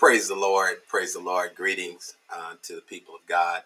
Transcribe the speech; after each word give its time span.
Praise 0.00 0.28
the 0.28 0.34
Lord. 0.34 0.76
Praise 0.88 1.12
the 1.12 1.20
Lord. 1.20 1.54
Greetings 1.54 2.14
uh, 2.34 2.54
to 2.62 2.76
the 2.76 2.80
people 2.80 3.14
of 3.14 3.20
God. 3.26 3.64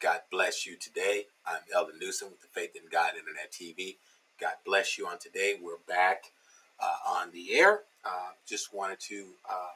God 0.00 0.20
bless 0.30 0.66
you 0.66 0.76
today. 0.76 1.26
I'm 1.46 1.60
Elder 1.74 1.92
Newsom 2.00 2.30
with 2.30 2.40
the 2.40 2.46
Faith 2.58 2.74
in 2.74 2.84
God 2.90 3.10
Internet 3.18 3.52
TV. 3.52 3.96
God 4.40 4.54
bless 4.64 4.96
you 4.96 5.06
on 5.06 5.18
today. 5.18 5.56
We're 5.62 5.76
back 5.86 6.32
uh, 6.80 7.18
on 7.20 7.32
the 7.32 7.52
air. 7.52 7.80
Uh, 8.02 8.30
just 8.48 8.72
wanted 8.72 8.98
to 9.00 9.26
uh, 9.46 9.74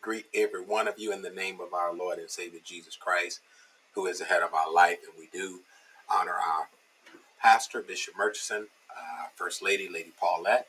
greet 0.00 0.26
every 0.32 0.62
one 0.62 0.86
of 0.86 1.00
you 1.00 1.12
in 1.12 1.20
the 1.20 1.30
name 1.30 1.58
of 1.60 1.74
our 1.74 1.92
Lord 1.92 2.20
and 2.20 2.30
Savior 2.30 2.60
Jesus 2.64 2.94
Christ, 2.94 3.40
who 3.96 4.06
is 4.06 4.20
the 4.20 4.26
head 4.26 4.44
of 4.44 4.54
our 4.54 4.72
life. 4.72 4.98
And 5.02 5.18
we 5.18 5.28
do 5.36 5.62
honor 6.08 6.34
our 6.34 6.68
pastor, 7.42 7.82
Bishop 7.82 8.14
Murchison, 8.16 8.68
uh, 8.88 9.26
First 9.34 9.64
Lady, 9.64 9.88
Lady 9.88 10.12
Paulette, 10.16 10.68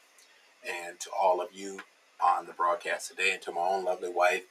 and 0.68 1.00
to 1.02 1.12
all 1.12 1.40
of 1.40 1.50
you 1.54 1.82
on 2.20 2.48
the 2.48 2.54
broadcast 2.54 3.10
today, 3.10 3.32
and 3.32 3.42
to 3.44 3.52
my 3.52 3.62
own 3.62 3.86
lovely 3.86 4.10
wife, 4.10 4.42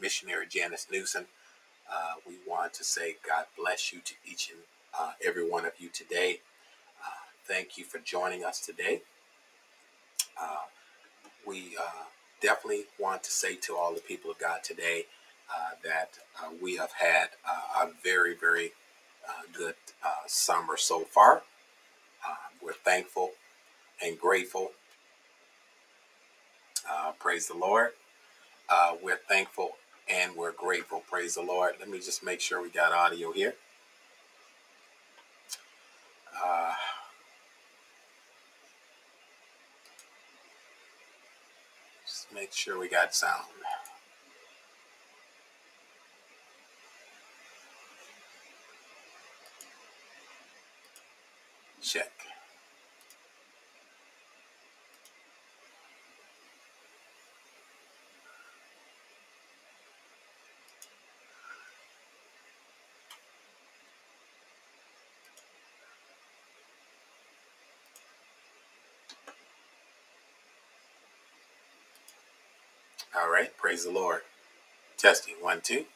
missionary 0.00 0.46
Janice 0.48 0.86
Newsom. 0.90 1.26
Uh, 1.90 2.14
we 2.26 2.34
want 2.48 2.72
to 2.74 2.84
say 2.84 3.16
God 3.26 3.46
bless 3.58 3.92
you 3.92 4.00
to 4.04 4.14
each 4.24 4.50
and 4.50 4.60
uh, 4.98 5.12
every 5.24 5.48
one 5.48 5.64
of 5.64 5.72
you 5.78 5.88
today. 5.88 6.40
Uh, 7.04 7.10
thank 7.46 7.76
you 7.76 7.84
for 7.84 7.98
joining 7.98 8.44
us 8.44 8.60
today. 8.60 9.02
Uh, 10.40 10.64
we 11.46 11.76
uh, 11.78 12.04
definitely 12.40 12.84
want 12.98 13.22
to 13.24 13.30
say 13.30 13.56
to 13.56 13.76
all 13.76 13.94
the 13.94 14.00
people 14.00 14.30
of 14.30 14.38
God 14.38 14.62
today 14.62 15.06
uh, 15.50 15.74
that 15.84 16.18
we 16.62 16.76
have 16.76 16.92
had 16.92 17.30
a 17.80 17.88
very, 18.02 18.34
very 18.34 18.72
good 19.52 19.74
summer 20.26 20.76
so 20.76 21.00
far. 21.00 21.42
we're 22.62 22.72
thankful 22.72 23.32
and 24.04 24.18
grateful. 24.18 24.72
praise 27.18 27.48
the 27.48 27.56
Lord. 27.56 27.90
we're 29.02 29.20
thankful 29.28 29.72
and 30.12 30.34
we're 30.36 30.52
grateful. 30.52 31.02
Praise 31.10 31.34
the 31.34 31.42
Lord. 31.42 31.74
Let 31.78 31.88
me 31.88 31.98
just 31.98 32.24
make 32.24 32.40
sure 32.40 32.62
we 32.62 32.70
got 32.70 32.92
audio 32.92 33.32
here. 33.32 33.54
Uh, 36.44 36.72
just 42.06 42.26
make 42.34 42.52
sure 42.52 42.78
we 42.78 42.88
got 42.88 43.14
sound. 43.14 43.44
Check. 51.82 52.19
All 73.16 73.30
right, 73.30 73.56
praise 73.56 73.84
the 73.84 73.92
Lord. 73.92 74.22
Testing 74.98 75.34
one, 75.40 75.60
two. 75.62 75.86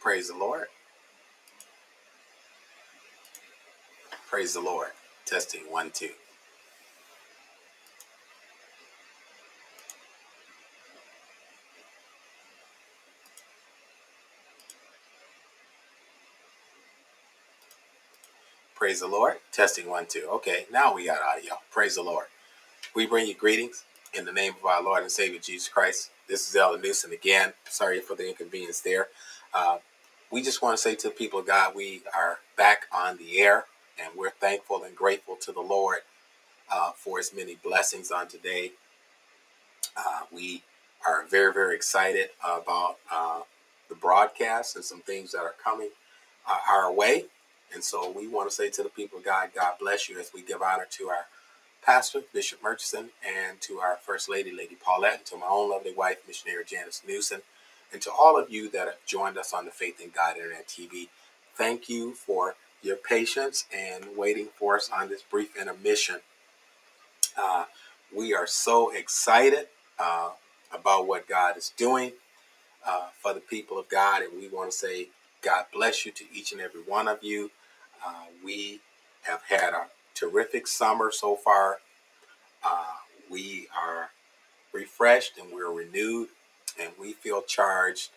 Praise 0.00 0.28
the 0.28 0.36
Lord. 0.38 0.66
Praise 4.28 4.54
the 4.54 4.60
Lord. 4.60 4.90
Testing 5.26 5.62
one, 5.70 5.90
two. 5.92 6.10
Praise 18.88 19.00
the 19.00 19.06
Lord. 19.06 19.34
Testing 19.52 19.86
one, 19.86 20.06
two. 20.06 20.26
Okay, 20.32 20.64
now 20.72 20.94
we 20.94 21.04
got 21.04 21.18
audio. 21.20 21.56
Praise 21.70 21.96
the 21.96 22.02
Lord. 22.02 22.24
We 22.96 23.04
bring 23.04 23.26
you 23.26 23.34
greetings 23.34 23.84
in 24.14 24.24
the 24.24 24.32
name 24.32 24.54
of 24.58 24.64
our 24.64 24.82
Lord 24.82 25.02
and 25.02 25.12
Savior 25.12 25.38
Jesus 25.38 25.68
Christ. 25.68 26.10
This 26.26 26.48
is 26.48 26.56
Elder 26.56 26.80
Newsom 26.80 27.12
again. 27.12 27.52
Sorry 27.68 28.00
for 28.00 28.16
the 28.16 28.26
inconvenience 28.26 28.80
there. 28.80 29.08
Uh, 29.52 29.76
we 30.32 30.40
just 30.42 30.62
want 30.62 30.74
to 30.74 30.82
say 30.82 30.94
to 30.94 31.08
the 31.08 31.14
people 31.14 31.40
of 31.40 31.46
God, 31.46 31.74
we 31.76 32.00
are 32.16 32.38
back 32.56 32.86
on 32.90 33.18
the 33.18 33.40
air 33.40 33.66
and 34.02 34.10
we're 34.16 34.30
thankful 34.30 34.82
and 34.82 34.96
grateful 34.96 35.36
to 35.36 35.52
the 35.52 35.60
Lord 35.60 35.98
uh, 36.72 36.92
for 36.92 37.18
his 37.18 37.34
many 37.36 37.56
blessings 37.56 38.10
on 38.10 38.26
today. 38.26 38.72
Uh, 39.98 40.20
we 40.32 40.62
are 41.06 41.26
very, 41.26 41.52
very 41.52 41.76
excited 41.76 42.30
about 42.42 42.96
uh, 43.12 43.40
the 43.90 43.94
broadcast 43.94 44.76
and 44.76 44.84
some 44.84 45.00
things 45.02 45.32
that 45.32 45.40
are 45.40 45.56
coming 45.62 45.90
uh, 46.50 46.56
our 46.70 46.90
way. 46.90 47.26
And 47.74 47.84
so 47.84 48.10
we 48.10 48.28
want 48.28 48.48
to 48.48 48.54
say 48.54 48.70
to 48.70 48.82
the 48.82 48.88
people 48.88 49.18
of 49.18 49.24
God, 49.24 49.50
God 49.54 49.74
bless 49.80 50.08
you 50.08 50.18
as 50.18 50.30
we 50.34 50.42
give 50.42 50.62
honor 50.62 50.86
to 50.90 51.08
our 51.08 51.26
pastor, 51.82 52.22
Bishop 52.32 52.62
Murchison, 52.62 53.10
and 53.26 53.60
to 53.62 53.78
our 53.80 53.96
First 53.96 54.28
Lady, 54.28 54.52
Lady 54.52 54.76
Paulette, 54.76 55.18
and 55.18 55.26
to 55.26 55.36
my 55.36 55.46
own 55.48 55.70
lovely 55.70 55.94
wife, 55.94 56.18
Missionary 56.26 56.64
Janice 56.66 57.02
Newsom, 57.06 57.42
and 57.92 58.02
to 58.02 58.10
all 58.10 58.38
of 58.38 58.50
you 58.50 58.70
that 58.70 58.86
have 58.86 59.06
joined 59.06 59.38
us 59.38 59.52
on 59.52 59.64
the 59.64 59.70
Faith 59.70 60.00
in 60.00 60.10
God 60.14 60.36
Internet 60.36 60.66
TV. 60.68 61.08
Thank 61.54 61.88
you 61.88 62.14
for 62.14 62.54
your 62.82 62.96
patience 62.96 63.66
and 63.74 64.16
waiting 64.16 64.48
for 64.56 64.76
us 64.76 64.90
on 64.92 65.08
this 65.08 65.22
brief 65.22 65.56
intermission. 65.56 66.16
Uh, 67.36 67.64
we 68.14 68.34
are 68.34 68.46
so 68.46 68.90
excited 68.90 69.68
uh, 69.98 70.30
about 70.72 71.06
what 71.06 71.28
God 71.28 71.56
is 71.56 71.72
doing 71.76 72.12
uh, 72.86 73.08
for 73.20 73.34
the 73.34 73.40
people 73.40 73.78
of 73.78 73.88
God, 73.88 74.22
and 74.22 74.32
we 74.40 74.48
want 74.48 74.70
to 74.70 74.76
say 74.76 75.08
God 75.42 75.66
bless 75.72 76.04
you 76.04 76.12
to 76.12 76.24
each 76.32 76.52
and 76.52 76.60
every 76.60 76.82
one 76.82 77.08
of 77.08 77.22
you. 77.22 77.50
Uh, 78.06 78.24
we 78.44 78.80
have 79.22 79.42
had 79.48 79.72
a 79.74 79.86
terrific 80.14 80.66
summer 80.66 81.10
so 81.10 81.36
far. 81.36 81.78
Uh, 82.64 82.84
we 83.30 83.68
are 83.76 84.10
refreshed 84.72 85.38
and 85.38 85.52
we're 85.52 85.72
renewed, 85.72 86.28
and 86.80 86.92
we 86.98 87.12
feel 87.12 87.42
charged 87.42 88.10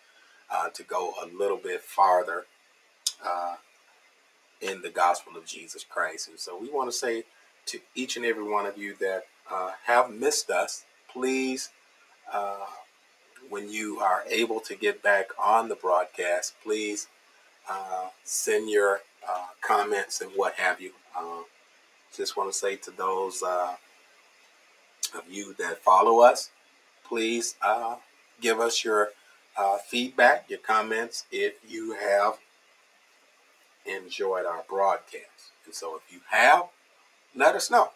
uh, 0.50 0.68
to 0.70 0.82
go 0.82 1.14
a 1.22 1.26
little 1.26 1.56
bit 1.56 1.80
farther 1.80 2.46
uh, 3.24 3.56
in 4.60 4.82
the 4.82 4.90
gospel 4.90 5.36
of 5.36 5.44
Jesus 5.44 5.84
Christ. 5.84 6.28
And 6.28 6.38
so 6.38 6.56
we 6.58 6.70
want 6.70 6.90
to 6.90 6.96
say 6.96 7.24
to 7.66 7.80
each 7.94 8.16
and 8.16 8.24
every 8.24 8.44
one 8.44 8.66
of 8.66 8.76
you 8.76 8.94
that 9.00 9.26
uh, 9.50 9.72
have 9.84 10.10
missed 10.10 10.50
us, 10.50 10.84
please, 11.12 11.70
uh, 12.32 12.66
when 13.48 13.70
you 13.70 13.98
are 14.00 14.24
able 14.28 14.60
to 14.60 14.74
get 14.74 15.02
back 15.02 15.26
on 15.42 15.68
the 15.68 15.74
broadcast, 15.74 16.54
please 16.62 17.08
send 18.24 18.70
your 18.70 19.00
uh, 19.28 19.46
comments 19.60 20.20
and 20.20 20.30
what 20.36 20.54
have 20.54 20.80
you. 20.80 20.92
Um, 21.18 21.44
just 22.16 22.36
want 22.36 22.52
to 22.52 22.58
say 22.58 22.76
to 22.76 22.90
those 22.90 23.42
uh, 23.42 23.74
of 25.14 25.22
you 25.30 25.54
that 25.58 25.82
follow 25.82 26.20
us, 26.20 26.50
please 27.04 27.56
uh, 27.62 27.96
give 28.40 28.60
us 28.60 28.84
your 28.84 29.10
uh, 29.56 29.78
feedback, 29.78 30.48
your 30.48 30.58
comments 30.58 31.26
if 31.30 31.54
you 31.66 31.94
have 31.94 32.34
enjoyed 33.86 34.46
our 34.46 34.64
broadcast. 34.68 35.52
And 35.64 35.74
so 35.74 35.96
if 35.96 36.12
you 36.12 36.20
have, 36.30 36.66
let 37.34 37.54
us 37.54 37.70
know 37.70 37.90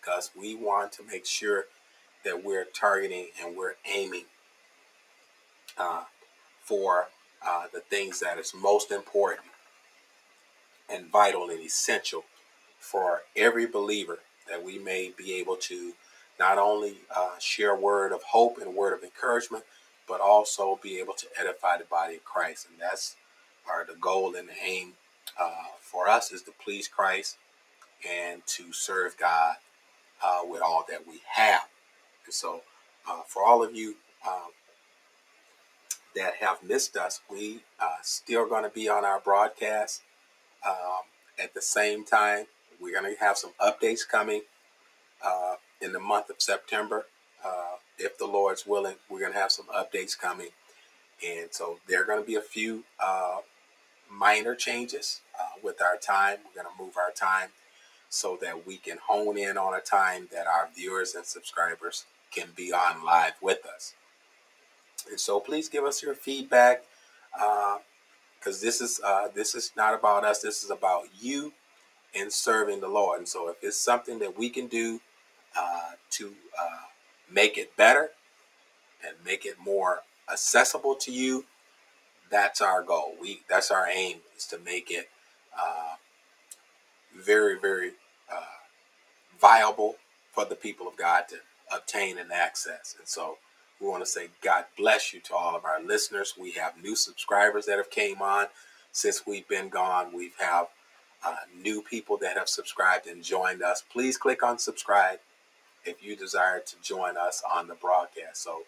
because 0.00 0.30
we 0.38 0.54
want 0.54 0.92
to 0.92 1.02
make 1.04 1.26
sure 1.26 1.66
that 2.24 2.44
we're 2.44 2.64
targeting 2.64 3.28
and 3.42 3.56
we're 3.56 3.74
aiming 3.92 4.24
uh, 5.78 6.04
for 6.60 7.08
uh, 7.46 7.64
the 7.72 7.80
things 7.80 8.20
that 8.20 8.38
is 8.38 8.52
most 8.54 8.90
important 8.92 9.46
and 10.92 11.10
vital 11.10 11.50
and 11.50 11.60
essential 11.60 12.24
for 12.78 13.22
every 13.36 13.66
believer 13.66 14.18
that 14.48 14.62
we 14.62 14.78
may 14.78 15.12
be 15.16 15.34
able 15.34 15.56
to 15.56 15.92
not 16.38 16.58
only 16.58 16.96
uh, 17.14 17.38
share 17.38 17.72
a 17.76 17.80
word 17.80 18.12
of 18.12 18.22
hope 18.22 18.58
and 18.58 18.74
word 18.74 18.92
of 18.92 19.04
encouragement, 19.04 19.64
but 20.08 20.20
also 20.20 20.78
be 20.82 20.98
able 20.98 21.14
to 21.14 21.26
edify 21.38 21.78
the 21.78 21.84
body 21.84 22.16
of 22.16 22.24
Christ. 22.24 22.66
And 22.70 22.80
that's 22.80 23.16
our 23.70 23.86
the 23.86 23.94
goal 23.94 24.34
and 24.34 24.48
the 24.48 24.64
aim 24.64 24.94
uh, 25.40 25.72
for 25.80 26.08
us 26.08 26.32
is 26.32 26.42
to 26.42 26.52
please 26.62 26.88
Christ 26.88 27.36
and 28.08 28.44
to 28.46 28.72
serve 28.72 29.16
God 29.16 29.56
uh, 30.22 30.40
with 30.44 30.62
all 30.62 30.84
that 30.88 31.06
we 31.06 31.20
have. 31.34 31.68
And 32.24 32.34
so, 32.34 32.62
uh, 33.08 33.22
for 33.26 33.44
all 33.44 33.62
of 33.62 33.74
you 33.74 33.96
um, 34.26 34.50
that 36.14 36.34
have 36.40 36.62
missed 36.62 36.96
us, 36.96 37.20
we 37.30 37.60
uh, 37.80 37.96
still 38.02 38.48
going 38.48 38.64
to 38.64 38.70
be 38.70 38.88
on 38.88 39.04
our 39.04 39.20
broadcast 39.20 40.02
um, 40.66 41.02
at 41.42 41.54
the 41.54 41.62
same 41.62 42.04
time, 42.04 42.46
we're 42.80 42.98
going 42.98 43.14
to 43.14 43.20
have 43.20 43.36
some 43.36 43.52
updates 43.60 44.06
coming 44.08 44.42
uh, 45.24 45.54
in 45.80 45.92
the 45.92 46.00
month 46.00 46.30
of 46.30 46.36
September. 46.40 47.06
Uh, 47.44 47.76
if 47.98 48.18
the 48.18 48.26
Lord's 48.26 48.66
willing, 48.66 48.96
we're 49.08 49.20
going 49.20 49.32
to 49.32 49.38
have 49.38 49.52
some 49.52 49.66
updates 49.66 50.18
coming. 50.18 50.48
And 51.24 51.48
so 51.50 51.78
there 51.88 52.02
are 52.02 52.04
going 52.04 52.20
to 52.20 52.26
be 52.26 52.34
a 52.34 52.40
few 52.40 52.84
uh, 52.98 53.38
minor 54.10 54.54
changes 54.54 55.20
uh, 55.38 55.58
with 55.62 55.80
our 55.80 55.96
time. 55.96 56.38
We're 56.44 56.62
going 56.62 56.74
to 56.76 56.82
move 56.82 56.96
our 56.96 57.12
time 57.12 57.50
so 58.08 58.38
that 58.42 58.66
we 58.66 58.76
can 58.76 58.98
hone 59.06 59.38
in 59.38 59.56
on 59.56 59.74
a 59.74 59.80
time 59.80 60.28
that 60.32 60.46
our 60.46 60.68
viewers 60.74 61.14
and 61.14 61.24
subscribers 61.24 62.04
can 62.30 62.48
be 62.56 62.72
on 62.72 63.04
live 63.04 63.34
with 63.40 63.64
us. 63.66 63.94
And 65.10 65.18
so 65.18 65.40
please 65.40 65.68
give 65.68 65.84
us 65.84 66.02
your 66.02 66.14
feedback 66.14 66.84
because 68.42 68.60
this 68.60 68.80
is 68.80 69.00
uh, 69.04 69.28
this 69.34 69.54
is 69.54 69.72
not 69.76 69.94
about 69.94 70.24
us. 70.24 70.40
This 70.40 70.64
is 70.64 70.70
about 70.70 71.04
you 71.20 71.52
and 72.14 72.32
serving 72.32 72.80
the 72.80 72.88
Lord. 72.88 73.18
And 73.18 73.28
so 73.28 73.48
if 73.48 73.56
it's 73.62 73.76
something 73.76 74.18
that 74.18 74.36
we 74.36 74.50
can 74.50 74.66
do 74.66 75.00
uh, 75.56 75.92
to 76.10 76.32
uh, 76.60 76.86
make 77.30 77.56
it 77.56 77.76
better 77.76 78.10
and 79.04 79.14
make 79.24 79.46
it 79.46 79.56
more 79.62 80.00
accessible 80.30 80.94
to 80.96 81.12
you, 81.12 81.44
that's 82.30 82.60
our 82.60 82.82
goal. 82.82 83.14
We 83.20 83.40
that's 83.48 83.70
our 83.70 83.86
aim 83.88 84.18
is 84.36 84.46
to 84.46 84.58
make 84.58 84.90
it 84.90 85.08
uh, 85.58 85.96
very 87.14 87.58
very 87.58 87.92
uh, 88.32 88.58
viable 89.40 89.96
for 90.32 90.44
the 90.44 90.56
people 90.56 90.88
of 90.88 90.96
God 90.96 91.24
to 91.28 91.36
obtain 91.74 92.18
and 92.18 92.32
access. 92.32 92.94
And 92.98 93.06
so 93.06 93.38
we 93.82 93.88
want 93.88 94.04
to 94.04 94.10
say 94.10 94.28
God 94.40 94.66
bless 94.78 95.12
you 95.12 95.20
to 95.20 95.34
all 95.34 95.56
of 95.56 95.64
our 95.64 95.82
listeners. 95.82 96.34
We 96.38 96.52
have 96.52 96.82
new 96.82 96.94
subscribers 96.94 97.66
that 97.66 97.78
have 97.78 97.90
came 97.90 98.22
on 98.22 98.46
since 98.92 99.26
we've 99.26 99.48
been 99.48 99.68
gone. 99.68 100.14
We 100.14 100.32
have 100.38 100.68
uh, 101.26 101.36
new 101.60 101.82
people 101.82 102.16
that 102.18 102.36
have 102.36 102.48
subscribed 102.48 103.06
and 103.06 103.22
joined 103.22 103.62
us. 103.62 103.82
Please 103.92 104.16
click 104.16 104.42
on 104.42 104.58
subscribe 104.58 105.18
if 105.84 106.02
you 106.02 106.14
desire 106.14 106.60
to 106.60 106.76
join 106.82 107.16
us 107.16 107.42
on 107.52 107.66
the 107.66 107.74
broadcast. 107.74 108.42
So 108.42 108.62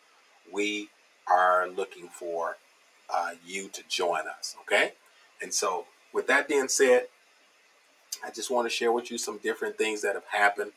we 0.53 0.89
are 1.29 1.69
looking 1.69 2.09
for 2.09 2.57
uh, 3.09 3.33
you 3.47 3.69
to 3.69 3.83
join 3.89 4.23
us. 4.39 4.57
Okay. 4.63 4.93
And 5.41 5.55
so 5.55 5.87
with 6.13 6.27
that 6.27 6.49
being 6.49 6.69
said, 6.69 7.07
I 8.25 8.31
just 8.31 8.51
want 8.51 8.67
to 8.67 8.71
share 8.71 8.93
with 8.93 9.11
you 9.11 9.19
some 9.19 9.39
different 9.39 9.79
things 9.79 10.03
that 10.03 10.15
have 10.15 10.27
happened 10.31 10.73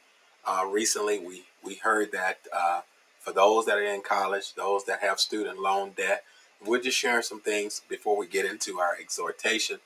uh, 0.45 0.65
recently. 0.69 1.19
We 1.19 1.43
we 1.63 1.75
heard 1.75 2.11
that 2.11 2.39
uh, 2.53 2.81
for 3.27 3.33
those 3.33 3.65
that 3.65 3.77
are 3.77 3.83
in 3.83 3.99
college, 4.01 4.53
those 4.55 4.85
that 4.85 5.01
have 5.01 5.19
student 5.19 5.59
loan 5.59 5.91
debt, 5.97 6.23
we're 6.65 6.79
just 6.79 6.97
sharing 6.97 7.21
some 7.21 7.41
things 7.41 7.81
before 7.89 8.15
we 8.15 8.25
get 8.25 8.45
into 8.45 8.79
our 8.79 8.95
exhortation. 8.97 9.79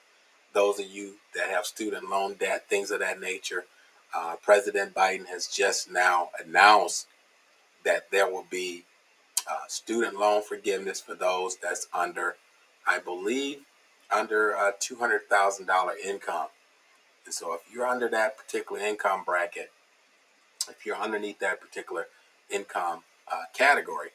Those 0.53 0.79
of 0.79 0.85
you 0.85 1.15
that 1.33 1.49
have 1.49 1.65
student 1.65 2.07
loan 2.07 2.35
debt, 2.35 2.69
things 2.69 2.91
of 2.91 2.99
that 2.99 3.19
nature, 3.19 3.65
uh, 4.15 4.35
President 4.43 4.93
Biden 4.93 5.25
has 5.25 5.47
just 5.47 5.89
now 5.91 6.29
announced 6.39 7.07
that 7.83 8.11
there 8.11 8.29
will 8.31 8.45
be 8.47 8.83
uh, 9.49 9.65
student 9.67 10.19
loan 10.19 10.43
forgiveness 10.43 11.01
for 11.01 11.15
those 11.15 11.57
that's 11.57 11.88
under, 11.95 12.35
I 12.85 12.99
believe, 12.99 13.61
under 14.11 14.51
a 14.51 14.71
$200,000 14.71 15.67
income. 16.05 16.47
And 17.25 17.33
so 17.33 17.55
if 17.55 17.61
you're 17.73 17.88
under 17.88 18.07
that 18.09 18.38
particular 18.38 18.79
income 18.79 19.23
bracket, 19.25 19.71
if 20.69 20.85
you're 20.85 20.95
underneath 20.95 21.39
that 21.39 21.59
particular 21.59 22.05
income 22.51 23.01
uh, 23.31 23.43
category, 23.53 24.09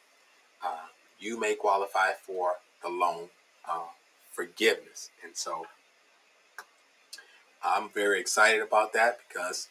uh, 0.64 0.86
you 1.18 1.38
may 1.38 1.54
qualify 1.54 2.12
for 2.12 2.54
the 2.82 2.88
loan 2.88 3.28
uh, 3.68 3.86
forgiveness. 4.32 5.10
And 5.24 5.36
so 5.36 5.66
I'm 7.64 7.88
very 7.88 8.20
excited 8.20 8.60
about 8.60 8.92
that 8.92 9.18
because 9.28 9.68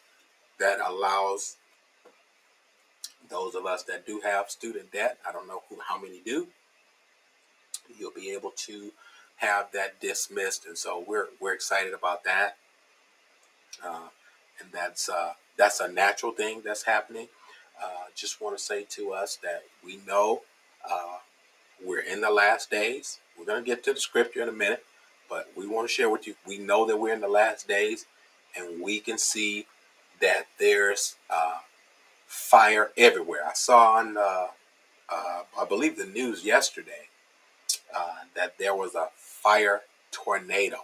that 0.58 0.78
allows 0.84 1.56
those 3.28 3.54
of 3.54 3.66
us 3.66 3.82
that 3.84 4.06
do 4.06 4.20
have 4.24 4.50
student 4.50 4.92
debt, 4.92 5.18
I 5.28 5.32
don't 5.32 5.48
know 5.48 5.62
who, 5.68 5.78
how 5.86 6.00
many 6.00 6.20
do, 6.24 6.48
you'll 7.98 8.12
be 8.12 8.30
able 8.30 8.52
to 8.56 8.92
have 9.36 9.70
that 9.72 10.00
dismissed. 10.00 10.66
And 10.66 10.78
so 10.78 11.04
we're, 11.06 11.26
we're 11.40 11.54
excited 11.54 11.92
about 11.92 12.24
that. 12.24 12.56
Uh, 13.84 14.08
and 14.60 14.70
that's, 14.72 15.08
uh, 15.08 15.32
that's 15.56 15.80
a 15.80 15.88
natural 15.88 16.32
thing 16.32 16.62
that's 16.64 16.84
happening. 16.84 17.28
Uh, 17.82 18.06
just 18.14 18.40
want 18.40 18.56
to 18.56 18.62
say 18.62 18.84
to 18.90 19.12
us 19.12 19.38
that 19.42 19.64
we 19.84 19.98
know 20.06 20.42
uh, 20.90 21.18
we're 21.84 22.00
in 22.00 22.20
the 22.20 22.30
last 22.30 22.70
days. 22.70 23.18
We're 23.38 23.44
going 23.44 23.62
to 23.62 23.66
get 23.66 23.84
to 23.84 23.92
the 23.92 24.00
scripture 24.00 24.42
in 24.42 24.48
a 24.48 24.52
minute, 24.52 24.84
but 25.28 25.48
we 25.56 25.66
want 25.66 25.88
to 25.88 25.92
share 25.92 26.08
with 26.08 26.26
you. 26.26 26.34
We 26.46 26.58
know 26.58 26.86
that 26.86 26.96
we're 26.96 27.12
in 27.12 27.20
the 27.20 27.28
last 27.28 27.68
days, 27.68 28.06
and 28.56 28.80
we 28.80 29.00
can 29.00 29.18
see 29.18 29.66
that 30.20 30.46
there's 30.58 31.16
uh, 31.28 31.58
fire 32.26 32.90
everywhere. 32.96 33.40
I 33.46 33.52
saw 33.52 33.94
on, 33.96 34.16
uh, 34.16 34.46
uh, 35.10 35.42
I 35.58 35.64
believe, 35.68 35.98
the 35.98 36.06
news 36.06 36.44
yesterday 36.44 37.08
that 38.34 38.58
there 38.58 38.74
was 38.74 38.94
a 38.94 39.08
fire 39.16 39.82
tornado, 40.10 40.76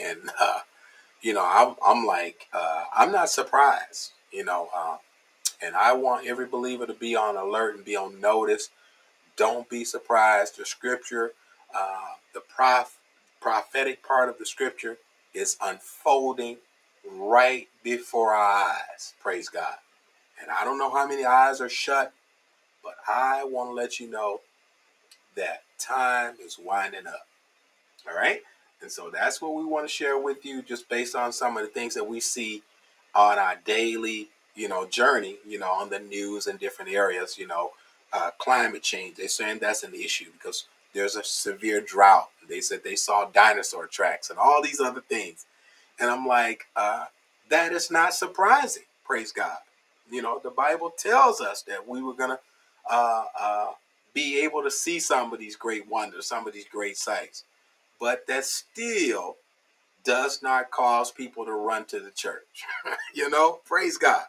and 0.00 0.18
you 1.22 1.32
know, 1.34 1.44
I'm, 1.44 1.74
I'm 1.84 2.06
like, 2.06 2.46
I'm 2.96 3.10
not 3.12 3.30
surprised. 3.30 4.12
You 4.32 4.44
know, 4.44 4.68
and 5.64 5.74
I 5.74 5.94
want 5.94 6.26
every 6.26 6.46
believer 6.46 6.86
to 6.86 6.94
be 6.94 7.16
on 7.16 7.36
alert 7.36 7.76
and 7.76 7.84
be 7.84 7.96
on 7.96 8.20
notice. 8.20 8.68
Don't 9.36 9.68
be 9.68 9.84
surprised. 9.84 10.58
The 10.58 10.66
scripture, 10.66 11.32
uh, 11.74 12.14
the 12.34 12.40
prof- 12.40 12.98
prophetic 13.40 14.06
part 14.06 14.28
of 14.28 14.38
the 14.38 14.46
scripture 14.46 14.98
is 15.32 15.56
unfolding 15.62 16.58
right 17.10 17.68
before 17.82 18.32
our 18.34 18.66
eyes. 18.66 19.14
Praise 19.22 19.48
God. 19.48 19.76
And 20.40 20.50
I 20.50 20.64
don't 20.64 20.78
know 20.78 20.90
how 20.90 21.06
many 21.06 21.24
eyes 21.24 21.60
are 21.60 21.68
shut, 21.68 22.12
but 22.82 22.94
I 23.08 23.44
want 23.44 23.70
to 23.70 23.74
let 23.74 24.00
you 24.00 24.10
know 24.10 24.40
that 25.36 25.62
time 25.78 26.34
is 26.44 26.58
winding 26.62 27.06
up. 27.06 27.26
All 28.08 28.16
right? 28.16 28.40
And 28.82 28.90
so 28.92 29.10
that's 29.10 29.40
what 29.40 29.54
we 29.54 29.64
want 29.64 29.86
to 29.86 29.92
share 29.92 30.18
with 30.18 30.44
you, 30.44 30.62
just 30.62 30.88
based 30.88 31.14
on 31.14 31.32
some 31.32 31.56
of 31.56 31.62
the 31.62 31.70
things 31.70 31.94
that 31.94 32.04
we 32.04 32.20
see 32.20 32.62
on 33.14 33.38
our 33.38 33.56
daily 33.64 34.28
you 34.54 34.68
know, 34.68 34.86
journey, 34.86 35.38
you 35.46 35.58
know, 35.58 35.70
on 35.72 35.90
the 35.90 35.98
news 35.98 36.46
in 36.46 36.56
different 36.56 36.92
areas, 36.92 37.38
you 37.38 37.46
know, 37.46 37.70
uh, 38.12 38.30
climate 38.38 38.82
change. 38.82 39.16
They're 39.16 39.28
saying 39.28 39.58
that's 39.60 39.82
an 39.82 39.94
issue 39.94 40.30
because 40.32 40.66
there's 40.94 41.16
a 41.16 41.24
severe 41.24 41.80
drought. 41.80 42.30
They 42.48 42.60
said 42.60 42.84
they 42.84 42.96
saw 42.96 43.26
dinosaur 43.26 43.86
tracks 43.86 44.30
and 44.30 44.38
all 44.38 44.62
these 44.62 44.80
other 44.80 45.02
things. 45.02 45.46
And 46.00 46.10
I'm 46.10 46.26
like, 46.26 46.66
uh, 46.76 47.06
that 47.50 47.72
is 47.72 47.90
not 47.90 48.14
surprising. 48.14 48.84
Praise 49.04 49.32
God. 49.32 49.58
You 50.10 50.22
know, 50.22 50.40
the 50.42 50.50
Bible 50.50 50.92
tells 50.96 51.40
us 51.40 51.62
that 51.62 51.88
we 51.88 52.02
were 52.02 52.14
going 52.14 52.30
to 52.30 52.38
uh, 52.90 53.24
uh, 53.40 53.66
be 54.12 54.40
able 54.42 54.62
to 54.62 54.70
see 54.70 55.00
some 55.00 55.32
of 55.32 55.38
these 55.38 55.56
great 55.56 55.88
wonders, 55.88 56.26
some 56.26 56.46
of 56.46 56.52
these 56.54 56.66
great 56.70 56.96
sights. 56.96 57.44
But 58.00 58.26
that 58.28 58.44
still 58.44 59.36
does 60.04 60.42
not 60.42 60.70
cause 60.70 61.10
people 61.10 61.44
to 61.44 61.52
run 61.52 61.84
to 61.86 62.00
the 62.00 62.10
church. 62.10 62.64
you 63.14 63.28
know, 63.30 63.60
praise 63.64 63.96
God. 63.98 64.24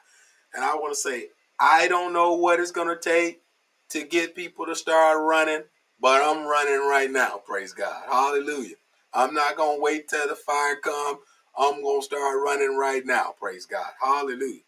And 0.55 0.63
I 0.63 0.75
want 0.75 0.93
to 0.93 0.99
say, 0.99 1.27
I 1.59 1.87
don't 1.87 2.13
know 2.13 2.33
what 2.33 2.59
it's 2.59 2.71
going 2.71 2.87
to 2.87 2.95
take 2.95 3.41
to 3.89 4.03
get 4.03 4.35
people 4.35 4.65
to 4.65 4.75
start 4.75 5.19
running, 5.21 5.63
but 5.99 6.21
I'm 6.23 6.45
running 6.47 6.79
right 6.87 7.11
now. 7.11 7.41
Praise 7.45 7.73
God. 7.73 8.03
Hallelujah. 8.09 8.75
I'm 9.13 9.33
not 9.33 9.55
going 9.57 9.77
to 9.77 9.83
wait 9.83 10.07
till 10.07 10.27
the 10.27 10.35
fire 10.35 10.75
come. 10.77 11.19
I'm 11.57 11.81
going 11.81 12.01
to 12.01 12.05
start 12.05 12.39
running 12.43 12.77
right 12.77 13.05
now. 13.05 13.33
Praise 13.39 13.65
God. 13.65 13.91
Hallelujah. 14.03 14.61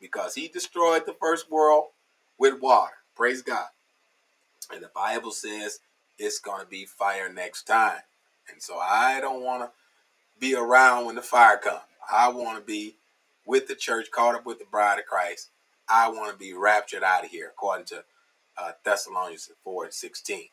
Because 0.00 0.34
he 0.34 0.48
destroyed 0.48 1.06
the 1.06 1.16
first 1.20 1.50
world 1.50 1.86
with 2.38 2.60
water. 2.60 2.94
Praise 3.16 3.42
God. 3.42 3.66
And 4.72 4.82
the 4.82 4.90
Bible 4.94 5.32
says 5.32 5.80
it's 6.18 6.38
going 6.38 6.60
to 6.60 6.66
be 6.66 6.84
fire 6.84 7.32
next 7.32 7.64
time. 7.64 8.00
And 8.52 8.62
so 8.62 8.78
I 8.78 9.20
don't 9.20 9.42
want 9.42 9.62
to 9.62 9.70
be 10.38 10.54
around 10.54 11.06
when 11.06 11.16
the 11.16 11.22
fire 11.22 11.56
comes. 11.56 11.80
I 12.10 12.28
want 12.28 12.58
to 12.58 12.64
be 12.64 12.96
with 13.48 13.68
the 13.68 13.76
church, 13.76 14.12
caught 14.12 14.36
up 14.36 14.46
with 14.46 14.60
the 14.60 14.66
bride 14.66 15.00
of 15.00 15.06
Christ. 15.06 15.50
I 15.90 16.10
want 16.10 16.32
to 16.32 16.38
be 16.38 16.54
raptured 16.54 17.04
out 17.04 17.24
of 17.24 17.30
here, 17.32 17.48
according 17.48 17.86
to 17.88 18.04
uh, 18.58 18.72
Thessalonians 18.84 19.50
4 19.64 19.86
and 19.86 19.94
16, 19.94 20.44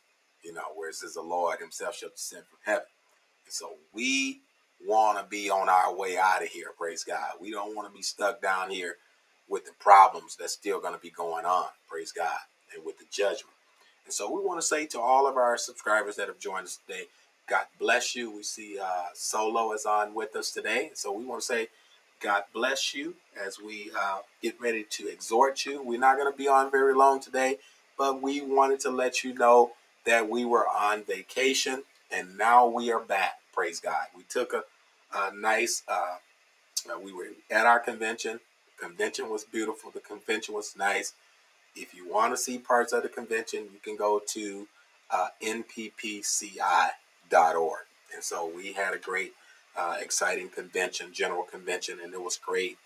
you 0.43 0.53
know, 0.53 0.63
where 0.75 0.89
it 0.89 0.95
says 0.95 1.15
the 1.15 1.21
Lord 1.21 1.59
himself 1.59 1.97
shall 1.97 2.09
descend 2.09 2.45
from 2.49 2.59
heaven. 2.65 2.87
And 3.45 3.53
so 3.53 3.73
we 3.93 4.41
want 4.87 5.19
to 5.19 5.25
be 5.25 5.51
on 5.51 5.69
our 5.69 5.95
way 5.95 6.17
out 6.17 6.43
of 6.43 6.49
here, 6.49 6.69
praise 6.77 7.03
God. 7.03 7.33
We 7.41 7.51
don't 7.51 7.75
want 7.75 7.89
to 7.91 7.95
be 7.95 8.03
stuck 8.03 8.41
down 8.41 8.71
here 8.71 8.97
with 9.49 9.65
the 9.65 9.73
problems 9.79 10.37
that's 10.39 10.53
still 10.53 10.81
going 10.81 10.95
to 10.95 11.01
be 11.01 11.11
going 11.11 11.45
on, 11.45 11.67
praise 11.89 12.13
God, 12.13 12.37
and 12.75 12.85
with 12.85 12.99
the 12.99 13.05
judgment. 13.11 13.55
And 14.05 14.13
so 14.13 14.31
we 14.31 14.41
want 14.41 14.61
to 14.61 14.67
say 14.67 14.87
to 14.87 15.01
all 15.01 15.27
of 15.27 15.37
our 15.37 15.57
subscribers 15.57 16.17
that 16.17 16.29
have 16.29 16.39
joined 16.39 16.65
us 16.65 16.79
today, 16.87 17.05
God 17.49 17.65
bless 17.79 18.15
you. 18.15 18.35
We 18.35 18.43
see 18.43 18.79
uh, 18.81 19.05
Solo 19.13 19.73
is 19.73 19.85
on 19.85 20.13
with 20.15 20.35
us 20.35 20.51
today. 20.51 20.91
So 20.95 21.11
we 21.13 21.25
want 21.25 21.41
to 21.41 21.45
say, 21.47 21.67
God 22.25 22.45
bless 22.55 22.95
you 22.95 23.13
as 23.39 23.59
we 23.59 23.91
uh, 23.95 24.17
get 24.41 24.59
ready 24.59 24.83
to 24.89 25.07
exhort 25.07 25.63
you. 25.63 25.83
We're 25.83 25.99
not 25.99 26.17
going 26.17 26.31
to 26.31 26.35
be 26.35 26.47
on 26.47 26.71
very 26.71 26.95
long 26.95 27.19
today, 27.19 27.59
but 27.99 28.19
we 28.19 28.41
wanted 28.41 28.79
to 28.79 28.89
let 28.89 29.23
you 29.23 29.35
know 29.35 29.73
that 30.07 30.27
we 30.27 30.43
were 30.43 30.67
on 30.67 31.03
vacation 31.03 31.83
and 32.11 32.35
now 32.35 32.65
we 32.65 32.91
are 32.91 32.99
back. 32.99 33.33
Praise 33.53 33.79
God. 33.79 34.07
We 34.17 34.23
took 34.23 34.53
a, 34.53 34.63
a 35.15 35.35
nice, 35.35 35.83
uh, 35.87 36.15
uh 36.91 36.99
we 36.99 37.13
were 37.13 37.27
at 37.51 37.67
our 37.67 37.79
convention. 37.79 38.39
Convention 38.79 39.29
was 39.29 39.43
beautiful. 39.43 39.91
The 39.91 39.99
convention 39.99 40.55
was 40.55 40.75
nice. 40.75 41.13
If 41.75 41.93
you 41.93 42.11
want 42.11 42.33
to 42.33 42.37
see 42.37 42.57
parts 42.57 42.91
of 42.91 43.03
the 43.03 43.09
convention, 43.09 43.65
you 43.71 43.79
can 43.83 43.97
go 43.97 44.19
to 44.29 44.67
uh, 45.11 45.27
nppci.org. 45.43 46.55
And 48.15 48.23
so 48.23 48.51
we 48.55 48.73
had 48.73 48.95
a 48.95 48.97
great 48.97 49.33
uh, 49.77 49.95
exciting 50.01 50.49
convention, 50.49 51.13
general 51.13 51.43
convention, 51.43 51.99
and 52.03 52.13
it 52.13 52.21
was 52.21 52.37
great. 52.37 52.77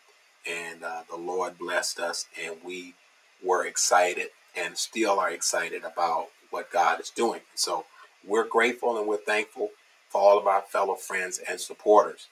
and 0.50 0.84
uh, 0.84 1.03
the 1.10 1.17
Lord 1.17 1.58
blessed 1.58 2.00
us, 2.00 2.27
and 2.43 2.55
we 2.65 2.96
were 3.43 3.65
excited 3.65 4.27
and 4.58 4.77
still 4.77 5.19
are 5.19 5.31
excited 5.31 5.84
about 5.84 6.27
what 6.50 6.72
God 6.72 7.00
is 7.00 7.10
doing. 7.10 7.41
So 7.55 7.86
we're 8.27 8.48
grateful 8.48 8.98
and 8.98 9.08
we're 9.08 9.17
thankful 9.17 9.72
for 10.10 10.22
all 10.22 10.38
of 10.38 10.48
our 10.48 10.62
fellow 10.62 10.96
friends 10.96 11.39
and 11.50 11.60
supporters. 11.60 12.27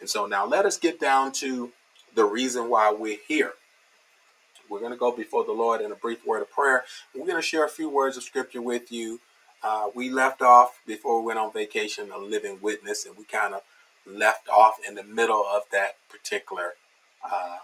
And 0.00 0.08
so 0.08 0.26
now 0.26 0.46
let 0.46 0.66
us 0.66 0.78
get 0.78 1.00
down 1.00 1.32
to 1.34 1.72
the 2.14 2.24
reason 2.24 2.70
why 2.70 2.92
we're 2.92 3.18
here. 3.28 3.52
We're 4.70 4.80
going 4.80 4.92
to 4.92 4.98
go 4.98 5.12
before 5.12 5.44
the 5.44 5.52
Lord 5.52 5.80
in 5.82 5.92
a 5.92 5.96
brief 5.96 6.26
word 6.26 6.42
of 6.42 6.50
prayer. 6.50 6.84
We're 7.14 7.26
going 7.26 7.36
to 7.40 7.42
share 7.46 7.64
a 7.64 7.70
few 7.70 7.90
words 7.90 8.16
of 8.16 8.24
scripture 8.24 8.62
with 8.62 8.92
you. 8.92 9.20
Uh, 9.62 9.88
we 9.94 10.10
left 10.10 10.42
off 10.42 10.80
before 10.86 11.20
we 11.20 11.26
went 11.28 11.38
on 11.38 11.52
vacation 11.52 12.10
a 12.12 12.18
living 12.18 12.58
witness, 12.62 13.06
and 13.06 13.16
we 13.16 13.24
kind 13.24 13.54
of 13.54 13.62
left 14.08 14.48
off 14.48 14.76
in 14.86 14.94
the 14.94 15.04
middle 15.04 15.44
of 15.46 15.62
that 15.72 15.96
particular 16.10 16.74
uh, 17.24 17.58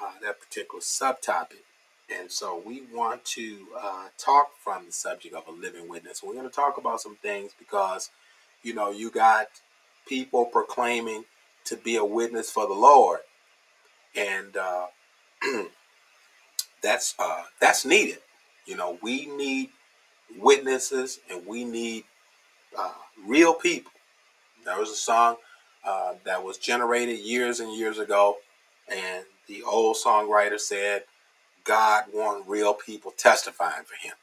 uh, 0.00 0.12
that 0.22 0.40
particular 0.40 0.80
subtopic. 0.80 1.64
And 2.10 2.30
so 2.30 2.62
we 2.64 2.82
want 2.94 3.24
to 3.26 3.66
uh, 3.78 4.06
talk 4.16 4.52
from 4.62 4.86
the 4.86 4.92
subject 4.92 5.34
of 5.34 5.46
a 5.46 5.50
living 5.50 5.88
witness. 5.88 6.22
We're 6.22 6.34
going 6.34 6.48
to 6.48 6.54
talk 6.54 6.78
about 6.78 7.00
some 7.00 7.16
things 7.16 7.52
because, 7.58 8.10
you 8.62 8.74
know, 8.74 8.90
you 8.90 9.10
got 9.10 9.48
people 10.06 10.46
proclaiming 10.46 11.24
to 11.64 11.76
be 11.76 11.96
a 11.96 12.04
witness 12.04 12.50
for 12.50 12.66
the 12.66 12.74
Lord, 12.74 13.20
and 14.16 14.56
uh, 14.56 14.86
that's 16.82 17.14
uh, 17.18 17.42
that's 17.60 17.84
needed. 17.84 18.18
You 18.64 18.76
know, 18.76 18.98
we 19.02 19.26
need 19.26 19.70
witnesses, 20.38 21.20
and 21.30 21.46
we 21.46 21.64
need 21.64 22.04
uh, 22.78 22.94
real 23.26 23.52
people. 23.52 23.92
There 24.68 24.80
was 24.80 24.90
a 24.90 24.96
song 24.96 25.36
uh, 25.84 26.14
that 26.24 26.44
was 26.44 26.58
generated 26.58 27.20
years 27.20 27.60
and 27.60 27.74
years 27.74 27.98
ago, 27.98 28.38
and 28.88 29.24
the 29.48 29.64
old 29.64 29.96
songwriter 29.96 30.60
said, 30.60 31.04
"God 31.64 32.06
want 32.14 32.48
real 32.48 32.74
people 32.74 33.12
testifying 33.12 33.84
for 33.84 33.96
Him." 33.96 34.14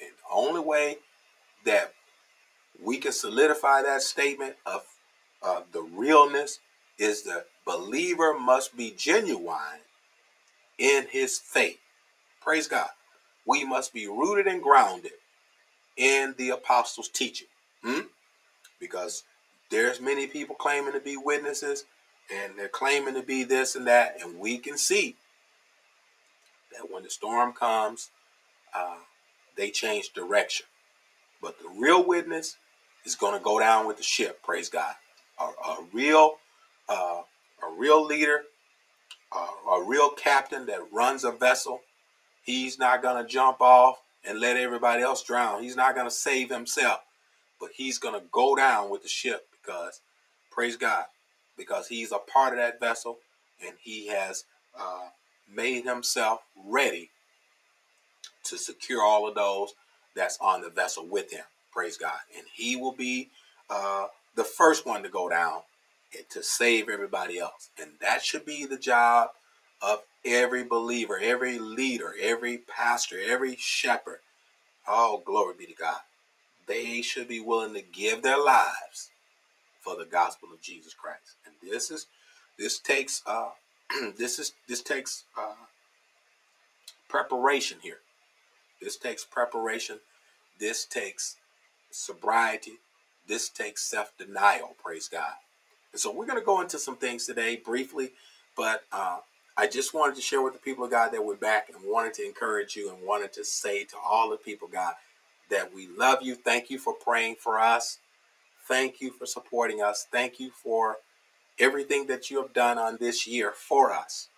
And 0.00 0.10
the 0.10 0.34
only 0.34 0.60
way 0.62 0.98
that 1.64 1.94
we 2.82 2.98
can 2.98 3.12
solidify 3.12 3.82
that 3.82 4.02
statement 4.02 4.56
of 4.66 4.82
uh, 5.42 5.62
the 5.72 5.82
realness 5.82 6.60
is 6.98 7.22
the 7.22 7.44
believer 7.66 8.38
must 8.38 8.76
be 8.76 8.92
genuine 8.96 9.80
in 10.78 11.06
his 11.10 11.38
faith. 11.38 11.78
Praise 12.42 12.68
God. 12.68 12.90
We 13.46 13.64
must 13.64 13.94
be 13.94 14.06
rooted 14.08 14.46
and 14.46 14.62
grounded 14.62 15.12
in 15.96 16.34
the 16.38 16.50
apostles' 16.50 17.08
teaching. 17.08 17.48
Hmm? 17.84 18.00
Because 18.84 19.24
there's 19.70 20.00
many 20.00 20.26
people 20.26 20.54
claiming 20.54 20.92
to 20.92 21.00
be 21.00 21.16
witnesses 21.16 21.84
and 22.32 22.52
they're 22.56 22.68
claiming 22.68 23.14
to 23.14 23.22
be 23.22 23.44
this 23.44 23.76
and 23.76 23.86
that, 23.86 24.16
and 24.22 24.38
we 24.38 24.58
can 24.58 24.76
see 24.76 25.16
that 26.72 26.90
when 26.90 27.02
the 27.02 27.10
storm 27.10 27.52
comes, 27.52 28.10
uh, 28.74 28.96
they 29.56 29.70
change 29.70 30.12
direction. 30.12 30.66
But 31.40 31.58
the 31.58 31.68
real 31.68 32.04
witness 32.04 32.56
is 33.04 33.14
going 33.14 33.36
to 33.38 33.42
go 33.42 33.58
down 33.58 33.86
with 33.86 33.96
the 33.96 34.02
ship. 34.02 34.42
Praise 34.42 34.68
God. 34.68 34.94
A, 35.40 35.44
a 35.44 35.76
real, 35.92 36.34
uh, 36.88 37.22
a 37.62 37.78
real 37.78 38.04
leader, 38.04 38.42
a 39.32 39.82
real 39.82 40.10
captain 40.10 40.66
that 40.66 40.92
runs 40.92 41.24
a 41.24 41.32
vessel. 41.32 41.80
He's 42.44 42.78
not 42.78 43.02
going 43.02 43.22
to 43.22 43.28
jump 43.28 43.60
off 43.60 44.00
and 44.26 44.40
let 44.40 44.56
everybody 44.56 45.02
else 45.02 45.22
drown. 45.22 45.62
He's 45.62 45.76
not 45.76 45.94
going 45.94 46.06
to 46.06 46.14
save 46.14 46.50
himself, 46.50 47.00
but 47.60 47.70
he's 47.74 47.98
going 47.98 48.18
to 48.18 48.26
go 48.32 48.54
down 48.54 48.90
with 48.90 49.02
the 49.02 49.08
ship 49.08 49.46
because, 49.52 50.00
praise 50.50 50.76
God, 50.76 51.04
because 51.56 51.88
he's 51.88 52.12
a 52.12 52.18
part 52.18 52.52
of 52.52 52.58
that 52.58 52.80
vessel 52.80 53.18
and 53.64 53.74
he 53.82 54.08
has 54.08 54.44
uh, 54.78 55.08
made 55.52 55.84
himself 55.84 56.40
ready 56.66 57.10
to 58.44 58.58
secure 58.58 59.02
all 59.02 59.28
of 59.28 59.34
those 59.34 59.74
that's 60.14 60.38
on 60.40 60.60
the 60.62 60.70
vessel 60.70 61.06
with 61.06 61.32
him. 61.32 61.44
Praise 61.72 61.96
God. 61.96 62.18
And 62.36 62.44
he 62.54 62.76
will 62.76 62.92
be 62.92 63.30
uh, 63.70 64.06
the 64.34 64.44
first 64.44 64.86
one 64.86 65.02
to 65.02 65.08
go 65.08 65.28
down 65.28 65.62
to 66.30 66.42
save 66.42 66.88
everybody 66.88 67.38
else. 67.38 67.70
And 67.80 67.92
that 68.00 68.22
should 68.22 68.44
be 68.44 68.66
the 68.66 68.78
job 68.78 69.30
of 69.82 70.00
every 70.24 70.64
believer, 70.64 71.18
every 71.20 71.58
leader, 71.58 72.14
every 72.20 72.58
pastor, 72.58 73.18
every 73.20 73.56
shepherd. 73.56 74.20
Oh, 74.86 75.22
glory 75.24 75.54
be 75.58 75.66
to 75.66 75.74
God. 75.74 76.00
They 76.66 77.02
should 77.02 77.28
be 77.28 77.40
willing 77.40 77.74
to 77.74 77.82
give 77.82 78.22
their 78.22 78.42
lives 78.42 79.10
for 79.80 79.96
the 79.96 80.04
gospel 80.04 80.48
of 80.52 80.62
Jesus 80.62 80.94
Christ. 80.94 81.36
And 81.44 81.54
this 81.62 81.90
is 81.90 82.06
this 82.58 82.78
takes 82.78 83.22
uh 83.26 83.50
this 84.18 84.38
is 84.38 84.52
this 84.68 84.82
takes 84.82 85.24
uh 85.38 85.54
preparation 87.08 87.78
here. 87.82 87.98
This 88.80 88.96
takes 88.96 89.24
preparation. 89.24 89.98
This 90.58 90.84
takes 90.84 91.36
sobriety. 91.90 92.78
This 93.26 93.48
takes 93.48 93.82
self 93.82 94.12
denial, 94.18 94.74
praise 94.82 95.08
God. 95.08 95.34
And 95.92 96.00
so 96.00 96.12
we're 96.12 96.26
going 96.26 96.38
to 96.38 96.44
go 96.44 96.60
into 96.60 96.78
some 96.78 96.96
things 96.96 97.24
today 97.24 97.56
briefly, 97.56 98.10
but 98.56 98.82
uh, 98.92 99.18
I 99.56 99.68
just 99.68 99.94
wanted 99.94 100.16
to 100.16 100.22
share 100.22 100.42
with 100.42 100.52
the 100.52 100.58
people 100.58 100.84
of 100.84 100.90
God 100.90 101.12
that 101.12 101.24
we're 101.24 101.36
back 101.36 101.68
and 101.68 101.78
wanted 101.88 102.14
to 102.14 102.26
encourage 102.26 102.74
you 102.74 102.92
and 102.92 103.06
wanted 103.06 103.32
to 103.34 103.44
say 103.44 103.84
to 103.84 103.96
all 104.04 104.28
the 104.28 104.36
people, 104.36 104.66
God, 104.68 104.94
that 105.50 105.74
we 105.74 105.88
love 105.88 106.22
you. 106.22 106.34
Thank 106.34 106.70
you 106.70 106.78
for 106.78 106.94
praying 106.94 107.36
for 107.36 107.58
us. 107.60 107.98
Thank 108.66 109.00
you 109.00 109.10
for 109.10 109.26
supporting 109.26 109.82
us. 109.82 110.06
Thank 110.10 110.40
you 110.40 110.50
for 110.50 110.96
everything 111.58 112.06
that 112.06 112.30
you 112.30 112.40
have 112.42 112.52
done 112.52 112.78
on 112.78 112.96
this 112.98 113.26
year 113.26 113.52
for 113.52 113.92
us. 113.92 114.28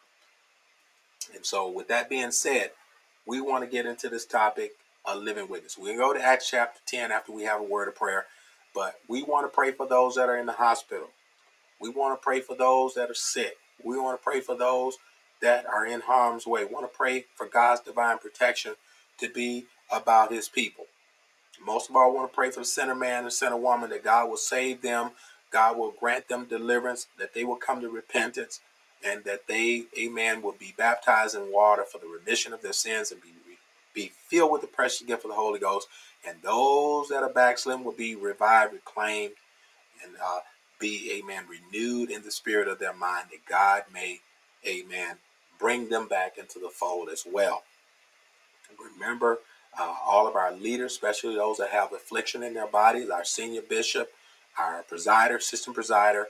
And 1.35 1.45
so, 1.45 1.71
with 1.71 1.89
that 1.89 2.09
being 2.09 2.31
said, 2.33 2.71
we 3.27 3.41
want 3.41 3.65
to 3.65 3.71
get 3.71 3.87
into 3.87 4.09
this 4.09 4.27
topic 4.27 4.73
a 5.07 5.17
living 5.17 5.49
witness. 5.49 5.79
We 5.79 5.97
go 5.97 6.13
to 6.13 6.23
Acts 6.23 6.51
chapter 6.51 6.81
10 6.87 7.13
after 7.13 7.33
we 7.33 7.45
have 7.45 7.61
a 7.61 7.65
word 7.65 7.89
of 7.89 7.95
prayer, 7.95 8.27
but 8.75 8.97
we 9.09 9.23
want 9.23 9.45
to 9.45 9.55
pray 9.55 9.73
for 9.73 9.87
those 9.87 10.17
that 10.17 10.29
are 10.29 10.37
in 10.37 10.47
the 10.47 10.53
hospital. 10.53 11.09
We 11.81 11.91
want 11.91 12.21
to 12.21 12.25
pray 12.25 12.41
for 12.41 12.57
those 12.57 12.95
that 12.95 13.11
are 13.11 13.15
sick. 13.15 13.57
We 13.85 13.99
want 13.99 14.19
to 14.19 14.25
pray 14.25 14.41
for 14.41 14.57
those 14.57 14.97
that 15.43 15.67
are 15.67 15.87
in 15.87 16.01
harm's 16.01 16.47
way. 16.47 16.65
We 16.65 16.73
want 16.73 16.91
to 16.91 16.97
pray 16.97 17.27
for 17.37 17.47
God's 17.47 17.83
divine 17.83 18.19
protection 18.19 18.75
to 19.19 19.29
be 19.29 19.67
about 19.93 20.33
his 20.33 20.49
people. 20.49 20.87
Most 21.65 21.91
of 21.91 21.97
all, 21.97 22.11
I 22.11 22.15
want 22.15 22.31
to 22.31 22.35
pray 22.35 22.51
for 22.51 22.61
the 22.61 22.67
sinner 22.67 22.95
man 22.95 23.25
and 23.25 23.33
sinner 23.33 23.57
woman 23.57 23.91
that 23.91 24.05
God 24.05 24.29
will 24.29 24.37
save 24.37 24.83
them, 24.83 25.11
God 25.51 25.79
will 25.79 25.95
grant 25.99 26.29
them 26.29 26.47
deliverance, 26.47 27.07
that 27.19 27.35
they 27.35 27.45
will 27.45 27.57
come 27.57 27.81
to 27.81 27.89
repentance, 27.89 28.61
and 29.05 29.25
that 29.25 29.47
they, 29.47 29.85
amen, 29.99 30.43
will 30.43 30.57
be 30.59 30.75
baptized 30.77 31.35
in 31.35 31.53
water 31.53 31.85
for 31.85 31.99
the 31.99 32.07
remission 32.07 32.53
of 32.53 32.63
their 32.63 32.73
sins 32.73 33.13
and 33.13 33.23
be 33.23 33.31
be 33.97 34.13
filled 34.29 34.53
with 34.53 34.61
the 34.61 34.67
precious 34.69 35.01
gift 35.01 35.25
of 35.25 35.31
the 35.31 35.37
Holy 35.37 35.59
Ghost, 35.59 35.89
and 36.29 36.37
those 36.43 37.09
that 37.09 37.23
are 37.23 37.33
backslidden 37.33 37.83
will 37.83 37.93
be 37.93 38.15
revived, 38.15 38.75
reclaimed, 38.75 39.33
and 40.05 40.13
uh, 40.23 40.41
be, 40.79 41.11
amen, 41.19 41.45
renewed 41.49 42.11
in 42.11 42.23
the 42.23 42.31
spirit 42.31 42.69
of 42.69 42.79
their 42.79 42.93
mind, 42.93 43.29
that 43.31 43.47
God 43.49 43.85
may, 43.93 44.21
amen, 44.69 45.17
bring 45.59 45.89
them 45.89 46.07
back 46.07 46.37
into 46.37 46.59
the 46.59 46.69
fold 46.69 47.09
as 47.09 47.25
well. 47.27 47.65
Remember, 48.95 49.39
uh, 49.79 49.95
all 50.05 50.27
of 50.27 50.37
our 50.37 50.53
leaders, 50.53 50.93
especially 50.93 51.35
those 51.35 51.59
that 51.59 51.71
have 51.71 51.93
affliction 51.93 52.43
in 52.43 52.55
their 52.55 52.67
bodies, 52.67 53.11
our 53.11 53.25
senior 53.25 53.63
bishop, 53.63 54.11
our 54.59 54.85
presider, 54.91 55.41
system 55.41 55.75
presider, 55.75 56.25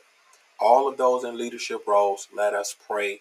all 0.58 0.88
of 0.88 0.96
those 0.96 1.24
in 1.24 1.36
leadership 1.38 1.86
roles, 1.86 2.28
let 2.34 2.54
us 2.54 2.74
pray 2.88 3.20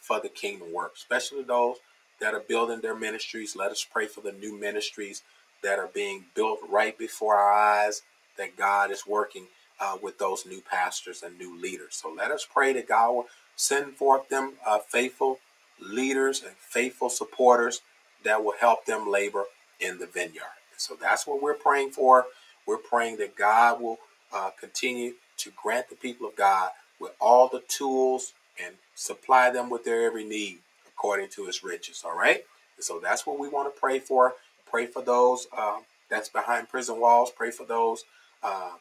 for 0.00 0.20
the 0.20 0.28
kingdom 0.28 0.72
work, 0.72 0.92
especially 0.96 1.42
those 1.42 1.76
that 2.20 2.34
are 2.34 2.40
building 2.48 2.80
their 2.80 2.94
ministries. 2.94 3.56
Let 3.56 3.70
us 3.70 3.84
pray 3.84 4.06
for 4.06 4.20
the 4.20 4.32
new 4.32 4.58
ministries 4.58 5.22
that 5.62 5.78
are 5.78 5.90
being 5.92 6.26
built 6.34 6.60
right 6.68 6.96
before 6.96 7.36
our 7.36 7.52
eyes, 7.52 8.02
that 8.38 8.56
God 8.56 8.90
is 8.90 9.06
working 9.06 9.46
uh, 9.80 9.98
with 10.02 10.18
those 10.18 10.46
new 10.46 10.60
pastors 10.60 11.22
and 11.22 11.38
new 11.38 11.60
leaders. 11.60 11.96
So 11.96 12.12
let 12.16 12.30
us 12.30 12.46
pray 12.50 12.72
that 12.74 12.88
God 12.88 13.10
will 13.12 13.26
send 13.56 13.96
forth 13.96 14.28
them 14.28 14.54
uh, 14.66 14.78
faithful 14.78 15.38
leaders 15.80 16.42
and 16.42 16.54
faithful 16.56 17.10
supporters 17.10 17.82
that 18.24 18.42
will 18.42 18.54
help 18.58 18.86
them 18.86 19.10
labor 19.10 19.44
in 19.80 19.98
the 19.98 20.06
vineyard. 20.06 20.42
So 20.76 20.96
that's 21.00 21.26
what 21.26 21.42
we're 21.42 21.54
praying 21.54 21.90
for. 21.90 22.26
We're 22.66 22.76
praying 22.78 23.18
that 23.18 23.36
God 23.36 23.80
will 23.80 23.98
uh, 24.32 24.50
continue 24.58 25.14
to 25.38 25.50
grant 25.62 25.88
the 25.88 25.96
people 25.96 26.26
of 26.26 26.36
God 26.36 26.70
with 27.00 27.12
all 27.20 27.48
the 27.48 27.62
tools 27.68 28.32
and 28.62 28.74
supply 28.94 29.50
them 29.50 29.70
with 29.70 29.84
their 29.84 30.04
every 30.04 30.24
need 30.24 30.58
according 30.86 31.28
to 31.30 31.46
his 31.46 31.62
riches. 31.62 32.02
All 32.04 32.16
right. 32.16 32.44
So 32.78 33.00
that's 33.00 33.26
what 33.26 33.38
we 33.38 33.48
want 33.48 33.72
to 33.74 33.80
pray 33.80 33.98
for. 33.98 34.34
Pray 34.70 34.86
for 34.86 35.02
those 35.02 35.46
uh, 35.56 35.78
that's 36.10 36.28
behind 36.28 36.68
prison 36.68 37.00
walls. 37.00 37.30
Pray 37.30 37.50
for 37.50 37.64
those 37.64 38.04
uh, 38.42 38.72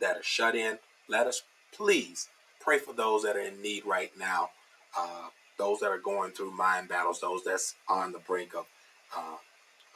that 0.00 0.16
are 0.16 0.22
shut 0.22 0.54
in. 0.54 0.78
Let 1.08 1.26
us 1.26 1.42
please 1.72 2.28
pray 2.60 2.78
for 2.78 2.92
those 2.92 3.22
that 3.22 3.36
are 3.36 3.40
in 3.40 3.60
need 3.60 3.84
right 3.86 4.12
now. 4.18 4.50
Uh, 4.98 5.28
those 5.58 5.80
that 5.80 5.90
are 5.90 5.98
going 5.98 6.32
through 6.32 6.52
mind 6.52 6.88
battles. 6.88 7.20
Those 7.20 7.44
that's 7.44 7.74
on 7.88 8.12
the 8.12 8.18
brink 8.18 8.54
of, 8.54 8.66
uh, 9.16 9.36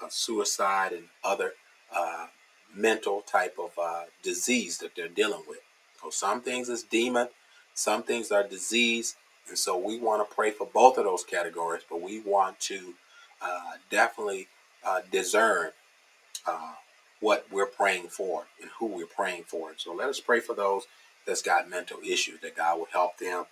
of 0.02 0.12
suicide 0.12 0.92
and 0.92 1.04
other 1.22 1.54
uh, 1.94 2.26
mental 2.74 3.22
type 3.22 3.56
of 3.58 3.70
uh, 3.78 4.04
disease 4.22 4.78
that 4.78 4.96
they're 4.96 5.08
dealing 5.08 5.42
with. 5.48 5.60
So 6.02 6.10
some 6.10 6.40
things 6.42 6.68
is 6.68 6.82
demon 6.82 7.28
Some 7.74 8.04
things 8.04 8.30
are 8.30 8.44
disease, 8.46 9.16
and 9.48 9.58
so 9.58 9.76
we 9.76 9.98
want 9.98 10.28
to 10.28 10.34
pray 10.34 10.52
for 10.52 10.66
both 10.66 10.96
of 10.96 11.04
those 11.04 11.24
categories, 11.24 11.82
but 11.90 12.00
we 12.00 12.20
want 12.20 12.60
to 12.60 12.94
uh, 13.42 13.72
definitely 13.90 14.46
uh, 14.86 15.00
discern 15.10 15.70
uh, 16.46 16.74
what 17.20 17.46
we're 17.50 17.66
praying 17.66 18.08
for 18.08 18.46
and 18.60 18.70
who 18.78 18.86
we're 18.86 19.06
praying 19.06 19.44
for. 19.44 19.72
So 19.76 19.92
let 19.92 20.08
us 20.08 20.20
pray 20.20 20.40
for 20.40 20.54
those 20.54 20.84
that's 21.26 21.42
got 21.42 21.68
mental 21.68 21.98
issues, 22.06 22.40
that 22.40 22.56
God 22.56 22.78
will 22.78 22.88
help 22.92 23.18
them 23.18 23.44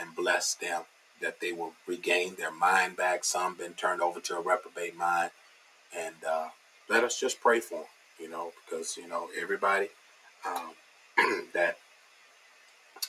and 0.00 0.14
bless 0.14 0.54
them, 0.54 0.82
that 1.22 1.40
they 1.40 1.52
will 1.52 1.72
regain 1.86 2.34
their 2.34 2.52
mind 2.52 2.96
back. 2.96 3.24
Some 3.24 3.56
been 3.56 3.72
turned 3.72 4.02
over 4.02 4.20
to 4.20 4.36
a 4.36 4.42
reprobate 4.42 4.96
mind, 4.96 5.30
and 5.96 6.14
uh, 6.28 6.48
let 6.88 7.04
us 7.04 7.18
just 7.18 7.40
pray 7.40 7.60
for 7.60 7.76
them, 7.76 7.84
you 8.18 8.28
know, 8.28 8.52
because 8.64 8.96
you 8.96 9.08
know 9.08 9.28
everybody 9.40 9.88
um, 10.46 10.72
that 11.54 11.78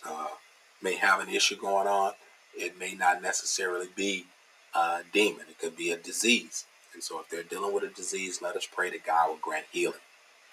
uh, 0.06 0.28
may 0.82 0.96
have 0.96 1.20
an 1.20 1.30
issue 1.30 1.56
going 1.56 1.88
on. 1.88 2.14
It 2.56 2.80
may 2.80 2.94
not 2.96 3.22
necessarily 3.22 3.88
be 3.96 4.26
a 4.74 5.00
demon. 5.12 5.46
It 5.50 5.60
could 5.60 5.76
be 5.76 5.92
a 5.92 5.98
disease. 5.98 6.66
And 6.94 7.04
so 7.04 7.20
if 7.20 7.30
they're 7.30 7.44
dealing 7.44 7.74
with 7.74 7.84
a 7.84 7.88
disease, 7.88 8.42
let 8.42 8.56
us 8.56 8.66
pray 8.66 8.90
that 8.92 9.06
God 9.06 9.30
will 9.30 9.38
grant 9.38 9.66
healing. 9.72 10.00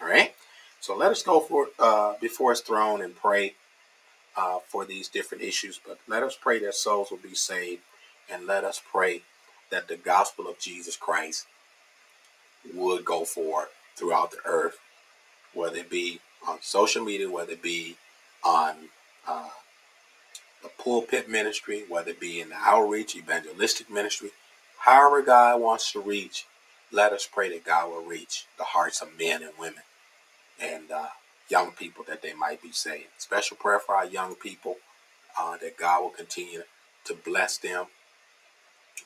All 0.01 0.09
right? 0.09 0.35
So 0.81 0.97
let 0.97 1.13
us 1.13 1.23
go 1.23 1.39
for 1.39 1.69
uh, 1.79 2.15
before 2.21 2.51
his 2.51 2.61
throne 2.61 3.01
and 3.01 3.15
pray 3.15 3.55
uh, 4.37 4.59
for 4.67 4.85
these 4.85 5.09
different 5.09 5.45
issues. 5.45 5.81
But 5.85 5.99
let 6.09 6.25
us 6.25 6.37
pray 6.41 6.59
that 6.61 6.75
souls 6.75 7.11
will 7.11 7.19
be 7.19 7.35
saved. 7.35 7.83
And 8.31 8.47
let 8.47 8.65
us 8.65 8.81
pray 8.91 9.23
that 9.71 9.89
the 9.89 9.97
gospel 9.97 10.49
of 10.49 10.59
Jesus 10.59 10.97
Christ 10.97 11.47
would 12.75 13.05
go 13.05 13.25
forward 13.25 13.69
throughout 13.97 14.31
the 14.31 14.39
earth, 14.45 14.79
whether 15.55 15.79
it 15.79 15.91
be 15.91 16.21
on 16.47 16.59
social 16.61 17.05
media, 17.05 17.31
whether 17.31 17.53
it 17.53 17.63
be 17.63 17.97
on 18.45 18.75
uh, 19.27 19.49
the 20.63 20.71
pulpit 20.79 21.29
ministry, 21.29 21.85
whether 21.89 22.11
it 22.11 22.21
be 22.21 22.41
in 22.41 22.51
the 22.51 22.57
outreach, 22.57 23.17
evangelistic 23.17 23.91
ministry, 23.91 24.31
however 24.79 25.23
God 25.23 25.61
wants 25.61 25.93
to 25.93 26.01
reach, 26.01 26.47
let 26.91 27.13
us 27.13 27.29
pray 27.31 27.49
that 27.51 27.65
God 27.65 27.91
will 27.91 28.05
reach 28.05 28.47
the 28.59 28.65
hearts 28.65 29.01
of 29.01 29.19
men 29.19 29.43
and 29.43 29.53
women 29.59 29.83
and 30.61 30.91
uh, 30.91 31.09
young 31.49 31.73
people 31.73 32.05
that 32.09 32.23
they 32.23 32.35
might 32.35 32.63
be 32.63 32.73
saved. 32.73 33.09
Special 33.19 33.57
prayer 33.57 33.79
for 33.79 33.95
our 33.95 34.07
young 34.07 34.35
people 34.35 34.77
uh, 35.39 35.57
that 35.59 35.77
God 35.77 36.03
will 36.03 36.11
continue 36.11 36.63
to 37.05 37.15
bless 37.15 37.59
them 37.59 37.87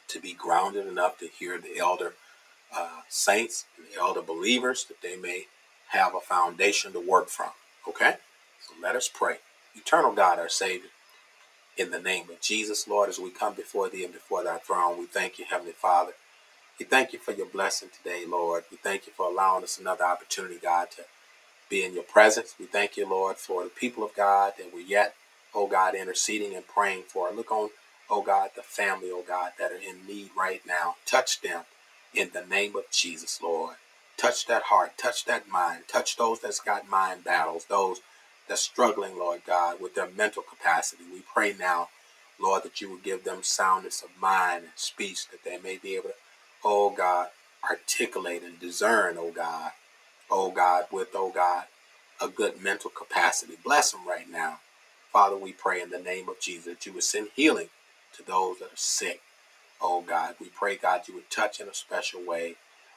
to 0.08 0.20
be 0.20 0.32
grounded 0.32 0.86
enough 0.86 1.18
to 1.18 1.28
hear 1.28 1.58
the 1.58 1.78
elder 1.78 2.14
uh, 2.74 3.00
saints 3.08 3.66
and 3.76 3.86
the 3.86 4.00
elder 4.00 4.22
believers 4.22 4.84
that 4.86 5.02
they 5.02 5.16
may 5.16 5.46
have 5.88 6.14
a 6.14 6.20
foundation 6.20 6.92
to 6.92 7.00
work 7.00 7.28
from. 7.28 7.50
Okay? 7.88 8.16
So 8.66 8.74
let 8.82 8.96
us 8.96 9.10
pray. 9.12 9.36
Eternal 9.74 10.12
God, 10.12 10.38
our 10.38 10.48
Savior, 10.48 10.90
in 11.76 11.90
the 11.90 12.00
name 12.00 12.30
of 12.30 12.40
Jesus, 12.40 12.88
Lord, 12.88 13.08
as 13.08 13.18
we 13.18 13.30
come 13.30 13.54
before 13.54 13.88
Thee 13.88 14.04
and 14.04 14.12
before 14.12 14.44
Thy 14.44 14.58
throne, 14.58 14.98
we 14.98 15.06
thank 15.06 15.38
you, 15.38 15.44
Heavenly 15.48 15.72
Father. 15.72 16.12
We 16.80 16.86
thank 16.86 17.12
you 17.12 17.18
for 17.18 17.32
your 17.32 17.46
blessing 17.46 17.90
today, 17.96 18.24
Lord. 18.26 18.64
We 18.70 18.78
thank 18.78 19.06
you 19.06 19.12
for 19.16 19.30
allowing 19.30 19.64
us 19.64 19.78
another 19.78 20.04
opportunity, 20.04 20.58
God, 20.62 20.90
to 20.92 21.04
be 21.70 21.84
in 21.84 21.94
your 21.94 22.04
presence. 22.04 22.54
We 22.58 22.66
thank 22.66 22.96
you, 22.96 23.08
Lord, 23.08 23.36
for 23.36 23.64
the 23.64 23.70
people 23.70 24.04
of 24.04 24.14
God 24.14 24.54
that 24.58 24.74
we're 24.74 24.80
yet, 24.80 25.14
oh 25.54 25.66
God, 25.68 25.94
interceding 25.94 26.54
and 26.54 26.66
praying 26.66 27.04
for. 27.08 27.30
Look 27.32 27.52
on, 27.52 27.70
oh 28.10 28.22
God, 28.22 28.50
the 28.56 28.62
family, 28.62 29.08
oh 29.12 29.24
God, 29.26 29.52
that 29.58 29.72
are 29.72 29.76
in 29.76 30.06
need 30.06 30.30
right 30.38 30.62
now. 30.66 30.96
Touch 31.06 31.40
them 31.40 31.64
in 32.16 32.30
the 32.34 32.46
name 32.46 32.76
of 32.76 32.84
Jesus, 32.92 33.40
Lord. 33.42 33.76
Touch 34.18 34.46
that 34.46 34.64
heart, 34.64 34.98
touch 34.98 35.26
that 35.26 35.48
mind, 35.48 35.84
touch 35.88 36.16
those 36.16 36.40
that's 36.40 36.60
got 36.60 36.88
mind 36.90 37.24
battles, 37.24 37.66
those 37.66 38.00
that's 38.48 38.62
struggling, 38.62 39.18
Lord 39.18 39.42
God, 39.46 39.80
with 39.80 39.94
their 39.94 40.10
mental 40.10 40.42
capacity. 40.42 41.04
We 41.12 41.22
pray 41.32 41.54
now, 41.58 41.90
Lord, 42.40 42.64
that 42.64 42.80
you 42.80 42.90
will 42.90 42.98
give 42.98 43.24
them 43.24 43.42
soundness 43.42 44.02
of 44.02 44.10
mind 44.20 44.64
and 44.64 44.72
speech 44.76 45.28
that 45.30 45.44
they 45.44 45.58
may 45.58 45.78
be 45.78 45.96
able 45.96 46.10
to, 46.10 46.14
oh 46.64 46.90
God, 46.90 47.28
articulate 47.68 48.42
and 48.44 48.60
discern, 48.60 49.16
oh 49.18 49.32
God, 49.32 49.72
oh 50.30 50.50
God, 50.52 50.86
with, 50.92 51.10
oh 51.14 51.30
God, 51.34 51.64
a 52.22 52.28
good 52.28 52.62
mental 52.62 52.90
capacity. 52.90 53.54
Bless 53.64 53.92
them 53.92 54.06
right 54.08 54.30
now. 54.30 54.58
Father, 55.12 55.36
we 55.36 55.52
pray 55.52 55.82
in 55.82 55.90
the 55.90 55.98
name 56.00 56.28
of 56.28 56.40
Jesus 56.40 56.66
that 56.66 56.86
you 56.86 56.92
would 56.94 57.04
send 57.04 57.28
healing 57.36 57.68
to 58.16 58.24
those 58.24 58.58
that 58.60 58.66
are 58.66 58.76
sick. 58.76 59.20
Oh 59.80 60.02
God, 60.02 60.36
we 60.40 60.48
pray, 60.48 60.76
God, 60.76 61.02
you 61.08 61.14
would 61.14 61.30
touch 61.30 61.60
in 61.60 61.68
a 61.68 61.74
special 61.74 62.24
way. 62.24 62.56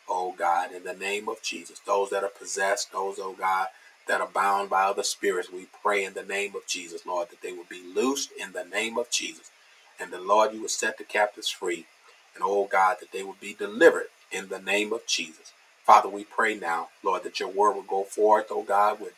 Oh 0.09 0.33
God, 0.37 0.71
in 0.71 0.83
the 0.83 0.93
name 0.93 1.29
of 1.29 1.41
Jesus, 1.41 1.79
those 1.79 2.09
that 2.09 2.23
are 2.23 2.29
possessed, 2.29 2.91
those, 2.91 3.19
oh 3.19 3.35
God, 3.37 3.67
that 4.07 4.21
are 4.21 4.27
bound 4.27 4.69
by 4.69 4.83
other 4.85 5.03
spirits, 5.03 5.51
we 5.51 5.67
pray 5.83 6.03
in 6.03 6.13
the 6.13 6.23
name 6.23 6.55
of 6.55 6.65
Jesus, 6.67 7.05
Lord, 7.05 7.29
that 7.29 7.41
they 7.41 7.51
will 7.53 7.67
be 7.69 7.83
loosed 7.95 8.31
in 8.39 8.53
the 8.53 8.63
name 8.63 8.97
of 8.97 9.09
Jesus. 9.11 9.51
And 9.99 10.11
the 10.11 10.21
Lord, 10.21 10.53
you 10.53 10.61
will 10.61 10.69
set 10.69 10.97
the 10.97 11.03
captives 11.03 11.49
free. 11.49 11.85
And 12.33 12.43
oh 12.45 12.67
God, 12.71 12.97
that 13.01 13.11
they 13.11 13.23
will 13.23 13.37
be 13.39 13.53
delivered 13.53 14.07
in 14.31 14.49
the 14.49 14.59
name 14.59 14.93
of 14.93 15.05
Jesus. 15.05 15.51
Father, 15.85 16.09
we 16.09 16.23
pray 16.23 16.55
now, 16.55 16.89
Lord, 17.03 17.23
that 17.23 17.39
your 17.39 17.49
word 17.49 17.73
will 17.73 17.83
go 17.83 18.03
forth, 18.03 18.47
oh 18.51 18.63
God, 18.63 18.99
with 19.01 19.13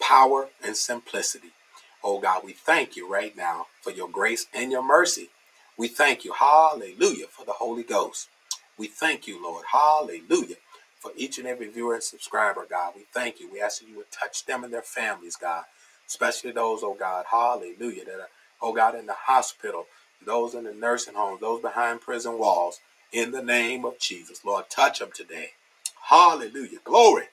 power 0.00 0.48
and 0.64 0.76
simplicity. 0.76 1.50
Oh 2.02 2.20
God, 2.20 2.42
we 2.44 2.52
thank 2.52 2.96
you 2.96 3.08
right 3.08 3.36
now 3.36 3.66
for 3.82 3.90
your 3.90 4.08
grace 4.08 4.46
and 4.54 4.72
your 4.72 4.82
mercy. 4.82 5.30
We 5.78 5.88
thank 5.88 6.24
you, 6.24 6.32
hallelujah, 6.34 7.26
for 7.28 7.44
the 7.46 7.52
Holy 7.54 7.82
Ghost. 7.82 8.28
We 8.78 8.88
thank 8.88 9.26
you, 9.28 9.42
Lord, 9.42 9.64
hallelujah, 9.72 10.56
for 11.00 11.12
each 11.16 11.38
and 11.38 11.48
every 11.48 11.68
viewer 11.68 11.94
and 11.94 12.02
subscriber, 12.04 12.66
God. 12.70 12.94
We 12.96 13.06
thank 13.12 13.40
you. 13.40 13.50
We 13.52 13.60
ask 13.60 13.80
that 13.80 13.88
you 13.88 13.96
would 13.98 14.12
touch 14.12 14.46
them 14.46 14.64
and 14.64 14.72
their 14.72 14.82
families, 14.82 15.36
God, 15.36 15.64
especially 16.08 16.52
those, 16.52 16.82
oh 16.84 16.94
God, 16.94 17.26
hallelujah, 17.30 18.04
that 18.06 18.20
are, 18.20 18.28
oh 18.62 18.72
God, 18.72 18.94
in 18.94 19.06
the 19.06 19.14
hospital, 19.14 19.86
those 20.24 20.54
in 20.54 20.64
the 20.64 20.74
nursing 20.74 21.14
homes, 21.14 21.40
those 21.40 21.62
behind 21.62 22.02
prison 22.02 22.38
walls, 22.38 22.80
in 23.12 23.32
the 23.32 23.42
name 23.42 23.84
of 23.84 23.98
Jesus. 23.98 24.44
Lord, 24.44 24.70
touch 24.70 25.00
them 25.00 25.10
today. 25.14 25.50
Hallelujah. 26.04 26.78
Glory. 26.84 27.26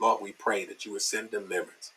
Lord, 0.00 0.22
we 0.22 0.32
pray 0.32 0.64
that 0.66 0.86
you 0.86 0.92
would 0.92 1.02
send 1.02 1.32
deliverance 1.32 1.92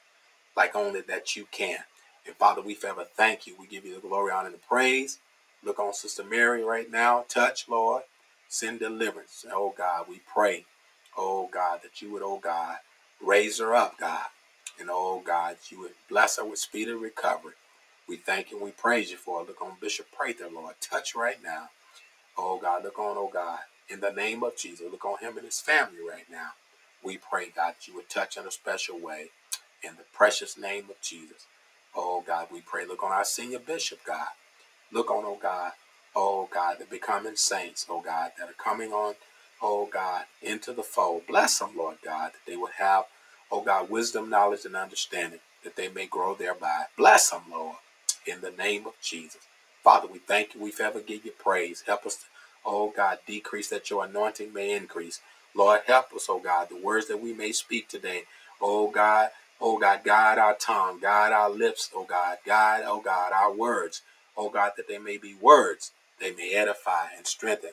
like 0.55 0.75
only 0.75 1.01
that 1.01 1.35
you 1.35 1.47
can. 1.51 1.79
And 2.25 2.35
Father, 2.35 2.61
we 2.61 2.75
forever 2.75 3.05
thank 3.15 3.47
you. 3.47 3.55
We 3.59 3.67
give 3.67 3.85
you 3.85 3.95
the 3.95 4.07
glory, 4.07 4.31
honor, 4.31 4.47
and 4.47 4.55
the 4.55 4.59
praise. 4.59 5.19
Look 5.63 5.79
on 5.79 5.93
Sister 5.93 6.23
Mary 6.23 6.63
right 6.63 6.89
now. 6.91 7.25
Touch, 7.29 7.69
Lord. 7.69 8.03
Send 8.49 8.79
deliverance. 8.79 9.45
Oh 9.53 9.73
God, 9.77 10.05
we 10.09 10.21
pray, 10.33 10.65
oh 11.17 11.49
God, 11.53 11.81
that 11.83 12.01
you 12.01 12.11
would, 12.13 12.23
oh 12.23 12.39
God, 12.39 12.77
raise 13.25 13.59
her 13.59 13.75
up, 13.75 13.97
God. 13.99 14.25
And 14.79 14.89
oh 14.91 15.21
God, 15.25 15.57
you 15.69 15.81
would 15.81 15.93
bless 16.09 16.37
her 16.37 16.45
with 16.45 16.59
speedy 16.59 16.93
recovery. 16.93 17.53
We 18.07 18.17
thank 18.17 18.51
you 18.51 18.57
and 18.57 18.65
we 18.65 18.71
praise 18.71 19.11
you 19.11 19.17
for 19.17 19.41
it. 19.41 19.47
Look 19.49 19.61
on 19.61 19.73
Bishop 19.81 20.07
Prather, 20.17 20.49
Lord. 20.53 20.75
Touch 20.81 21.15
right 21.15 21.37
now. 21.43 21.69
Oh 22.37 22.59
God, 22.59 22.83
look 22.83 22.99
on, 22.99 23.17
oh 23.17 23.29
God, 23.31 23.59
in 23.89 24.01
the 24.01 24.11
name 24.11 24.43
of 24.43 24.57
Jesus. 24.57 24.87
Look 24.91 25.05
on 25.05 25.19
him 25.19 25.37
and 25.37 25.45
his 25.45 25.61
family 25.61 25.99
right 26.07 26.25
now. 26.31 26.51
We 27.03 27.17
pray, 27.17 27.47
God, 27.55 27.75
that 27.79 27.87
you 27.87 27.95
would 27.95 28.09
touch 28.09 28.37
in 28.37 28.47
a 28.47 28.51
special 28.51 28.99
way 28.99 29.29
in 29.83 29.95
the 29.97 30.05
precious 30.13 30.57
name 30.57 30.85
of 30.89 31.01
Jesus. 31.01 31.47
Oh 31.95 32.23
God, 32.25 32.47
we 32.51 32.61
pray. 32.61 32.85
Look 32.87 33.03
on 33.03 33.11
our 33.11 33.25
senior 33.25 33.59
bishop, 33.59 33.99
God. 34.07 34.27
Look 34.93 35.11
on, 35.11 35.23
oh 35.25 35.39
God, 35.41 35.71
oh 36.15 36.49
God, 36.53 36.77
the 36.79 36.85
becoming 36.85 37.35
saints, 37.35 37.85
oh 37.89 38.01
God, 38.01 38.31
that 38.39 38.49
are 38.49 38.53
coming 38.63 38.91
on, 38.93 39.15
oh 39.61 39.89
God, 39.91 40.25
into 40.41 40.73
the 40.73 40.83
fold. 40.83 41.23
Bless 41.27 41.59
them, 41.59 41.71
Lord 41.77 41.97
God, 42.03 42.31
that 42.33 42.49
they 42.51 42.57
would 42.57 42.73
have, 42.79 43.05
oh 43.51 43.61
God, 43.63 43.89
wisdom, 43.89 44.29
knowledge, 44.29 44.65
and 44.65 44.75
understanding, 44.75 45.39
that 45.63 45.75
they 45.75 45.89
may 45.89 46.07
grow 46.07 46.35
thereby. 46.35 46.85
Bless 46.97 47.31
them, 47.31 47.41
Lord, 47.51 47.77
in 48.27 48.41
the 48.41 48.51
name 48.51 48.87
of 48.87 48.93
Jesus. 49.01 49.41
Father, 49.83 50.07
we 50.11 50.19
thank 50.19 50.55
you. 50.55 50.61
We 50.61 50.71
forever 50.71 51.01
give 51.01 51.25
you 51.25 51.31
praise. 51.31 51.83
Help 51.87 52.05
us, 52.05 52.25
oh 52.65 52.93
God, 52.95 53.19
decrease 53.27 53.69
that 53.69 53.89
your 53.89 54.05
anointing 54.05 54.53
may 54.53 54.75
increase. 54.75 55.21
Lord, 55.55 55.81
help 55.87 56.13
us, 56.13 56.27
oh 56.29 56.39
God, 56.39 56.69
the 56.69 56.77
words 56.77 57.07
that 57.09 57.21
we 57.21 57.33
may 57.33 57.51
speak 57.53 57.89
today. 57.89 58.23
Oh 58.61 58.89
God, 58.91 59.29
oh 59.61 59.77
God, 59.79 60.01
guide 60.03 60.39
our 60.39 60.55
tongue, 60.55 60.99
guide 61.01 61.33
our 61.33 61.49
lips, 61.49 61.91
oh 61.95 62.05
God, 62.05 62.37
guide, 62.45 62.83
oh 62.85 63.01
God, 63.01 63.33
our 63.33 63.53
words, 63.53 64.01
oh 64.41 64.49
God, 64.49 64.73
that 64.77 64.89
they 64.89 64.99
may 64.99 65.17
be 65.17 65.35
words, 65.35 65.93
they 66.19 66.33
may 66.33 66.53
edify 66.55 67.07
and 67.17 67.27
strengthen 67.27 67.71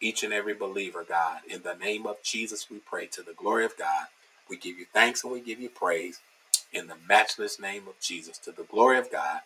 each 0.00 0.24
and 0.24 0.32
every 0.32 0.54
believer, 0.54 1.04
God. 1.08 1.40
In 1.48 1.62
the 1.62 1.74
name 1.74 2.06
of 2.06 2.22
Jesus, 2.22 2.70
we 2.70 2.78
pray 2.78 3.06
to 3.08 3.22
the 3.22 3.34
glory 3.34 3.66
of 3.66 3.76
God. 3.78 4.06
We 4.48 4.56
give 4.58 4.78
you 4.78 4.86
thanks 4.94 5.24
and 5.24 5.32
we 5.32 5.40
give 5.40 5.60
you 5.60 5.70
praise 5.70 6.20
in 6.72 6.88
the 6.88 6.96
matchless 7.08 7.60
name 7.60 7.84
of 7.88 8.00
Jesus, 8.00 8.38
to 8.38 8.52
the 8.52 8.64
glory 8.64 8.98
of 8.98 9.10
God. 9.10 9.40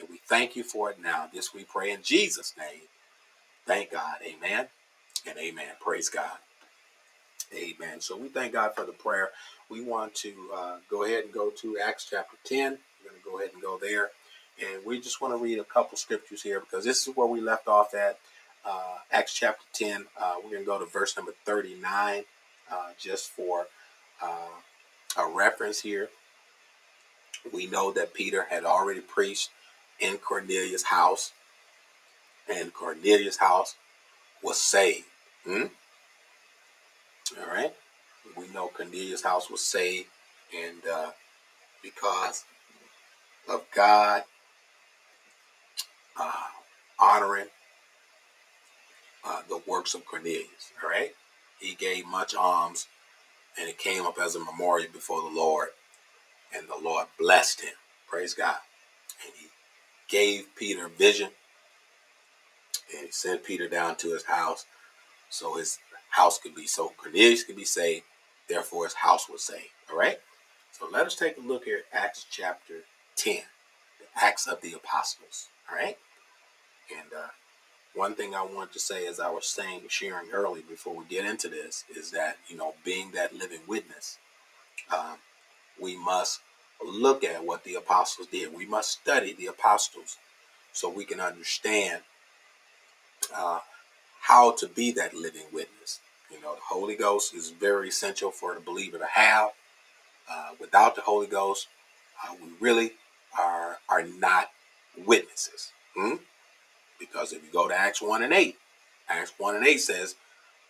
And 0.00 0.08
we 0.10 0.18
thank 0.26 0.56
you 0.56 0.64
for 0.64 0.90
it 0.90 0.98
now. 1.02 1.28
This 1.32 1.54
we 1.54 1.64
pray 1.64 1.92
in 1.92 2.02
Jesus' 2.02 2.54
name. 2.58 2.82
Thank 3.66 3.92
God. 3.92 4.16
Amen 4.26 4.68
and 5.28 5.38
amen. 5.38 5.74
Praise 5.80 6.10
God. 6.10 6.38
Amen. 7.54 8.00
So 8.00 8.16
we 8.16 8.28
thank 8.28 8.54
God 8.54 8.74
for 8.76 8.84
the 8.84 8.92
prayer. 8.92 9.30
We 9.70 9.82
want 9.82 10.14
to 10.16 10.34
uh, 10.56 10.76
go 10.90 11.04
ahead 11.04 11.24
and 11.24 11.32
go 11.32 11.50
to 11.50 11.78
Acts 11.78 12.08
chapter 12.10 12.36
10. 12.44 12.78
We're 13.04 13.10
going 13.10 13.22
to 13.22 13.30
go 13.30 13.38
ahead 13.38 13.52
and 13.54 13.62
go 13.62 13.78
there. 13.80 14.10
And 14.60 14.84
we 14.84 15.00
just 15.00 15.20
want 15.20 15.34
to 15.34 15.38
read 15.38 15.58
a 15.58 15.64
couple 15.64 15.96
scriptures 15.96 16.42
here 16.42 16.60
because 16.60 16.84
this 16.84 17.06
is 17.06 17.16
where 17.16 17.26
we 17.26 17.40
left 17.40 17.68
off 17.68 17.94
at. 17.94 18.18
Uh, 18.64 18.96
Acts 19.12 19.32
chapter 19.34 19.64
10. 19.72 20.06
Uh, 20.20 20.34
we're 20.42 20.50
going 20.50 20.62
to 20.62 20.66
go 20.66 20.78
to 20.78 20.86
verse 20.86 21.16
number 21.16 21.32
39 21.44 22.24
uh, 22.70 22.76
just 22.98 23.30
for 23.30 23.66
uh, 24.22 24.48
a 25.16 25.28
reference 25.28 25.80
here. 25.80 26.10
We 27.52 27.66
know 27.66 27.92
that 27.92 28.14
Peter 28.14 28.46
had 28.50 28.64
already 28.64 29.00
preached 29.00 29.50
in 30.00 30.18
Cornelius' 30.18 30.84
house, 30.84 31.32
and 32.48 32.72
Cornelius' 32.74 33.36
house 33.36 33.76
was 34.42 34.60
saved. 34.60 35.06
Hmm? 35.44 35.66
All 37.40 37.46
right. 37.46 37.72
We 38.36 38.48
know 38.48 38.68
Cornelius' 38.68 39.22
house 39.22 39.50
was 39.50 39.60
saved, 39.60 40.08
and 40.54 40.82
uh, 40.92 41.10
because 41.82 42.44
of 43.48 43.64
God 43.74 44.24
uh, 46.18 46.32
honoring 47.00 47.48
uh, 49.24 49.42
the 49.48 49.60
works 49.66 49.94
of 49.94 50.06
Cornelius. 50.06 50.72
All 50.82 50.90
right. 50.90 51.12
He 51.60 51.74
gave 51.74 52.06
much 52.06 52.34
alms, 52.34 52.86
and 53.60 53.68
it 53.68 53.78
came 53.78 54.06
up 54.06 54.18
as 54.20 54.36
a 54.36 54.40
memorial 54.40 54.90
before 54.92 55.22
the 55.22 55.36
Lord, 55.36 55.68
and 56.56 56.68
the 56.68 56.82
Lord 56.82 57.06
blessed 57.18 57.62
him. 57.62 57.74
Praise 58.08 58.34
God. 58.34 58.56
And 59.24 59.34
he 59.38 59.48
gave 60.08 60.46
Peter 60.56 60.88
vision, 60.88 61.30
and 62.94 63.06
he 63.06 63.12
sent 63.12 63.44
Peter 63.44 63.68
down 63.68 63.96
to 63.96 64.12
his 64.12 64.24
house 64.24 64.66
so 65.30 65.56
his 65.56 65.78
house 66.10 66.38
could 66.38 66.54
be 66.54 66.66
so 66.66 66.92
Cornelius 66.96 67.44
could 67.44 67.56
be 67.56 67.64
saved, 67.64 68.04
therefore 68.48 68.84
his 68.84 68.94
house 68.94 69.28
was 69.28 69.42
saved. 69.42 69.70
All 69.90 69.98
right. 69.98 70.18
So 70.72 70.88
let 70.92 71.06
us 71.06 71.16
take 71.16 71.36
a 71.38 71.40
look 71.40 71.64
here 71.64 71.82
at 71.92 72.04
Acts 72.04 72.26
chapter 72.30 72.82
10, 73.16 73.36
the 73.98 74.24
Acts 74.24 74.46
of 74.46 74.60
the 74.60 74.72
Apostles. 74.74 75.48
All 75.70 75.76
right. 75.76 75.98
And 76.90 77.12
uh, 77.12 77.28
one 77.94 78.14
thing 78.14 78.34
I 78.34 78.42
want 78.42 78.72
to 78.72 78.78
say, 78.78 79.06
as 79.06 79.20
I 79.20 79.30
was 79.30 79.46
saying, 79.46 79.82
sharing 79.88 80.30
early 80.32 80.62
before 80.62 80.94
we 80.94 81.04
get 81.04 81.24
into 81.24 81.48
this, 81.48 81.84
is 81.94 82.10
that, 82.12 82.38
you 82.48 82.56
know, 82.56 82.74
being 82.84 83.10
that 83.12 83.34
living 83.36 83.60
witness, 83.66 84.18
um, 84.96 85.16
we 85.80 85.96
must 85.96 86.40
look 86.84 87.24
at 87.24 87.44
what 87.44 87.64
the 87.64 87.74
apostles 87.74 88.28
did. 88.28 88.54
We 88.56 88.66
must 88.66 88.90
study 88.90 89.32
the 89.32 89.46
apostles 89.46 90.16
so 90.72 90.88
we 90.88 91.04
can 91.04 91.20
understand 91.20 92.02
uh, 93.34 93.60
how 94.20 94.52
to 94.52 94.68
be 94.68 94.92
that 94.92 95.14
living 95.14 95.46
witness. 95.52 96.00
You 96.30 96.40
know, 96.40 96.54
the 96.54 96.60
Holy 96.68 96.94
Ghost 96.94 97.34
is 97.34 97.50
very 97.50 97.88
essential 97.88 98.30
for 98.30 98.54
the 98.54 98.60
believer 98.60 98.98
to 98.98 99.06
have. 99.06 99.50
Uh, 100.30 100.50
without 100.60 100.94
the 100.94 101.00
Holy 101.00 101.26
Ghost, 101.26 101.68
uh, 102.22 102.34
we 102.40 102.50
really 102.60 102.92
are 103.38 103.78
are 103.88 104.02
not 104.02 104.50
witnesses. 105.06 105.72
Hmm? 105.96 106.16
Because 106.98 107.32
if 107.32 107.42
you 107.44 107.50
go 107.52 107.68
to 107.68 107.74
Acts 107.74 108.02
1 108.02 108.22
and 108.22 108.32
8, 108.32 108.56
Acts 109.08 109.32
1 109.38 109.56
and 109.56 109.66
8 109.66 109.78
says, 109.78 110.16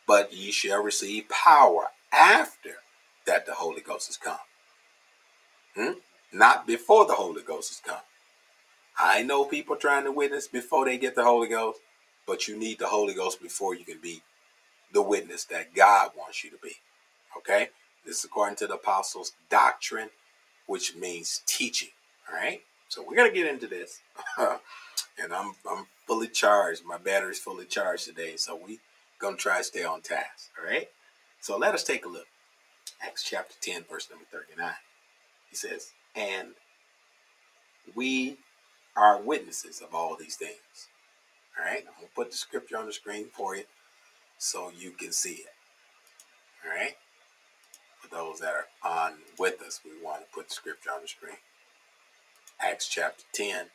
But 0.06 0.32
ye 0.32 0.50
shall 0.50 0.82
receive 0.82 1.28
power 1.28 1.88
after 2.12 2.76
that 3.26 3.46
the 3.46 3.54
Holy 3.54 3.80
Ghost 3.80 4.08
has 4.08 4.16
come. 4.16 4.38
Hmm? 5.76 5.98
Not 6.32 6.66
before 6.66 7.06
the 7.06 7.14
Holy 7.14 7.42
Ghost 7.42 7.70
has 7.70 7.80
come. 7.80 8.02
I 8.98 9.22
know 9.22 9.44
people 9.44 9.76
trying 9.76 10.04
to 10.04 10.12
witness 10.12 10.48
before 10.48 10.84
they 10.84 10.98
get 10.98 11.14
the 11.14 11.24
Holy 11.24 11.48
Ghost, 11.48 11.80
but 12.26 12.48
you 12.48 12.56
need 12.56 12.78
the 12.78 12.86
Holy 12.86 13.14
Ghost 13.14 13.40
before 13.40 13.74
you 13.74 13.84
can 13.84 14.00
be 14.00 14.22
the 14.92 15.02
witness 15.02 15.44
that 15.44 15.74
God 15.74 16.10
wants 16.16 16.42
you 16.42 16.50
to 16.50 16.58
be. 16.62 16.72
Okay? 17.36 17.68
This 18.04 18.18
is 18.18 18.24
according 18.24 18.56
to 18.56 18.66
the 18.66 18.74
apostles' 18.74 19.32
doctrine, 19.50 20.10
which 20.66 20.96
means 20.96 21.42
teaching. 21.46 21.90
All 22.28 22.36
right? 22.36 22.60
So 22.88 23.04
we're 23.06 23.16
gonna 23.16 23.30
get 23.30 23.46
into 23.46 23.66
this. 23.66 24.00
and 25.22 25.32
I'm 25.32 25.52
I'm 25.68 25.86
fully 26.06 26.28
charged. 26.28 26.84
My 26.84 26.98
battery's 26.98 27.38
fully 27.38 27.66
charged 27.66 28.04
today. 28.04 28.36
So 28.36 28.56
we 28.56 28.80
gonna 29.18 29.36
try 29.36 29.58
to 29.58 29.64
stay 29.64 29.84
on 29.84 30.00
task. 30.00 30.50
All 30.58 30.68
right? 30.68 30.88
So 31.40 31.56
let 31.56 31.74
us 31.74 31.84
take 31.84 32.04
a 32.04 32.08
look. 32.08 32.26
Acts 33.02 33.22
chapter 33.22 33.54
10, 33.60 33.84
verse 33.88 34.08
number 34.10 34.24
39. 34.30 34.72
He 35.50 35.56
says, 35.56 35.92
And 36.14 36.48
we 37.94 38.38
are 38.96 39.20
witnesses 39.20 39.80
of 39.80 39.94
all 39.94 40.16
these 40.16 40.36
things. 40.36 40.88
All 41.58 41.64
right, 41.64 41.84
I'm 41.86 41.94
gonna 41.94 42.08
put 42.14 42.30
the 42.30 42.36
scripture 42.36 42.76
on 42.76 42.86
the 42.86 42.92
screen 42.92 43.28
for 43.32 43.56
you 43.56 43.64
so 44.38 44.70
you 44.76 44.90
can 44.90 45.12
see 45.12 45.34
it. 45.34 45.54
All 46.64 46.70
right, 46.70 46.96
for 48.00 48.08
those 48.08 48.40
that 48.40 48.54
are 48.54 48.66
on 48.84 49.14
with 49.38 49.60
us, 49.62 49.80
we 49.84 49.90
want 50.04 50.20
to 50.20 50.34
put 50.34 50.48
the 50.48 50.54
scripture 50.54 50.90
on 50.90 51.02
the 51.02 51.08
screen. 51.08 51.36
Acts 52.60 52.88
chapter 52.88 53.24
10 53.32 53.66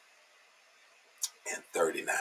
and 1.51 1.63
39. 1.73 2.15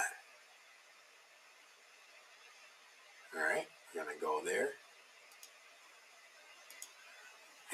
All 3.35 3.42
right, 3.42 3.66
we're 3.94 4.04
gonna 4.04 4.16
go 4.20 4.40
there. 4.44 4.70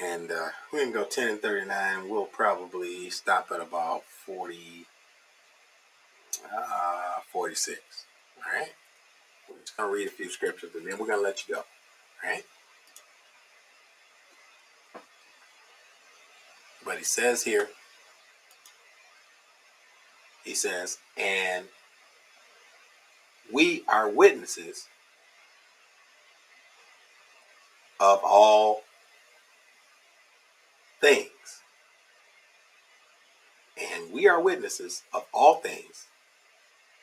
And 0.01 0.31
uh, 0.31 0.49
we 0.71 0.79
can 0.79 0.93
go 0.93 1.03
10 1.03 1.27
and 1.27 1.41
39. 1.41 2.09
We'll 2.09 2.25
probably 2.25 3.09
stop 3.09 3.49
at 3.53 3.59
about 3.59 4.03
40, 4.05 4.85
uh, 6.45 7.19
46. 7.31 8.05
All 8.37 8.59
right. 8.59 8.69
We're 9.49 9.59
just 9.59 9.75
going 9.75 9.89
to 9.89 9.93
read 9.93 10.07
a 10.07 10.11
few 10.11 10.29
scriptures 10.29 10.71
and 10.75 10.87
then 10.87 10.97
we're 10.97 11.07
going 11.07 11.19
to 11.19 11.23
let 11.23 11.47
you 11.47 11.55
go. 11.55 11.61
All 11.61 12.31
right. 12.31 12.43
But 16.85 16.97
he 16.97 17.03
says 17.03 17.43
here, 17.43 17.67
he 20.49 20.55
says, 20.55 20.97
and 21.15 21.65
we 23.53 23.83
are 23.87 24.09
witnesses 24.09 24.87
of 27.99 28.21
all 28.23 28.81
things. 30.99 31.29
And 33.79 34.11
we 34.11 34.27
are 34.27 34.41
witnesses 34.41 35.03
of 35.13 35.25
all 35.31 35.57
things 35.57 36.07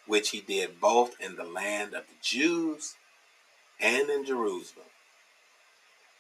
which 0.09 0.31
he 0.31 0.41
did 0.41 0.81
both 0.81 1.15
in 1.21 1.37
the 1.37 1.45
land 1.45 1.95
of 1.95 2.03
the 2.09 2.17
Jews 2.21 2.95
and 3.79 4.11
in 4.11 4.25
Jerusalem, 4.27 4.87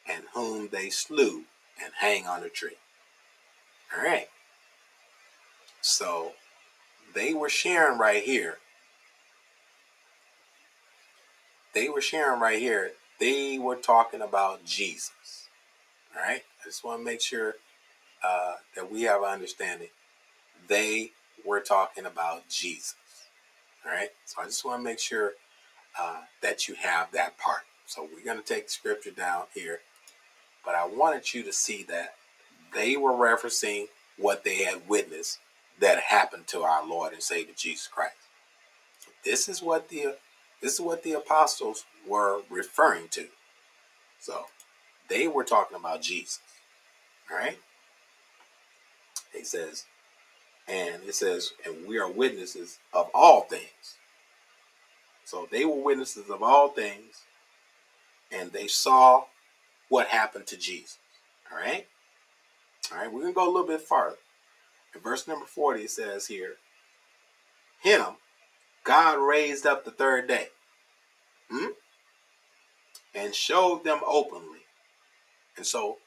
and 0.08 0.22
whom 0.32 0.68
they 0.68 0.90
slew 0.90 1.42
and 1.82 1.92
hang 1.98 2.28
on 2.28 2.44
a 2.44 2.48
tree. 2.48 2.76
All 3.96 4.04
right. 4.04 4.28
So 5.80 6.30
they 7.16 7.32
were 7.32 7.48
sharing 7.48 7.98
right 7.98 8.22
here. 8.22 8.58
They 11.74 11.88
were 11.88 12.02
sharing 12.02 12.40
right 12.40 12.58
here. 12.58 12.92
They 13.18 13.58
were 13.58 13.76
talking 13.76 14.20
about 14.20 14.64
Jesus. 14.66 15.48
All 16.14 16.22
right. 16.22 16.42
I 16.60 16.64
just 16.66 16.84
want 16.84 17.00
to 17.00 17.04
make 17.04 17.22
sure 17.22 17.54
uh, 18.22 18.56
that 18.74 18.92
we 18.92 19.02
have 19.02 19.22
an 19.22 19.28
understanding. 19.28 19.88
They 20.68 21.12
were 21.44 21.60
talking 21.60 22.04
about 22.04 22.48
Jesus. 22.50 22.96
All 23.84 23.92
right. 23.92 24.10
So 24.26 24.42
I 24.42 24.44
just 24.44 24.64
want 24.64 24.80
to 24.80 24.84
make 24.84 24.98
sure 24.98 25.32
uh, 25.98 26.20
that 26.42 26.68
you 26.68 26.74
have 26.74 27.12
that 27.12 27.38
part. 27.38 27.62
So 27.86 28.06
we're 28.12 28.24
going 28.24 28.42
to 28.42 28.44
take 28.44 28.66
the 28.66 28.72
scripture 28.72 29.10
down 29.10 29.44
here, 29.54 29.80
but 30.64 30.74
I 30.74 30.86
wanted 30.86 31.32
you 31.32 31.42
to 31.44 31.52
see 31.52 31.84
that 31.84 32.14
they 32.74 32.98
were 32.98 33.12
referencing 33.12 33.86
what 34.18 34.44
they 34.44 34.64
had 34.64 34.86
witnessed 34.88 35.38
that 35.80 35.98
happened 35.98 36.46
to 36.48 36.62
our 36.62 36.86
Lord 36.86 37.12
and 37.12 37.22
Savior 37.22 37.54
Jesus 37.56 37.86
Christ. 37.86 38.14
This 39.24 39.48
is 39.48 39.62
what 39.62 39.88
the 39.88 40.16
this 40.62 40.74
is 40.74 40.80
what 40.80 41.02
the 41.02 41.12
apostles 41.12 41.84
were 42.08 42.40
referring 42.48 43.08
to. 43.08 43.26
So 44.20 44.46
they 45.08 45.28
were 45.28 45.44
talking 45.44 45.76
about 45.76 46.02
Jesus. 46.02 46.40
All 47.30 47.36
right. 47.36 47.58
He 49.32 49.44
says, 49.44 49.84
and 50.66 51.02
it 51.06 51.14
says, 51.14 51.52
and 51.64 51.86
we 51.86 51.98
are 51.98 52.10
witnesses 52.10 52.78
of 52.92 53.10
all 53.14 53.42
things. 53.42 53.96
So 55.24 55.48
they 55.50 55.64
were 55.64 55.82
witnesses 55.82 56.30
of 56.30 56.42
all 56.42 56.68
things, 56.68 57.22
and 58.32 58.52
they 58.52 58.66
saw 58.66 59.24
what 59.88 60.08
happened 60.08 60.46
to 60.46 60.56
Jesus. 60.56 60.98
All 61.52 61.58
right? 61.58 61.86
All 62.92 62.98
right, 62.98 63.12
we're 63.12 63.20
going 63.20 63.32
to 63.32 63.36
go 63.36 63.44
a 63.44 63.52
little 63.52 63.66
bit 63.66 63.80
farther. 63.80 64.16
In 64.96 65.02
verse 65.02 65.28
number 65.28 65.44
40, 65.44 65.82
it 65.82 65.90
says 65.90 66.26
here, 66.26 66.54
Him 67.82 68.16
God 68.82 69.18
raised 69.18 69.66
up 69.66 69.84
the 69.84 69.90
third 69.90 70.26
day 70.26 70.48
hmm? 71.50 71.72
and 73.14 73.34
showed 73.34 73.84
them 73.84 74.00
openly. 74.06 74.60
And 75.56 75.66
so, 75.66 75.98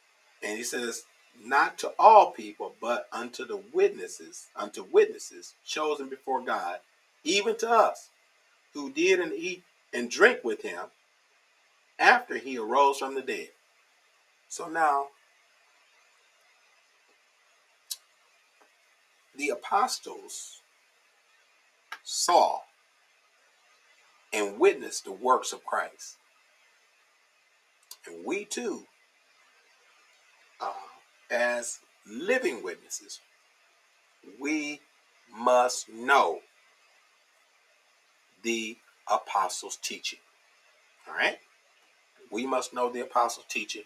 and 0.42 0.58
he 0.58 0.64
says, 0.64 1.04
not 1.44 1.78
to 1.80 1.92
all 2.00 2.32
people, 2.32 2.74
but 2.82 3.08
unto 3.14 3.46
the 3.46 3.62
witnesses, 3.74 4.48
unto 4.56 4.84
witnesses 4.84 5.54
chosen 5.66 6.10
before 6.10 6.42
God, 6.42 6.80
even 7.24 7.56
to 7.58 7.70
us, 7.70 8.10
who 8.74 8.90
did 8.92 9.20
and 9.20 9.34
eat 9.34 9.64
and 9.94 10.10
drink 10.10 10.40
with 10.44 10.64
him 10.64 10.86
after 12.00 12.38
he 12.38 12.58
arose 12.58 12.98
from 12.98 13.14
the 13.14 13.22
dead. 13.22 13.50
So 14.48 14.68
now, 14.68 15.08
the 19.40 19.50
apostles 19.50 20.62
saw 22.04 22.60
and 24.34 24.60
witnessed 24.60 25.06
the 25.06 25.14
works 25.14 25.54
of 25.54 25.64
Christ. 25.64 26.18
And 28.06 28.26
we 28.26 28.44
too 28.44 28.84
uh, 30.60 30.74
as 31.32 31.80
living 32.06 32.62
witnesses, 32.62 33.22
we 34.40 34.82
must 35.34 35.88
know 35.88 36.40
the 38.44 38.78
apostles' 39.08 39.80
teaching. 39.82 40.20
All 41.08 41.16
right? 41.16 41.38
We 42.30 42.46
must 42.46 42.74
know 42.74 42.92
the 42.92 43.00
apostles' 43.00 43.46
teaching, 43.50 43.84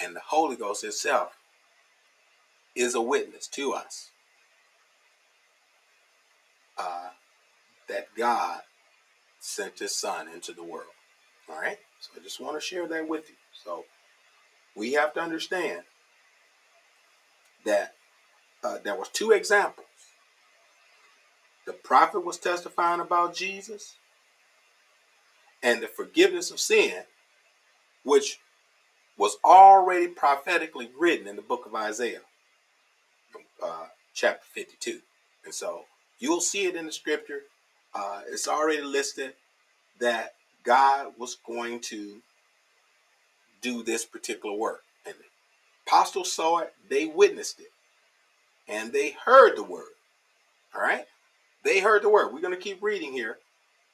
and 0.00 0.14
the 0.14 0.22
Holy 0.26 0.54
Ghost 0.54 0.84
itself 0.84 1.36
is 2.76 2.94
a 2.94 3.00
witness 3.00 3.48
to 3.48 3.72
us 3.72 4.10
uh, 6.78 7.08
that 7.88 8.08
God 8.16 8.60
sent 9.40 9.78
his 9.78 9.96
son 9.96 10.28
into 10.28 10.52
the 10.52 10.62
world. 10.62 10.92
All 11.48 11.60
right? 11.60 11.78
So 12.00 12.10
I 12.18 12.22
just 12.22 12.40
want 12.40 12.54
to 12.54 12.60
share 12.60 12.86
that 12.88 13.08
with 13.08 13.28
you. 13.28 13.36
So 13.64 13.84
we 14.76 14.92
have 14.92 15.14
to 15.14 15.20
understand 15.20 15.82
that 17.64 17.94
uh, 18.62 18.78
there 18.84 18.96
was 18.96 19.08
two 19.08 19.32
examples. 19.32 19.86
The 21.66 21.72
prophet 21.72 22.24
was 22.24 22.38
testifying 22.38 23.00
about 23.00 23.34
Jesus 23.34 23.96
and 25.62 25.82
the 25.82 25.88
forgiveness 25.88 26.50
of 26.50 26.60
sin, 26.60 27.02
which 28.04 28.38
was 29.18 29.36
already 29.44 30.08
prophetically 30.08 30.90
written 30.98 31.26
in 31.26 31.36
the 31.36 31.42
book 31.42 31.66
of 31.66 31.74
Isaiah, 31.74 32.20
uh, 33.62 33.86
chapter 34.14 34.46
52. 34.54 35.00
And 35.44 35.54
so 35.54 35.84
you'll 36.18 36.40
see 36.40 36.66
it 36.66 36.76
in 36.76 36.86
the 36.86 36.92
scripture. 36.92 37.42
Uh, 37.94 38.22
it's 38.28 38.48
already 38.48 38.82
listed 38.82 39.32
that 40.00 40.34
God 40.64 41.12
was 41.18 41.36
going 41.46 41.80
to 41.80 42.20
do 43.60 43.82
this 43.82 44.04
particular 44.04 44.54
work. 44.54 44.82
And 45.06 45.14
the 45.14 45.24
apostles 45.86 46.32
saw 46.32 46.58
it, 46.58 46.74
they 46.88 47.06
witnessed 47.06 47.60
it, 47.60 47.72
and 48.68 48.92
they 48.92 49.16
heard 49.24 49.56
the 49.56 49.62
word. 49.62 49.94
All 50.74 50.82
right? 50.82 51.06
They 51.64 51.80
heard 51.80 52.02
the 52.02 52.08
word. 52.08 52.32
We're 52.32 52.40
going 52.40 52.54
to 52.54 52.60
keep 52.60 52.82
reading 52.82 53.12
here. 53.12 53.38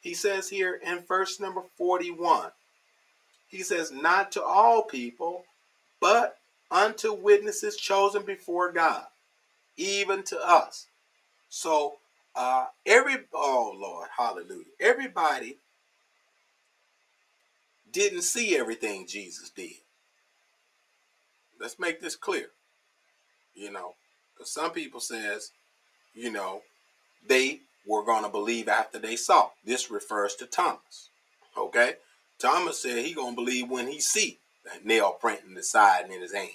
He 0.01 0.15
says 0.15 0.49
here 0.49 0.81
in 0.85 1.01
verse 1.01 1.41
number 1.41 1.63
41, 1.79 2.51
he 3.49 3.63
says, 3.63 3.91
Not 3.91 4.33
to 4.33 4.43
all 4.43 4.83
people, 4.83 5.45
but 6.01 6.37
unto 6.71 7.13
witnesses 7.13 7.77
chosen 7.77 8.23
before 8.23 8.71
God, 8.73 9.05
even 9.77 10.23
to 10.25 10.39
us. 10.47 10.87
So, 11.49 11.95
uh, 12.35 12.67
every, 12.85 13.17
oh 13.33 13.75
Lord, 13.79 14.09
hallelujah. 14.17 14.65
Everybody 14.81 15.59
didn't 17.91 18.23
see 18.23 18.57
everything 18.57 19.07
Jesus 19.07 19.51
did. 19.51 19.75
Let's 21.61 21.79
make 21.79 22.01
this 22.01 22.17
clear. 22.17 22.49
You 23.55 23.71
know, 23.71 23.95
some 24.43 24.73
people 24.73 25.01
says, 25.01 25.53
you 26.15 26.31
know, 26.31 26.63
they 27.27 27.61
were 27.87 28.05
to 28.25 28.29
believe 28.29 28.69
after 28.69 28.99
they 28.99 29.17
saw. 29.17 29.51
This 29.65 29.91
refers 29.91 30.35
to 30.37 30.47
Thomas. 30.47 31.11
Okay? 31.57 31.95
Thomas 32.39 32.83
said 32.83 33.05
he 33.05 33.15
to 33.15 33.37
believe 33.37 33.71
when 33.71 33.87
he 33.87 34.01
see 34.01 34.39
that 34.65 34.85
nail 34.85 35.13
print 35.13 35.41
in 35.47 35.55
the 35.55 35.63
side 35.63 36.05
and 36.05 36.13
in 36.13 36.21
his 36.21 36.35
hand. 36.35 36.51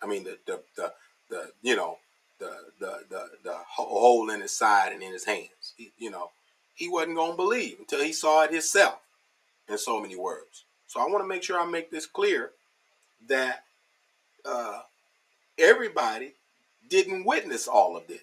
I 0.00 0.06
mean, 0.06 0.24
the, 0.24 0.38
the, 0.46 0.60
the, 0.76 0.92
the 1.30 1.52
you 1.62 1.74
know, 1.74 1.98
the, 2.38 2.52
the, 2.78 3.00
the, 3.08 3.30
the 3.44 3.56
hole 3.68 4.30
in 4.30 4.40
his 4.40 4.52
side 4.52 4.92
and 4.92 5.02
in 5.02 5.12
his 5.12 5.24
hands. 5.24 5.74
He, 5.76 5.92
you 5.98 6.10
know, 6.10 6.30
he 6.74 6.88
wasn't 6.88 7.16
to 7.18 7.36
believe 7.36 7.76
until 7.78 8.02
he 8.02 8.12
saw 8.12 8.44
it 8.44 8.52
himself 8.52 9.00
in 9.68 9.78
so 9.78 10.00
many 10.00 10.16
words. 10.16 10.64
So 10.86 11.00
I 11.00 11.06
want 11.06 11.22
to 11.24 11.28
make 11.28 11.42
sure 11.42 11.60
I 11.60 11.66
make 11.66 11.90
this 11.90 12.06
clear 12.06 12.52
that 13.28 13.64
uh, 14.44 14.80
everybody 15.58 16.34
didn't 16.88 17.26
witness 17.26 17.66
all 17.66 17.96
of 17.96 18.06
this. 18.06 18.20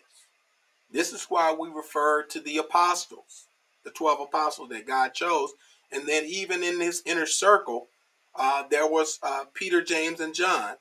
This 0.91 1.11
is 1.11 1.25
why 1.25 1.53
we 1.53 1.69
refer 1.69 2.23
to 2.23 2.39
the 2.39 2.57
apostles, 2.57 3.47
the 3.83 3.89
12 3.91 4.21
apostles 4.21 4.69
that 4.69 4.87
God 4.87 5.13
chose. 5.13 5.51
And 5.91 6.07
then, 6.07 6.23
even 6.25 6.63
in 6.63 6.79
his 6.79 7.01
inner 7.05 7.25
circle, 7.25 7.87
uh, 8.35 8.63
there 8.69 8.87
was 8.87 9.19
uh, 9.21 9.45
Peter, 9.53 9.81
James, 9.81 10.19
and 10.19 10.33
John 10.33 10.75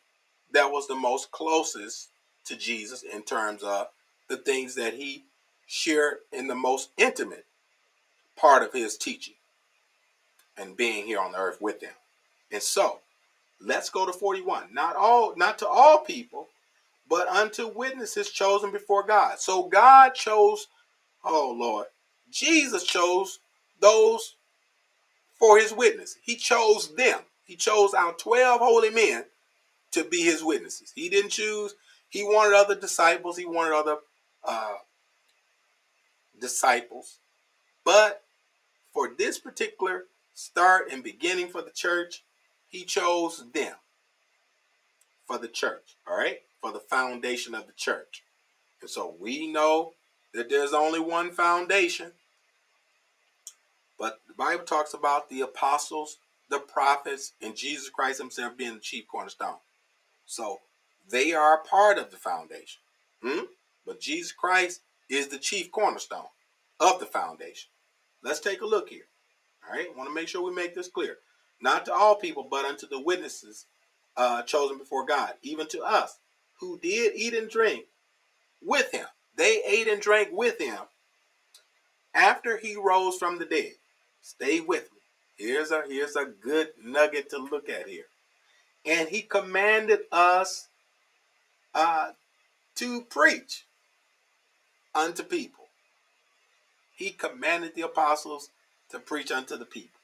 that 0.53 0.71
was 0.71 0.87
the 0.87 0.95
most 0.95 1.31
closest 1.31 2.09
to 2.47 2.57
Jesus 2.57 3.03
in 3.03 3.23
terms 3.23 3.63
of 3.63 3.89
the 4.29 4.37
things 4.37 4.75
that 4.77 4.95
he 4.95 5.25
shared 5.67 6.19
in 6.33 6.49
the 6.49 6.55
most 6.55 6.91
intimate 6.97 7.47
part 8.37 8.63
of 8.63 8.73
his 8.73 8.97
teaching 8.97 9.35
and 10.57 10.77
being 10.77 11.07
here 11.07 11.21
on 11.21 11.33
the 11.33 11.39
earth 11.39 11.61
with 11.61 11.81
them. 11.81 11.93
And 12.51 12.63
so, 12.63 13.01
let's 13.61 13.91
go 13.91 14.07
to 14.07 14.13
41. 14.13 14.65
Not 14.73 14.97
all, 14.97 15.35
not 15.37 15.59
to 15.59 15.69
all 15.69 15.99
people, 15.99 16.49
but 17.09 17.29
unto 17.29 17.69
witnesses 17.69 18.31
chosen 18.31 18.71
before 18.71 19.03
God. 19.03 19.39
So 19.39 19.65
God 19.65 20.15
chose, 20.15 20.69
oh 21.25 21.55
Lord, 21.59 21.87
Jesus 22.31 22.85
chose 22.85 23.39
those 23.81 24.37
for 25.39 25.59
his 25.59 25.73
witness. 25.73 26.17
He 26.23 26.37
chose 26.37 26.95
them. 26.95 27.21
He 27.45 27.57
chose 27.57 27.95
our 27.95 28.13
12 28.15 28.61
holy 28.61 28.91
men 28.91 29.25
to 29.93 30.05
be 30.05 30.23
his 30.23 30.43
witnesses. 30.43 30.93
He 30.95 31.09
didn't 31.09 31.31
choose, 31.31 31.75
he 32.13 32.23
wanted 32.23 32.55
other 32.55 32.75
disciples, 32.75 33.39
he 33.39 33.47
wanted 33.47 33.75
other 33.75 33.97
uh, 34.45 34.75
disciples. 36.39 37.21
But 37.87 38.23
for 38.93 39.09
this 39.17 39.39
particular 39.39 40.05
start 40.35 40.93
and 40.93 41.03
beginning 41.03 41.49
for 41.49 41.63
the 41.63 41.71
church, 41.71 42.23
he 42.69 42.85
chose 42.85 43.43
them 43.55 43.77
for 45.27 45.39
the 45.39 45.49
church, 45.49 45.97
all 46.07 46.15
right? 46.15 46.41
For 46.61 46.71
the 46.71 46.81
foundation 46.81 47.55
of 47.55 47.67
the 47.67 47.73
church. 47.73 48.23
And 48.83 48.91
so 48.91 49.15
we 49.19 49.47
know 49.47 49.95
that 50.35 50.51
there's 50.51 50.75
only 50.75 51.01
one 51.01 51.31
foundation. 51.31 52.13
But 53.99 54.21
the 54.29 54.35
Bible 54.35 54.65
talks 54.65 54.93
about 54.93 55.31
the 55.31 55.41
apostles, 55.41 56.19
the 56.51 56.59
prophets, 56.59 57.33
and 57.41 57.57
Jesus 57.57 57.89
Christ 57.89 58.21
himself 58.21 58.55
being 58.55 58.75
the 58.75 58.81
chief 58.81 59.09
cornerstone. 59.09 59.57
So 60.27 60.61
they 61.11 61.33
are 61.33 61.55
a 61.55 61.65
part 61.65 61.99
of 61.99 62.11
the 62.11 62.17
foundation. 62.17 62.81
Hmm? 63.23 63.45
But 63.87 64.01
Jesus 64.01 64.33
Christ 64.33 64.81
is 65.09 65.29
the 65.29 65.39
chief 65.39 65.71
cornerstone 65.71 66.27
of 66.81 67.01
the 67.01 67.07
foundation. 67.07 67.71
Let's 68.23 68.41
take 68.41 68.61
a 68.61 68.67
look 68.67 68.89
here. 68.89 69.07
All 69.67 69.77
right, 69.77 69.89
I 69.93 69.97
want 69.97 70.09
to 70.09 70.15
make 70.15 70.29
sure 70.29 70.43
we 70.43 70.55
make 70.55 70.75
this 70.75 70.89
clear. 70.89 71.19
Not 71.61 71.85
to 71.87 71.95
all 71.95 72.17
people, 72.17 72.47
but 72.51 72.65
unto 72.65 72.89
the 72.89 73.01
witnesses 73.01 73.67
uh, 74.17 74.43
chosen 74.43 74.79
before 74.79 75.07
God, 75.07 75.35
even 75.43 75.69
to 75.69 75.83
us 75.83 76.19
who 76.61 76.79
did 76.79 77.13
eat 77.15 77.35
and 77.35 77.49
drink 77.49 77.85
with 78.61 78.91
him. 78.93 79.07
They 79.37 79.63
ate 79.67 79.89
and 79.89 80.01
drank 80.01 80.29
with 80.33 80.59
him 80.59 80.79
after 82.15 82.57
he 82.57 82.77
rose 82.77 83.17
from 83.17 83.39
the 83.39 83.45
dead. 83.45 83.73
Stay 84.21 84.61
with 84.61 84.91
me. 84.93 84.99
Here's 85.37 85.71
a 85.71 85.83
here's 85.89 86.17
a 86.17 86.27
good 86.27 86.69
nugget 86.83 87.31
to 87.31 87.39
look 87.39 87.69
at 87.69 87.89
here. 87.89 88.05
And 88.85 89.09
he 89.09 89.23
commanded 89.23 90.01
us 90.11 90.69
uh, 91.75 92.13
to 92.77 93.03
preach 93.03 93.65
unto 94.95 95.23
people. 95.23 95.65
He 96.95 97.11
commanded 97.11 97.75
the 97.75 97.83
apostles 97.83 98.51
to 98.91 98.99
preach 98.99 99.31
unto 99.33 99.57
the 99.57 99.65
people. 99.65 100.01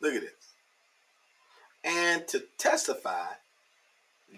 Look 0.00 0.14
at 0.14 0.22
this. 0.22 0.32
And 1.84 2.26
to 2.28 2.44
testify 2.58 3.26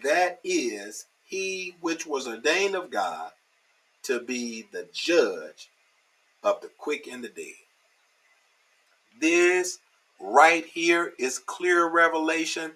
that 0.02 0.40
is 0.44 1.06
he 1.24 1.74
which 1.80 2.06
was 2.06 2.28
ordained 2.28 2.74
of 2.74 2.90
God 2.90 3.32
to 4.04 4.20
be 4.20 4.66
the 4.72 4.88
judge 4.92 5.70
of 6.42 6.60
the 6.60 6.70
quick 6.78 7.06
and 7.06 7.22
the 7.24 7.28
dead. 7.28 7.54
This 9.20 9.78
right 10.20 10.64
here 10.64 11.12
is 11.18 11.38
clear 11.38 11.88
revelation. 11.88 12.72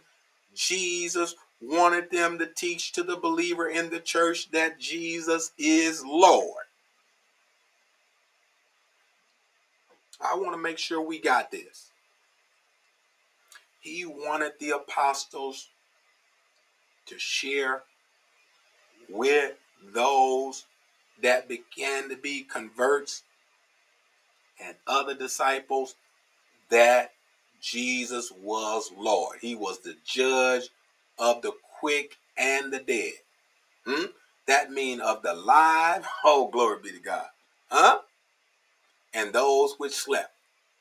Jesus 0.55 1.35
wanted 1.63 2.11
them 2.11 2.39
to 2.39 2.47
teach 2.47 2.93
to 2.93 3.03
the 3.03 3.17
believer 3.17 3.69
in 3.69 3.91
the 3.91 4.01
church 4.01 4.51
that 4.51 4.79
Jesus 4.79 5.53
is 5.59 6.05
Lord. 6.05 6.65
I 10.21 10.37
want 10.37 10.53
to 10.53 10.59
make 10.59 10.79
sure 10.79 11.01
we 11.01 11.19
got 11.19 11.51
this. 11.51 11.91
He 13.81 14.05
wanted 14.07 14.53
the 14.59 14.71
apostles 14.71 15.69
to 17.07 17.19
share 17.19 17.83
with 19.09 19.53
those 19.93 20.65
that 21.23 21.49
began 21.49 22.09
to 22.09 22.17
be 22.17 22.43
converts 22.43 23.23
and 24.63 24.75
other 24.87 25.15
disciples 25.15 25.97
that 26.71 27.13
Jesus 27.61 28.33
was 28.43 28.91
Lord. 28.97 29.39
He 29.41 29.55
was 29.55 29.81
the 29.81 29.97
judge 30.05 30.71
of 31.19 31.43
the 31.43 31.53
quick 31.81 32.17
and 32.37 32.73
the 32.73 32.81
dead. 32.81 33.13
Hmm? 33.87 34.07
That 34.47 34.73
mean 34.73 35.01
of 35.01 35.23
the 35.23 35.35
live. 35.35 36.07
Oh, 36.25 36.49
glory 36.53 36.79
be 36.83 36.93
to 36.93 37.01
God. 37.01 37.27
Huh? 37.71 37.99
and 39.15 39.33
those 39.33 39.75
which 39.79 39.95
slept. 39.95 40.33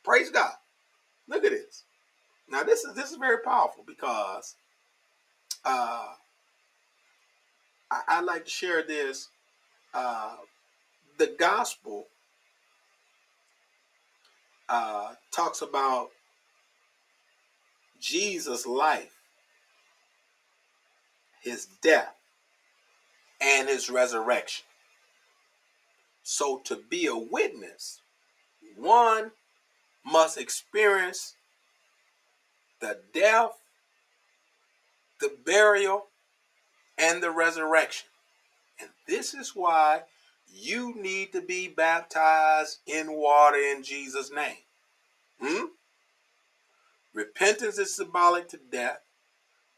Praise 0.04 0.30
God. 0.30 0.54
Look 1.28 1.44
at 1.46 1.52
this. 1.52 1.84
Now 2.50 2.64
this 2.64 2.84
is 2.84 2.96
this 2.96 3.12
is 3.12 3.18
very 3.18 3.40
powerful 3.40 3.84
because 3.88 4.56
uh, 5.66 6.08
I, 7.92 8.02
I 8.08 8.22
like 8.22 8.46
to 8.46 8.50
share 8.52 8.84
this 8.84 9.30
uh, 9.94 10.36
the 11.18 11.36
gospel 11.40 12.08
uh, 14.70 15.14
talks 15.32 15.62
about 15.62 16.10
Jesus' 18.00 18.68
life, 18.68 19.13
his 21.44 21.68
death, 21.82 22.16
and 23.42 23.68
his 23.68 23.90
resurrection. 23.90 24.66
So, 26.24 26.62
to 26.66 26.78
be 26.78 27.06
a 27.06 27.16
witness, 27.16 28.02
one 28.78 29.32
must 30.06 30.38
experience 30.38 31.36
the 32.80 33.00
death, 33.14 33.52
the 35.20 35.34
burial, 35.46 36.08
and 36.98 37.22
the 37.22 37.32
resurrection. 37.32 38.08
And 38.80 38.90
this 39.08 39.34
is 39.34 39.56
why 39.56 40.04
you 40.54 40.96
need 40.96 41.34
to 41.34 41.42
be 41.42 41.68
baptized 41.68 42.80
in 42.88 43.12
water 43.14 43.58
in 43.58 43.84
Jesus' 43.84 44.32
name. 44.32 44.58
Hmm? 45.42 45.66
Repentance 47.14 47.78
is 47.78 47.96
symbolic 47.96 48.48
to 48.50 48.60
death, 48.72 49.00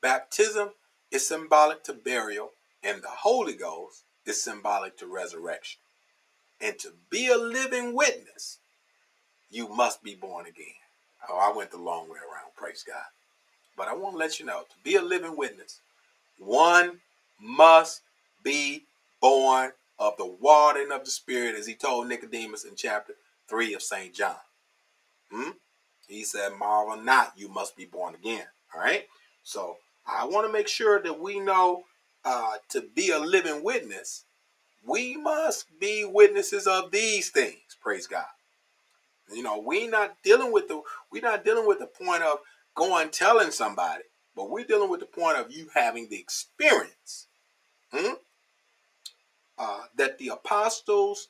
baptism 0.01 0.71
is 1.15 1.27
symbolic 1.27 1.81
to 1.85 1.93
burial, 1.93 2.51
and 2.83 3.01
the 3.01 3.07
Holy 3.09 3.53
Ghost 3.53 4.03
is 4.25 4.43
symbolic 4.43 4.97
to 4.97 5.07
resurrection. 5.07 5.79
And 6.59 6.77
to 6.79 6.89
be 7.09 7.27
a 7.27 7.37
living 7.37 7.95
witness, 7.95 8.59
you 9.49 9.69
must 9.69 10.03
be 10.03 10.13
born 10.13 10.45
again. 10.45 10.65
Oh, 11.29 11.37
I 11.37 11.55
went 11.55 11.71
the 11.71 11.77
long 11.77 12.09
way 12.09 12.17
around, 12.17 12.53
praise 12.55 12.83
God. 12.85 13.05
But 13.77 13.87
I 13.87 13.95
want 13.95 14.15
to 14.15 14.19
let 14.19 14.39
you 14.39 14.45
know 14.45 14.61
to 14.61 14.75
be 14.83 14.95
a 14.95 15.01
living 15.01 15.37
witness, 15.37 15.79
one 16.37 16.99
must 17.41 18.01
be 18.43 18.83
born 19.21 19.71
of 19.97 20.17
the 20.17 20.25
watering 20.25 20.91
of 20.91 21.05
the 21.05 21.11
Spirit, 21.11 21.55
as 21.55 21.65
he 21.65 21.75
told 21.75 22.07
Nicodemus 22.07 22.65
in 22.65 22.75
chapter 22.75 23.13
3 23.47 23.73
of 23.73 23.81
St. 23.81 24.13
John. 24.13 24.35
Hmm? 25.31 25.51
He 26.07 26.23
said, 26.23 26.53
Marvel 26.59 27.01
not, 27.01 27.33
you 27.37 27.47
must 27.47 27.77
be 27.77 27.85
born 27.85 28.15
again. 28.15 28.45
All 28.73 28.81
right? 28.81 29.05
So 29.43 29.77
I 30.07 30.25
want 30.25 30.47
to 30.47 30.53
make 30.53 30.67
sure 30.67 31.01
that 31.01 31.19
we 31.19 31.39
know 31.39 31.83
uh, 32.23 32.55
to 32.69 32.81
be 32.95 33.11
a 33.11 33.19
living 33.19 33.63
witness, 33.63 34.25
we 34.85 35.15
must 35.17 35.67
be 35.79 36.05
witnesses 36.05 36.67
of 36.67 36.91
these 36.91 37.29
things. 37.29 37.77
Praise 37.81 38.07
God. 38.07 38.25
You 39.33 39.43
know, 39.43 39.59
we 39.59 39.87
not 39.87 40.17
dealing 40.23 40.51
with 40.51 40.67
the 40.67 40.81
we're 41.11 41.21
not 41.21 41.43
dealing 41.43 41.67
with 41.67 41.79
the 41.79 41.87
point 41.87 42.23
of 42.23 42.39
going 42.75 43.09
telling 43.09 43.51
somebody, 43.51 44.03
but 44.35 44.49
we're 44.49 44.65
dealing 44.65 44.89
with 44.89 44.99
the 44.99 45.05
point 45.07 45.37
of 45.37 45.51
you 45.51 45.67
having 45.73 46.09
the 46.09 46.19
experience 46.19 47.27
hmm, 47.91 48.13
uh, 49.57 49.81
that 49.97 50.17
the 50.19 50.29
apostles 50.29 51.29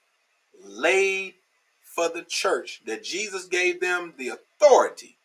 laid 0.63 1.35
for 1.81 2.09
the 2.09 2.23
church, 2.23 2.81
that 2.85 3.03
Jesus 3.03 3.45
gave 3.45 3.79
them 3.79 4.13
the 4.17 4.29
authority 4.29 5.17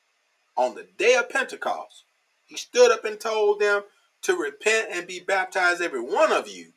on 0.56 0.74
the 0.74 0.86
day 0.98 1.14
of 1.16 1.28
Pentecost. 1.28 2.04
He 2.50 2.56
stood 2.56 2.90
up 2.90 3.04
and 3.04 3.18
told 3.18 3.60
them 3.60 3.82
to 4.22 4.36
repent 4.36 4.88
and 4.92 5.06
be 5.06 5.20
baptized, 5.20 5.80
every 5.80 6.00
one 6.00 6.32
of 6.32 6.48
you, 6.48 6.72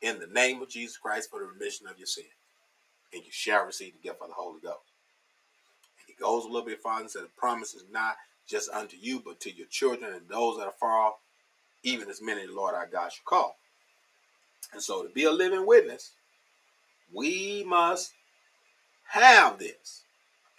in 0.00 0.18
the 0.18 0.26
name 0.28 0.62
of 0.62 0.70
Jesus 0.70 0.96
Christ 0.96 1.30
for 1.30 1.40
the 1.40 1.46
remission 1.46 1.86
of 1.86 1.98
your 1.98 2.06
sin. 2.06 2.24
And 3.12 3.22
you 3.22 3.30
shall 3.30 3.66
receive 3.66 3.92
the 3.92 4.08
gift 4.08 4.22
of 4.22 4.28
the 4.28 4.34
Holy 4.34 4.60
Ghost. 4.60 4.78
And 6.00 6.06
he 6.06 6.14
goes 6.14 6.44
a 6.44 6.48
little 6.48 6.66
bit 6.66 6.80
farther 6.80 7.02
and 7.02 7.10
says, 7.10 7.22
The 7.22 7.28
promise 7.36 7.74
is 7.74 7.84
not 7.92 8.16
just 8.48 8.70
unto 8.70 8.96
you, 8.98 9.20
but 9.22 9.40
to 9.40 9.54
your 9.54 9.66
children 9.66 10.14
and 10.14 10.26
those 10.26 10.56
that 10.56 10.66
are 10.66 10.74
far 10.80 10.98
off, 10.98 11.14
even 11.82 12.08
as 12.08 12.22
many 12.22 12.46
the 12.46 12.54
Lord 12.54 12.74
our 12.74 12.86
God 12.86 13.12
shall 13.12 13.24
call. 13.26 13.56
And 14.72 14.82
so, 14.82 15.02
to 15.02 15.10
be 15.10 15.24
a 15.24 15.30
living 15.30 15.66
witness, 15.66 16.12
we 17.12 17.62
must 17.66 18.14
have 19.08 19.58
this. 19.58 20.02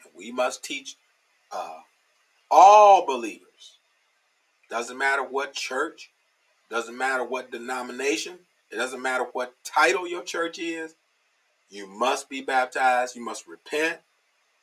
And 0.04 0.14
we 0.16 0.32
must 0.32 0.64
teach 0.64 0.98
uh, 1.52 1.80
all 2.52 3.08
believers. 3.08 3.49
Doesn't 4.70 4.98
matter 4.98 5.24
what 5.24 5.54
church, 5.54 6.12
doesn't 6.70 6.98
matter 6.98 7.24
what 7.24 7.52
denomination, 7.52 8.40
it 8.72 8.76
doesn't 8.76 9.02
matter 9.02 9.26
what 9.34 9.56
title 9.64 10.08
your 10.08 10.24
church 10.24 10.60
is. 10.60 10.96
You 11.70 11.88
must 11.88 12.30
be 12.30 12.42
baptized. 12.42 13.16
You 13.16 13.24
must 13.24 13.48
repent, 13.48 14.00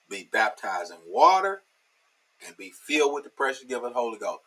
be 0.09 0.29
baptized 0.31 0.93
in 0.93 0.99
water, 1.07 1.63
and 2.47 2.57
be 2.57 2.71
filled 2.71 3.15
with 3.15 3.25
the 3.25 3.31
precious 3.31 3.65
gift 3.65 3.85
of 3.85 3.93
the 3.93 3.99
Holy 3.99 4.19
Ghost. 4.19 4.41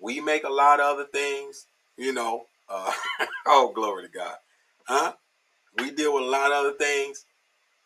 We 0.00 0.20
make 0.20 0.44
a 0.44 0.52
lot 0.52 0.80
of 0.80 0.86
other 0.86 1.06
things, 1.06 1.66
you 1.96 2.12
know. 2.12 2.46
Uh, 2.68 2.92
oh, 3.46 3.72
glory 3.74 4.04
to 4.04 4.10
God. 4.10 4.36
Huh? 4.84 5.14
We 5.78 5.90
deal 5.90 6.14
with 6.14 6.24
a 6.24 6.26
lot 6.26 6.52
of 6.52 6.58
other 6.58 6.72
things 6.72 7.24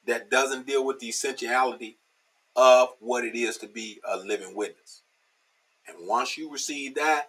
that 0.06 0.30
doesn't 0.30 0.66
deal 0.66 0.84
with 0.84 0.98
the 1.00 1.08
essentiality 1.08 1.98
of 2.56 2.90
what 3.00 3.24
it 3.24 3.36
is 3.36 3.56
to 3.58 3.66
be 3.66 4.00
a 4.08 4.16
living 4.16 4.54
witness. 4.54 5.02
And 5.88 6.08
once 6.08 6.36
you 6.36 6.50
receive 6.50 6.94
that, 6.96 7.28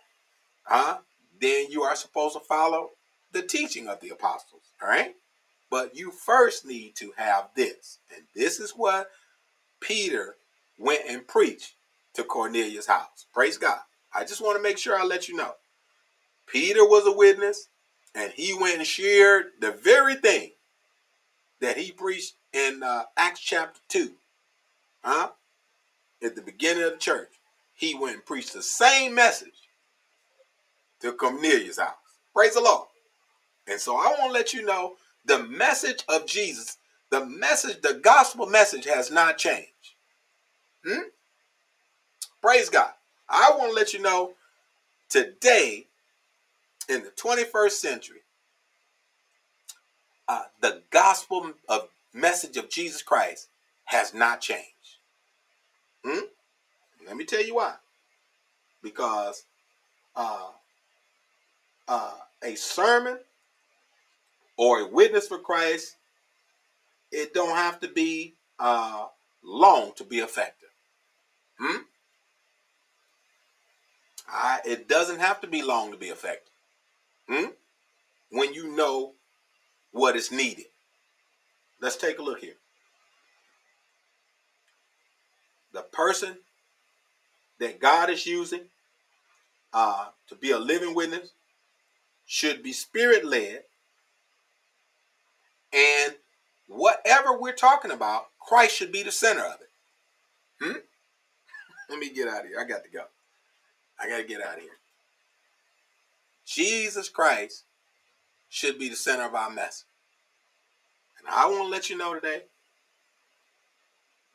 huh, 0.64 0.98
then 1.40 1.68
you 1.70 1.84
are 1.84 1.96
supposed 1.96 2.36
to 2.36 2.40
follow 2.42 2.92
the 3.32 3.42
teaching 3.42 3.88
of 3.88 4.00
the 4.02 4.10
apostles. 4.10 4.64
All 4.82 4.90
right? 4.90 5.16
But 5.70 5.96
you 5.96 6.12
first 6.12 6.66
need 6.66 6.96
to 6.98 7.14
have 7.18 7.50
this. 7.56 8.00
And 8.14 8.26
this 8.36 8.60
is 8.60 8.72
what 8.72 9.10
Peter 9.80 10.36
went 10.78 11.04
and 11.08 11.28
preached 11.28 11.74
to 12.14 12.24
Cornelius' 12.24 12.88
house. 12.88 13.26
Praise 13.34 13.58
God. 13.58 13.80
I 14.14 14.26
just 14.26 14.42
want 14.42 14.58
to 14.58 14.64
make 14.64 14.78
sure 14.78 14.98
I 14.98 15.04
let 15.04 15.30
you 15.30 15.36
know. 15.36 15.54
Peter 16.48 16.84
was 16.86 17.08
a 17.08 17.18
witness, 17.18 17.70
and 18.14 18.34
he 18.34 18.54
went 18.54 18.78
and 18.78 18.86
shared 18.86 19.46
the 19.62 19.72
very 19.72 20.16
thing 20.16 20.52
that 21.62 21.78
he 21.78 21.92
preached 21.92 22.34
in 22.52 22.84
uh, 22.84 23.04
Acts 23.16 23.40
chapter 23.40 23.80
2. 23.88 24.12
Huh? 25.04 25.30
At 26.22 26.36
the 26.36 26.42
beginning 26.42 26.84
of 26.84 26.92
the 26.92 26.98
church. 26.98 27.30
He 27.82 27.96
went 27.96 28.14
and 28.14 28.26
preached 28.26 28.54
the 28.54 28.62
same 28.62 29.16
message 29.16 29.68
to 31.02 31.14
Cornelius' 31.14 31.80
house. 31.80 31.96
Praise 32.32 32.54
the 32.54 32.62
Lord. 32.62 32.88
And 33.68 33.82
so 33.82 33.96
I 33.96 34.06
want 34.20 34.26
to 34.28 34.32
let 34.32 34.54
you 34.54 34.64
know 34.64 34.98
the 35.26 35.40
message 35.40 36.04
of 36.08 36.28
Jesus, 36.28 36.78
the 37.10 37.26
message, 37.26 37.82
the 37.82 37.96
gospel 37.96 38.46
message 38.46 38.86
has 38.86 39.10
not 39.10 39.40
changed. 39.40 39.96
Hmm? 40.86 41.10
Praise 42.40 42.70
God. 42.70 42.92
I 43.28 43.52
want 43.58 43.72
to 43.72 43.76
let 43.76 43.94
you 43.94 44.02
know 44.02 44.34
today, 45.10 45.88
in 46.88 47.04
the 47.04 47.10
21st 47.10 47.72
century, 47.72 48.22
uh, 50.28 50.44
the 50.62 50.84
gospel 50.92 51.54
of 51.68 51.88
message 52.14 52.58
of 52.58 52.70
Jesus 52.70 53.02
Christ 53.02 53.48
has 53.86 54.14
not 54.14 54.40
changed. 54.40 54.68
Hmm? 56.06 56.26
Let 57.06 57.18
me 57.18 57.26
tell 57.26 57.44
you 57.44 57.56
why. 57.56 57.76
Because 58.84 59.44
uh, 60.16 60.50
uh, 61.88 62.14
a 62.44 62.56
sermon 62.56 63.20
or 64.58 64.82
a 64.82 64.88
witness 64.88 65.28
for 65.28 65.38
Christ, 65.38 65.96
it 67.12 67.34
don't 67.34 67.56
have 67.56 67.80
to 67.82 67.88
be 67.88 68.36
uh, 68.60 69.08
long 69.44 69.92
to 69.96 70.04
be 70.04 70.20
effective. 70.20 70.70
Hmm? 71.60 71.82
I, 74.28 74.60
it 74.66 74.88
doesn't 74.88 75.20
have 75.20 75.42
to 75.42 75.48
be 75.48 75.62
long 75.62 75.92
to 75.92 75.98
be 75.98 76.08
effective. 76.08 76.54
Hmm? 77.30 77.50
When 78.30 78.54
you 78.54 78.76
know 78.76 79.14
what 79.92 80.16
is 80.16 80.32
needed. 80.32 80.66
Let's 81.82 81.98
take 81.98 82.20
a 82.20 82.24
look 82.24 82.40
here. 82.40 82.56
The 85.74 85.82
person 85.82 86.38
that 87.62 87.80
God 87.80 88.10
is 88.10 88.26
using 88.26 88.62
uh, 89.72 90.08
to 90.28 90.36
be 90.36 90.50
a 90.50 90.58
living 90.58 90.96
witness 90.96 91.30
should 92.26 92.64
be 92.64 92.74
spirit 92.74 93.24
led. 93.24 93.62
And 95.72 96.16
whatever 96.68 97.38
we're 97.38 97.54
talking 97.54 97.92
about, 97.92 98.26
Christ 98.40 98.76
should 98.76 98.92
be 98.92 99.04
the 99.04 99.12
center 99.12 99.44
of 99.44 99.60
it. 99.62 99.70
Hmm? 100.60 100.80
Let 101.90 102.00
me 102.00 102.10
get 102.10 102.28
out 102.28 102.42
of 102.42 102.48
here. 102.48 102.60
I 102.60 102.64
got 102.64 102.84
to 102.84 102.90
go. 102.90 103.04
I 104.00 104.10
got 104.10 104.18
to 104.18 104.24
get 104.24 104.42
out 104.42 104.58
of 104.58 104.62
here. 104.62 104.80
Jesus 106.46 107.10
Christ 107.10 107.64
should 108.50 108.80
be 108.80 108.90
the 108.90 108.96
center 108.96 109.24
of 109.24 109.36
our 109.36 109.52
message. 109.52 109.86
And 111.20 111.28
I 111.30 111.46
want 111.46 111.66
to 111.66 111.70
let 111.70 111.92
you 111.92 111.98
know 111.98 112.16
today 112.16 112.42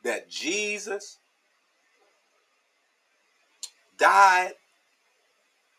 that 0.05 0.31
Jesus 0.31 1.19
died 3.99 4.53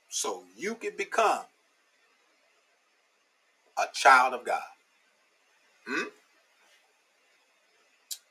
so 0.10 0.44
you 0.56 0.76
could 0.76 0.98
become 0.98 1.44
a 3.78 3.86
child 3.94 4.34
of 4.34 4.46
God. 4.46 4.62
Hmm? 5.88 6.08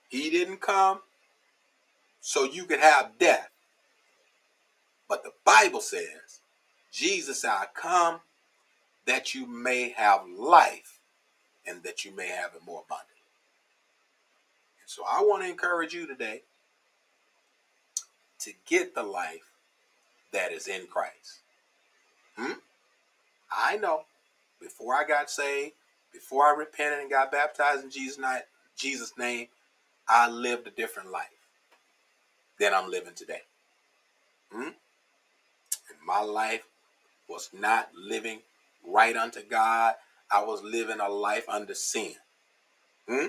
He 0.08 0.30
didn't 0.30 0.60
come 0.60 1.00
so 2.20 2.44
you 2.44 2.64
could 2.64 2.80
have 2.80 3.18
death. 3.18 3.50
But 5.08 5.22
the 5.22 5.32
Bible 5.44 5.80
says, 5.80 6.40
Jesus 6.92 7.44
I 7.44 7.66
come 7.74 8.20
that 9.06 9.34
you 9.34 9.46
may 9.46 9.90
have 9.90 10.22
life 10.28 10.98
and 11.66 11.82
that 11.84 12.04
you 12.04 12.14
may 12.14 12.28
have 12.28 12.54
it 12.54 12.62
more 12.66 12.82
abundantly. 12.84 13.14
And 14.82 14.90
so 14.90 15.04
I 15.08 15.20
want 15.22 15.42
to 15.44 15.48
encourage 15.48 15.94
you 15.94 16.06
today 16.06 16.42
to 18.40 18.52
get 18.66 18.94
the 18.94 19.02
life 19.02 19.45
that 20.36 20.52
is 20.52 20.68
in 20.68 20.86
Christ. 20.86 21.40
Hmm? 22.36 22.58
I 23.50 23.78
know 23.78 24.02
before 24.60 24.94
I 24.94 25.04
got 25.04 25.30
saved, 25.30 25.72
before 26.12 26.44
I 26.44 26.54
repented 26.56 27.00
and 27.00 27.10
got 27.10 27.32
baptized 27.32 27.84
in 27.84 27.90
Jesus' 27.90 28.18
name, 28.18 28.40
Jesus' 28.76 29.14
name, 29.18 29.48
I 30.06 30.28
lived 30.28 30.66
a 30.66 30.70
different 30.70 31.10
life 31.10 31.26
than 32.60 32.74
I'm 32.74 32.90
living 32.90 33.14
today. 33.14 33.42
Hmm? 34.52 34.62
And 34.68 35.98
my 36.06 36.20
life 36.20 36.64
was 37.28 37.48
not 37.58 37.88
living 37.96 38.40
right 38.86 39.16
unto 39.16 39.42
God. 39.42 39.94
I 40.30 40.44
was 40.44 40.62
living 40.62 41.00
a 41.00 41.08
life 41.08 41.48
under 41.48 41.74
sin. 41.74 42.12
Hmm? 43.08 43.28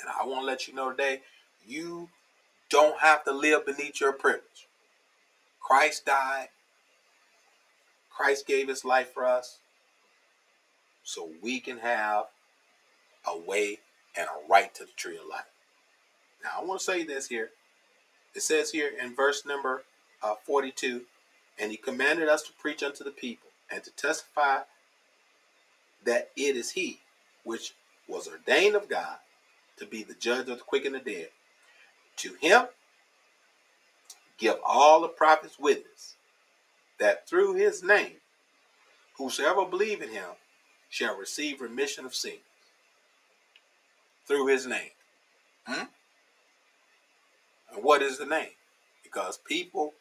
And 0.00 0.10
I 0.20 0.26
want 0.26 0.40
to 0.40 0.46
let 0.46 0.66
you 0.66 0.74
know 0.74 0.90
today, 0.90 1.20
you 1.64 2.08
don't 2.68 3.00
have 3.00 3.22
to 3.24 3.32
live 3.32 3.64
beneath 3.64 4.00
your 4.00 4.12
privilege. 4.12 4.66
Christ 5.62 6.04
died. 6.06 6.48
Christ 8.10 8.46
gave 8.46 8.68
his 8.68 8.84
life 8.84 9.12
for 9.12 9.24
us 9.24 9.58
so 11.02 11.30
we 11.42 11.60
can 11.60 11.78
have 11.78 12.26
a 13.26 13.38
way 13.38 13.78
and 14.16 14.26
a 14.26 14.50
right 14.50 14.74
to 14.74 14.84
the 14.84 14.92
tree 14.96 15.16
of 15.16 15.26
life. 15.30 15.46
Now, 16.44 16.50
I 16.60 16.64
want 16.64 16.80
to 16.80 16.84
say 16.84 17.04
this 17.04 17.28
here. 17.28 17.50
It 18.34 18.42
says 18.42 18.70
here 18.70 18.90
in 19.00 19.14
verse 19.14 19.44
number 19.46 19.84
uh, 20.22 20.34
42 20.44 21.02
and 21.58 21.70
he 21.70 21.76
commanded 21.76 22.28
us 22.28 22.42
to 22.42 22.52
preach 22.52 22.82
unto 22.82 23.04
the 23.04 23.10
people 23.10 23.48
and 23.70 23.82
to 23.84 23.90
testify 23.90 24.60
that 26.04 26.30
it 26.36 26.56
is 26.56 26.72
he 26.72 27.00
which 27.44 27.74
was 28.08 28.28
ordained 28.28 28.74
of 28.74 28.88
God 28.88 29.16
to 29.76 29.86
be 29.86 30.02
the 30.02 30.14
judge 30.14 30.48
of 30.48 30.58
the 30.58 30.64
quick 30.64 30.84
and 30.84 30.94
the 30.94 31.00
dead. 31.00 31.28
To 32.18 32.34
him 32.40 32.66
give 34.42 34.56
all 34.66 35.00
the 35.00 35.08
prophets 35.08 35.58
witness 35.58 36.16
that 36.98 37.28
through 37.28 37.54
his 37.54 37.82
name 37.82 38.16
whosoever 39.16 39.64
believe 39.64 40.02
in 40.02 40.10
him 40.10 40.30
shall 40.90 41.16
receive 41.16 41.60
remission 41.60 42.04
of 42.04 42.14
sins 42.14 42.40
through 44.26 44.48
his 44.48 44.66
name. 44.66 44.90
Hmm? 45.66 45.84
And 47.72 47.84
what 47.84 48.02
is 48.02 48.18
the 48.18 48.26
name? 48.26 48.50
Because 49.02 49.38
people 49.38 49.94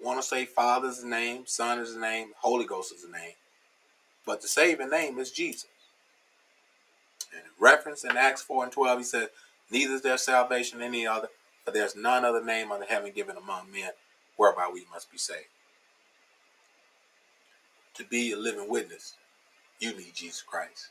want 0.00 0.20
to 0.20 0.26
say 0.26 0.44
Father's 0.44 1.04
name, 1.04 1.42
Son 1.46 1.78
is 1.78 1.94
the 1.94 2.00
name, 2.00 2.30
Holy 2.38 2.64
Ghost 2.64 2.94
is 2.94 3.02
the 3.02 3.10
name. 3.10 3.34
But 4.24 4.40
the 4.40 4.48
saving 4.48 4.90
name 4.90 5.18
is 5.18 5.30
Jesus. 5.30 5.66
And 7.32 7.42
reference 7.58 8.04
in 8.04 8.16
Acts 8.16 8.42
4 8.42 8.64
and 8.64 8.72
12, 8.72 8.98
he 8.98 9.04
said, 9.04 9.28
Neither 9.70 9.94
is 9.94 10.02
there 10.02 10.18
salvation 10.18 10.82
any 10.82 11.06
other, 11.06 11.28
for 11.64 11.70
there's 11.70 11.96
none 11.96 12.24
other 12.24 12.44
name 12.44 12.72
under 12.72 12.86
heaven 12.86 13.12
given 13.14 13.36
among 13.36 13.70
men 13.72 13.90
whereby 14.36 14.70
we 14.72 14.86
must 14.92 15.10
be 15.10 15.18
saved. 15.18 15.48
To 17.94 18.04
be 18.04 18.32
a 18.32 18.36
living 18.36 18.68
witness, 18.68 19.14
you 19.78 19.96
need 19.96 20.14
Jesus 20.14 20.42
Christ. 20.42 20.88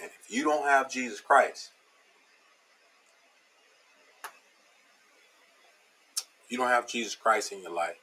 And 0.00 0.10
if 0.10 0.34
you 0.34 0.44
don't 0.44 0.66
have 0.66 0.90
Jesus 0.90 1.20
Christ, 1.20 1.70
you 6.48 6.58
don't 6.58 6.68
have 6.68 6.88
Jesus 6.88 7.14
Christ 7.14 7.52
in 7.52 7.62
your 7.62 7.72
life, 7.72 8.00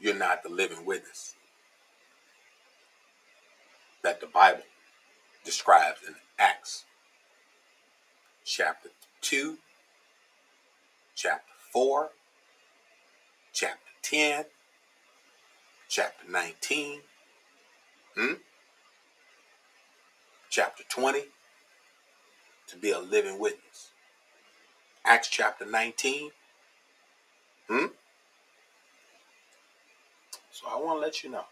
you're 0.00 0.14
not 0.14 0.42
the 0.42 0.48
living 0.48 0.84
witness 0.84 1.34
that 4.02 4.20
the 4.20 4.26
Bible 4.26 4.62
describes 5.44 6.00
in 6.06 6.14
Acts 6.38 6.84
chapter 8.44 8.90
2, 9.20 9.58
chapter 11.14 11.52
4, 11.72 12.10
chapter 13.52 13.78
10, 14.02 14.44
chapter 15.88 16.30
19, 16.30 17.00
hmm? 18.16 18.32
chapter 20.48 20.84
20, 20.88 21.24
to 22.68 22.76
be 22.76 22.90
a 22.90 22.98
living 22.98 23.38
witness. 23.38 23.90
Acts 25.04 25.28
chapter 25.28 25.64
19. 25.64 26.30
Hmm? 27.68 27.86
So 30.50 30.66
I 30.68 30.76
want 30.80 30.98
to 30.98 31.00
let 31.00 31.22
you 31.22 31.30
know 31.30 31.44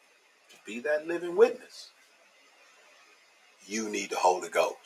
to 0.51 0.57
be 0.67 0.81
that 0.81 1.07
living 1.07 1.37
witness, 1.37 1.91
you 3.67 3.89
need 3.89 4.11
the 4.11 4.17
Holy 4.17 4.49
Ghost. 4.49 4.77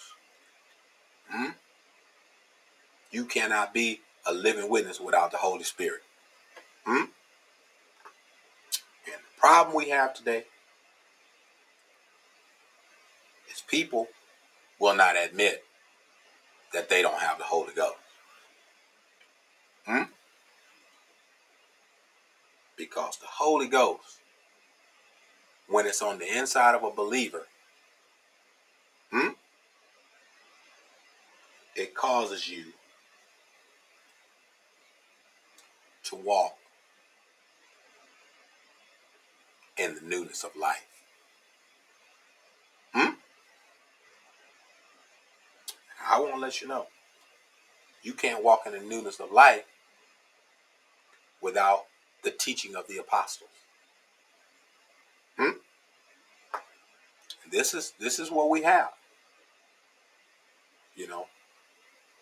Hmm? 1.28 1.50
You 3.10 3.24
cannot 3.24 3.74
be 3.74 4.00
a 4.26 4.32
living 4.32 4.68
witness 4.68 5.00
without 5.00 5.30
the 5.30 5.38
Holy 5.38 5.64
Spirit. 5.64 6.00
Hmm? 6.84 7.04
And 9.06 9.20
the 9.22 9.40
problem 9.40 9.76
we 9.76 9.90
have 9.90 10.14
today 10.14 10.44
is 13.50 13.62
people 13.66 14.08
will 14.78 14.94
not 14.94 15.16
admit 15.16 15.64
that 16.72 16.88
they 16.88 17.02
don't 17.02 17.20
have 17.20 17.38
the 17.38 17.44
Holy 17.44 17.72
Ghost. 17.74 17.96
Hmm? 19.86 20.04
Because 22.76 23.18
the 23.18 23.26
Holy 23.26 23.66
Ghost, 23.66 24.20
when 25.68 25.86
it's 25.86 26.02
on 26.02 26.18
the 26.18 26.38
inside 26.38 26.74
of 26.74 26.84
a 26.84 26.90
believer, 26.90 27.46
hmm? 29.10 29.30
It 31.76 31.94
causes 31.94 32.48
you 32.48 32.64
to 36.04 36.16
walk 36.16 36.54
in 39.76 39.94
the 39.94 40.00
newness 40.02 40.44
of 40.44 40.50
life. 40.56 40.86
Hmm? 42.92 43.14
I 46.08 46.20
want 46.20 46.34
to 46.34 46.40
let 46.40 46.60
you 46.60 46.68
know. 46.68 46.86
You 48.02 48.12
can't 48.14 48.42
walk 48.42 48.62
in 48.66 48.72
the 48.72 48.80
newness 48.80 49.20
of 49.20 49.30
life 49.30 49.64
without 51.40 51.84
the 52.24 52.30
teaching 52.30 52.74
of 52.74 52.86
the 52.88 52.98
apostles. 52.98 53.50
Hmm? 55.38 55.58
This 57.50 57.74
is 57.74 57.92
this 57.98 58.18
is 58.18 58.30
what 58.30 58.50
we 58.50 58.62
have. 58.62 58.90
You 60.94 61.08
know, 61.08 61.26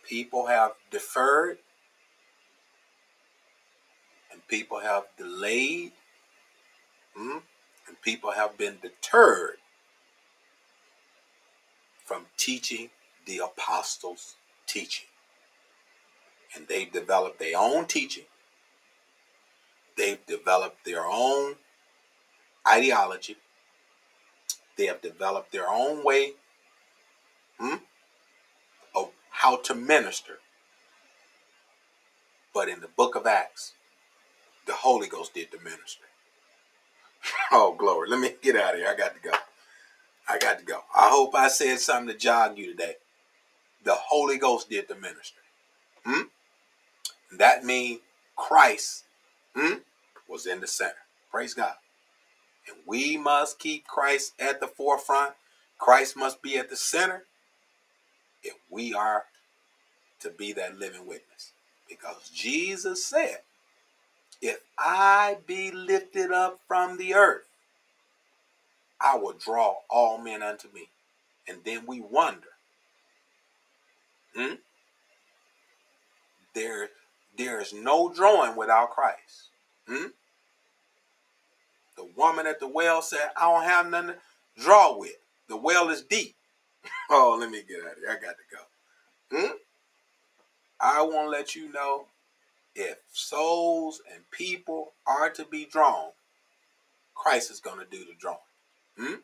people 0.09 0.47
have 0.47 0.73
deferred 0.91 1.59
and 4.33 4.47
people 4.49 4.81
have 4.81 5.05
delayed 5.19 5.93
hmm? 7.17 7.39
and 7.89 8.03
people 8.03 8.33
have 8.33 8.59
been 8.59 8.79
deterred 8.83 9.59
from 12.05 12.27
teaching 12.39 12.91
the 13.27 13.39
apostles' 13.39 14.37
teaching. 14.67 15.07
And 16.57 16.67
they've 16.69 16.91
developed 16.91 17.39
their 17.39 17.59
own 17.59 17.87
teaching 17.87 18.25
They've 19.99 20.25
developed 20.27 20.85
their 20.85 21.05
own 21.05 21.57
ideology. 22.67 23.37
They 24.77 24.87
have 24.87 25.03
developed 25.03 25.51
their 25.51 25.69
own 25.69 26.05
way 26.05 26.35
hmm, 27.59 27.77
how 29.39 29.57
to 29.57 29.75
minister. 29.75 30.39
But 32.53 32.69
in 32.69 32.81
the 32.81 32.89
book 32.89 33.15
of 33.15 33.25
Acts, 33.25 33.73
the 34.67 34.73
Holy 34.73 35.07
Ghost 35.07 35.33
did 35.33 35.49
the 35.53 35.59
ministry. 35.59 36.09
oh, 37.53 37.75
glory. 37.79 38.09
Let 38.09 38.19
me 38.19 38.35
get 38.43 38.57
out 38.57 38.75
of 38.75 38.81
here. 38.81 38.89
I 38.89 38.97
got 38.97 39.15
to 39.15 39.21
go. 39.21 39.37
I 40.29 40.39
got 40.39 40.59
to 40.59 40.65
go. 40.65 40.81
I 40.95 41.09
hope 41.11 41.37
I 41.37 41.49
said 41.49 41.79
something 41.79 42.13
to 42.13 42.19
jog 42.19 42.59
you 42.59 42.67
today. 42.67 42.97
The 43.85 43.95
Holy 43.95 44.39
Ghost 44.39 44.69
did 44.69 44.89
the 44.89 44.97
ministry. 44.97 45.43
Hmm? 46.05 46.23
That 47.39 47.65
means 47.65 48.01
Christ 48.35 49.05
hmm, 49.55 49.79
was 50.29 50.47
in 50.47 50.61
the 50.61 50.67
center. 50.67 51.07
Praise 51.31 51.55
God. 51.55 51.75
And 52.67 52.77
we 52.87 53.17
must 53.17 53.61
keep 53.61 53.87
Christ 53.87 54.33
at 54.41 54.59
the 54.59 54.67
forefront. 54.67 55.35
Christ 55.79 56.17
must 56.17 56.43
be 56.43 56.59
at 56.59 56.71
the 56.71 56.77
center 56.77 57.25
if 58.43 58.55
we 58.71 58.95
are 58.95 59.25
to 60.21 60.31
be 60.31 60.53
that 60.55 60.79
living 60.79 61.07
witness. 61.07 61.53
Because 61.89 62.31
Jesus 62.31 63.05
said, 63.05 63.39
If 64.43 64.61
I 64.79 65.39
be 65.47 65.71
lifted 65.71 66.31
up 66.31 66.61
from 66.67 66.97
the 66.97 67.15
earth, 67.15 67.49
I 69.01 69.17
will 69.17 69.33
draw 69.33 69.77
all 69.89 70.19
men 70.19 70.43
unto 70.43 70.69
me. 70.73 70.89
And 71.49 71.59
then 71.65 71.87
we 71.87 72.01
wonder, 72.01 72.49
hmm? 74.37 74.55
There, 76.55 76.89
there 77.37 77.61
is 77.61 77.73
no 77.73 78.13
drawing 78.13 78.57
without 78.57 78.91
Christ. 78.91 79.49
Hmm? 79.89 80.09
The 81.97 82.09
woman 82.17 82.47
at 82.47 82.61
the 82.61 82.69
well 82.69 83.01
said, 83.01 83.31
I 83.37 83.51
don't 83.51 83.65
have 83.65 83.89
nothing 83.89 84.09
to 84.09 84.63
draw 84.63 84.97
with. 84.99 85.17
The 85.49 85.57
well 85.57 85.89
is 85.89 86.03
deep. 86.03 86.37
Oh, 87.11 87.37
let 87.39 87.51
me 87.51 87.63
get 87.69 87.81
out 87.85 87.93
of 87.93 87.99
here. 87.99 88.11
I 88.11 88.25
got 88.25 88.37
to 88.37 89.37
go. 89.37 89.39
Hmm? 89.39 89.57
I 90.81 91.03
want 91.03 91.27
to 91.27 91.31
let 91.31 91.55
you 91.55 91.73
know 91.73 92.07
if 92.75 92.99
souls 93.13 94.01
and 94.13 94.31
people 94.31 94.93
are 95.07 95.31
to 95.31 95.45
be 95.45 95.65
drawn, 95.65 96.11
Christ 97.15 97.51
is 97.51 97.61
going 97.61 97.81
to 97.81 97.87
do 97.91 98.05
the 98.05 98.13
drawing. 98.19 98.39
Hmm? 98.97 99.15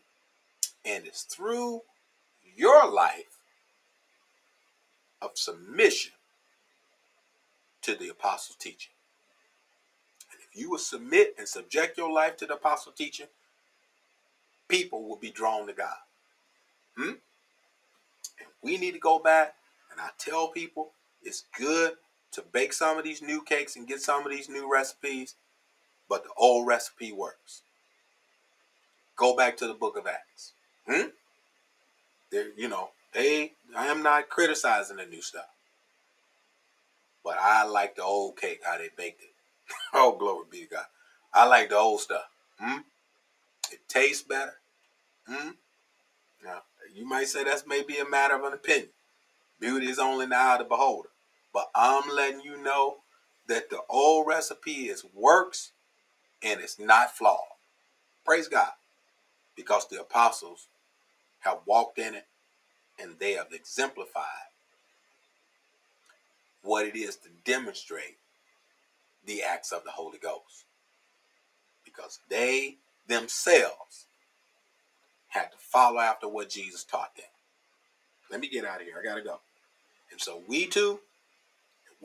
And 0.84 1.06
it's 1.06 1.22
through 1.22 1.82
your 2.56 2.90
life 2.90 3.38
of 5.22 5.30
submission 5.34 6.12
to 7.82 7.94
the 7.94 8.08
apostles' 8.08 8.56
teaching. 8.56 8.92
And 10.32 10.40
if 10.40 10.58
you 10.58 10.70
will 10.70 10.78
submit 10.78 11.34
and 11.38 11.48
subject 11.48 11.96
your 11.96 12.12
life 12.12 12.36
to 12.38 12.46
the 12.46 12.54
apostle 12.54 12.92
teaching, 12.92 13.26
people 14.68 15.06
will 15.06 15.16
be 15.16 15.30
drawn 15.30 15.66
to 15.66 15.72
God. 15.72 15.96
Hmm? 16.96 17.12
We 18.64 18.78
need 18.78 18.92
to 18.92 18.98
go 18.98 19.18
back, 19.18 19.54
and 19.92 20.00
I 20.00 20.08
tell 20.18 20.48
people 20.48 20.92
it's 21.22 21.44
good 21.56 21.92
to 22.32 22.42
bake 22.42 22.72
some 22.72 22.98
of 22.98 23.04
these 23.04 23.22
new 23.22 23.42
cakes 23.42 23.76
and 23.76 23.86
get 23.86 24.00
some 24.00 24.24
of 24.24 24.32
these 24.32 24.48
new 24.48 24.70
recipes, 24.70 25.34
but 26.08 26.24
the 26.24 26.30
old 26.36 26.66
recipe 26.66 27.12
works. 27.12 27.60
Go 29.16 29.36
back 29.36 29.56
to 29.58 29.66
the 29.66 29.74
book 29.74 29.96
of 29.96 30.06
Acts. 30.06 30.52
Hmm? 30.88 31.08
There, 32.32 32.48
you 32.56 32.68
know, 32.68 32.88
they 33.12 33.52
I 33.76 33.86
am 33.86 34.02
not 34.02 34.28
criticizing 34.28 34.96
the 34.96 35.06
new 35.06 35.22
stuff. 35.22 35.46
But 37.22 37.36
I 37.40 37.64
like 37.64 37.96
the 37.96 38.02
old 38.02 38.36
cake, 38.36 38.60
how 38.64 38.76
they 38.78 38.90
baked 38.96 39.22
it. 39.22 39.30
oh, 39.94 40.16
glory 40.18 40.46
be 40.50 40.60
to 40.62 40.66
God. 40.66 40.84
I 41.32 41.46
like 41.46 41.68
the 41.68 41.76
old 41.76 42.00
stuff. 42.00 42.28
Hmm? 42.58 42.80
It 43.72 43.80
tastes 43.88 44.22
better. 44.22 44.54
Hmm? 45.26 45.50
Now, 46.44 46.62
you 46.94 47.06
might 47.06 47.28
say 47.28 47.44
that's 47.44 47.66
maybe 47.66 47.96
a 47.98 48.08
matter 48.08 48.34
of 48.34 48.44
an 48.44 48.52
opinion. 48.52 48.88
Beauty 49.60 49.88
is 49.88 49.98
only 49.98 50.24
in 50.24 50.30
the 50.30 50.36
eye 50.36 50.54
of 50.54 50.58
the 50.60 50.64
beholder. 50.64 51.08
But 51.52 51.70
I'm 51.74 52.14
letting 52.14 52.40
you 52.40 52.62
know 52.62 52.98
that 53.48 53.70
the 53.70 53.80
old 53.88 54.26
recipe 54.26 54.88
is 54.88 55.04
works 55.14 55.72
and 56.42 56.60
it's 56.60 56.78
not 56.78 57.16
flawed. 57.16 57.38
Praise 58.24 58.48
God. 58.48 58.72
Because 59.56 59.88
the 59.88 60.00
apostles 60.00 60.66
have 61.40 61.58
walked 61.66 61.98
in 61.98 62.14
it 62.14 62.26
and 63.00 63.18
they 63.18 63.32
have 63.32 63.52
exemplified 63.52 64.24
what 66.62 66.86
it 66.86 66.96
is 66.96 67.16
to 67.16 67.28
demonstrate 67.44 68.16
the 69.26 69.42
acts 69.42 69.72
of 69.72 69.84
the 69.84 69.90
Holy 69.90 70.18
Ghost. 70.18 70.64
Because 71.84 72.18
they 72.28 72.76
themselves 73.06 74.03
had 75.34 75.52
to 75.52 75.58
follow 75.58 76.00
after 76.00 76.28
what 76.28 76.48
Jesus 76.48 76.84
taught 76.84 77.16
them. 77.16 77.26
Let 78.30 78.40
me 78.40 78.48
get 78.48 78.64
out 78.64 78.80
of 78.80 78.86
here. 78.86 78.96
I 78.98 79.04
got 79.04 79.16
to 79.16 79.22
go. 79.22 79.40
And 80.10 80.20
so 80.20 80.42
we 80.48 80.66
too 80.66 81.00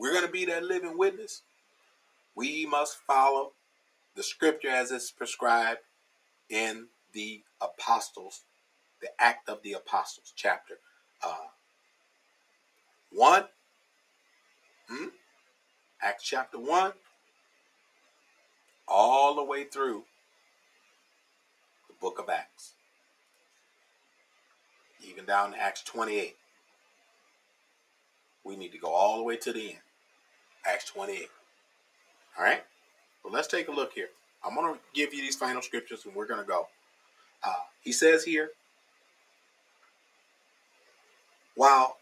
we're 0.00 0.12
going 0.12 0.24
to 0.24 0.32
be 0.32 0.46
that 0.46 0.64
living 0.64 0.96
witness, 0.96 1.42
we 2.34 2.64
must 2.64 2.96
follow 3.06 3.52
the 4.16 4.22
scripture 4.22 4.70
as 4.70 4.90
it's 4.90 5.10
prescribed 5.10 5.80
in 6.48 6.86
the 7.12 7.42
apostles, 7.60 8.40
the 9.02 9.08
act 9.18 9.50
of 9.50 9.62
the 9.62 9.74
apostles, 9.74 10.32
chapter 10.34 10.76
uh, 11.22 11.48
1. 13.12 13.44
Hmm? 14.88 15.08
Acts 16.02 16.24
chapter 16.24 16.58
1, 16.58 16.92
all 18.88 19.34
the 19.34 19.44
way 19.44 19.64
through 19.64 20.04
the 21.88 21.94
book 22.00 22.18
of 22.18 22.30
Acts, 22.30 22.72
even 25.08 25.24
down 25.24 25.52
to 25.52 25.58
Acts 25.58 25.82
28. 25.82 26.36
We 28.44 28.56
need 28.56 28.72
to 28.72 28.78
go 28.78 28.88
all 28.88 29.18
the 29.18 29.22
way 29.22 29.36
to 29.36 29.52
the 29.52 29.70
end. 29.70 29.78
Acts 30.66 30.86
28. 30.90 31.28
All 32.38 32.44
right? 32.44 32.62
Well, 33.24 33.32
let's 33.32 33.48
take 33.48 33.68
a 33.68 33.72
look 33.72 33.92
here. 33.92 34.08
I'm 34.44 34.54
going 34.54 34.74
to 34.74 34.80
give 34.94 35.12
you 35.12 35.20
these 35.20 35.36
final 35.36 35.62
scriptures 35.62 36.04
and 36.06 36.14
we're 36.14 36.26
going 36.26 36.40
to 36.40 36.46
go. 36.46 36.68
Uh, 37.44 37.52
he 37.82 37.92
says 37.92 38.24
here, 38.24 38.50
while 41.54 41.98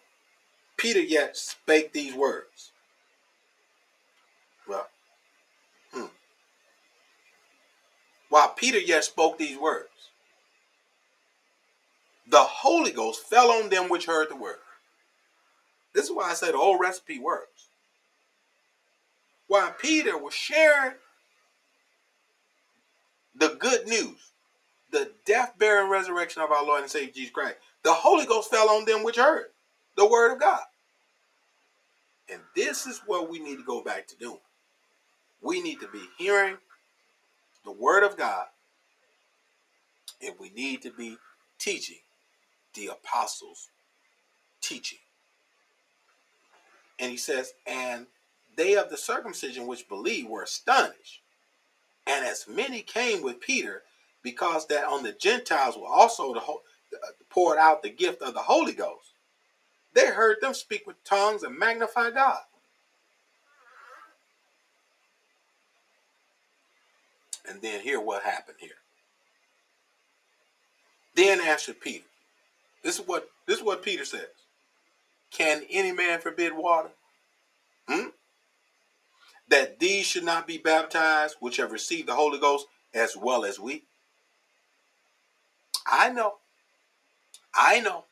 Peter 0.79 1.01
yet 1.01 1.37
spake 1.37 1.93
these 1.93 2.15
words. 2.15 2.71
Well, 4.67 4.87
hmm. 5.93 6.07
While 8.29 8.51
Peter 8.51 8.79
yet 8.79 9.05
spoke 9.05 9.37
these 9.37 9.59
words, 9.59 9.89
the 12.29 12.39
Holy 12.39 12.91
Ghost 12.91 13.26
fell 13.29 13.51
on 13.51 13.70
them 13.70 13.89
which 13.89 14.07
heard 14.07 14.29
the 14.31 14.37
word. 14.37 14.59
This 15.95 16.05
is 16.05 16.12
why 16.12 16.31
I 16.31 16.35
said 16.35 16.55
the 16.55 16.59
old 16.59 16.81
recipe 16.81 17.18
works 17.18 17.68
while 19.49 19.74
Peter 19.81 20.16
was 20.16 20.35
sharing 20.35 20.95
the 23.35 23.57
good 23.59 23.87
news, 23.89 24.33
the 24.93 25.11
death, 25.24 25.55
burial, 25.59 25.85
and 25.85 25.91
resurrection 25.91 26.43
of 26.43 26.53
our 26.53 26.64
Lord 26.64 26.83
and 26.83 26.91
Savior 26.91 27.12
Jesus 27.12 27.33
Christ, 27.33 27.57
the 27.83 27.93
Holy 27.93 28.26
Ghost 28.26 28.51
fell 28.51 28.68
on 28.70 28.85
them 28.85 29.03
which 29.03 29.16
heard 29.16 29.47
the 29.97 30.07
word 30.07 30.33
of 30.33 30.41
God. 30.41 30.61
And 32.31 32.41
this 32.55 32.87
is 32.87 33.01
what 33.07 33.31
we 33.31 33.39
need 33.39 33.57
to 33.57 33.64
go 33.64 33.83
back 33.83 34.07
to 34.09 34.16
doing. 34.16 34.39
We 35.41 35.62
need 35.62 35.81
to 35.81 35.89
be 35.89 36.03
hearing 36.18 36.59
the 37.64 37.72
word 37.72 38.03
of 38.03 38.16
God, 38.16 38.47
and 40.22 40.35
we 40.39 40.51
need 40.51 40.83
to 40.83 40.91
be 40.91 41.16
teaching 41.59 41.99
the 42.79 42.93
apostles' 42.93 43.68
teaching. 44.61 44.99
And 46.99 47.11
he 47.11 47.16
says, 47.16 47.53
and 47.66 48.07
they 48.57 48.76
of 48.76 48.91
the 48.91 48.97
circumcision 48.97 49.66
which 49.66 49.89
believed 49.89 50.29
were 50.29 50.43
astonished. 50.43 51.22
And 52.07 52.24
as 52.24 52.47
many 52.49 52.81
came 52.81 53.22
with 53.22 53.41
Peter, 53.41 53.83
because 54.22 54.66
that 54.66 54.85
on 54.85 55.03
the 55.03 55.12
Gentiles 55.12 55.76
were 55.76 55.87
also 55.87 56.35
the, 56.35 56.41
uh, 56.41 56.57
poured 57.31 57.59
out 57.59 57.83
the 57.83 57.91
gift 57.91 58.22
of 58.22 58.35
the 58.35 58.41
Holy 58.41 58.72
Ghost, 58.72 59.12
they 59.95 60.07
heard 60.07 60.41
them 60.41 60.55
speak 60.55 60.87
with 60.87 61.03
tongues 61.05 61.43
and 61.43 61.59
magnify 61.59 62.11
God. 62.11 62.41
And 67.49 67.62
then 67.62 67.81
hear 67.81 68.01
what 68.01 68.22
happened 68.22 68.59
here. 68.61 68.70
Then 71.14 71.41
answered 71.41 71.81
Peter. 71.81 72.05
This 72.83 72.99
is 72.99 73.07
what 73.07 73.29
this 73.47 73.59
is 73.59 73.64
what 73.64 73.83
Peter 73.83 74.05
says. 74.05 74.26
Can 75.31 75.62
any 75.70 75.93
man 75.93 76.20
forbid 76.20 76.53
water? 76.55 76.91
Hmm? 77.89 78.09
that 79.49 79.79
these 79.79 80.07
should 80.07 80.24
not 80.24 80.47
be 80.47 80.59
baptized, 80.59 81.37
which 81.41 81.57
have 81.57 81.72
received 81.72 82.09
the 82.09 82.14
Holy 82.14 82.39
Ghost 82.39 82.66
as 82.95 83.16
well 83.16 83.45
as 83.45 83.59
we? 83.59 83.85
I 85.87 86.11
know. 86.11 86.35
I 87.55 87.81
know. 87.81 88.05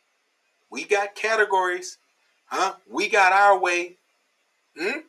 We 0.71 0.85
got 0.85 1.15
categories. 1.15 1.99
Huh? 2.47 2.75
We 2.89 3.09
got 3.09 3.33
our 3.33 3.59
way. 3.59 3.97
Hmm? 4.79 5.01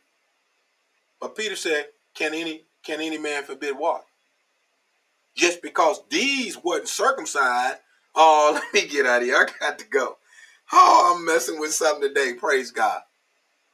But 1.19 1.35
Peter 1.35 1.55
said, 1.55 1.87
Can 2.13 2.33
any 2.33 2.63
can 2.83 3.01
any 3.01 3.17
man 3.17 3.43
forbid 3.43 3.77
water? 3.77 4.03
Just 5.35 5.61
because 5.61 6.01
these 6.09 6.61
wasn't 6.61 6.87
circumcised. 6.87 7.79
Oh, 8.17 8.51
let 8.73 8.75
me 8.75 8.89
get 8.89 9.07
out 9.07 9.23
of 9.23 9.27
here. 9.29 9.37
I 9.37 9.47
got 9.61 9.79
to 9.79 9.85
go. 9.87 10.17
Oh, 10.73 11.15
I'm 11.17 11.25
messing 11.25 11.59
with 11.59 11.73
something 11.73 12.09
today. 12.09 12.35
Praise 12.35 12.71
God. 12.71 13.01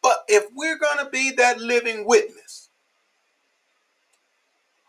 But 0.03 0.17
if 0.29 0.45
we're 0.55 0.79
going 0.79 1.03
to 1.03 1.11
be 1.11 1.31
that 1.37 1.59
living 1.59 2.05
witness, 2.07 2.69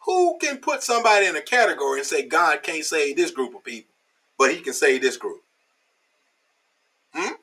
who 0.07 0.39
can 0.41 0.59
put 0.59 0.83
somebody 0.83 1.27
in 1.27 1.37
a 1.37 1.43
category 1.43 2.01
and 2.01 2.07
say 2.09 2.27
God 2.27 2.63
can't 2.63 2.85
save 2.85 3.17
this 3.17 3.33
group 3.33 3.55
of 3.55 3.65
people, 3.65 3.95
but 4.39 4.53
he 4.53 4.61
can 4.61 4.75
save 4.75 5.03
this 5.03 5.17
group? 5.19 5.43
Hmm? 7.15 7.35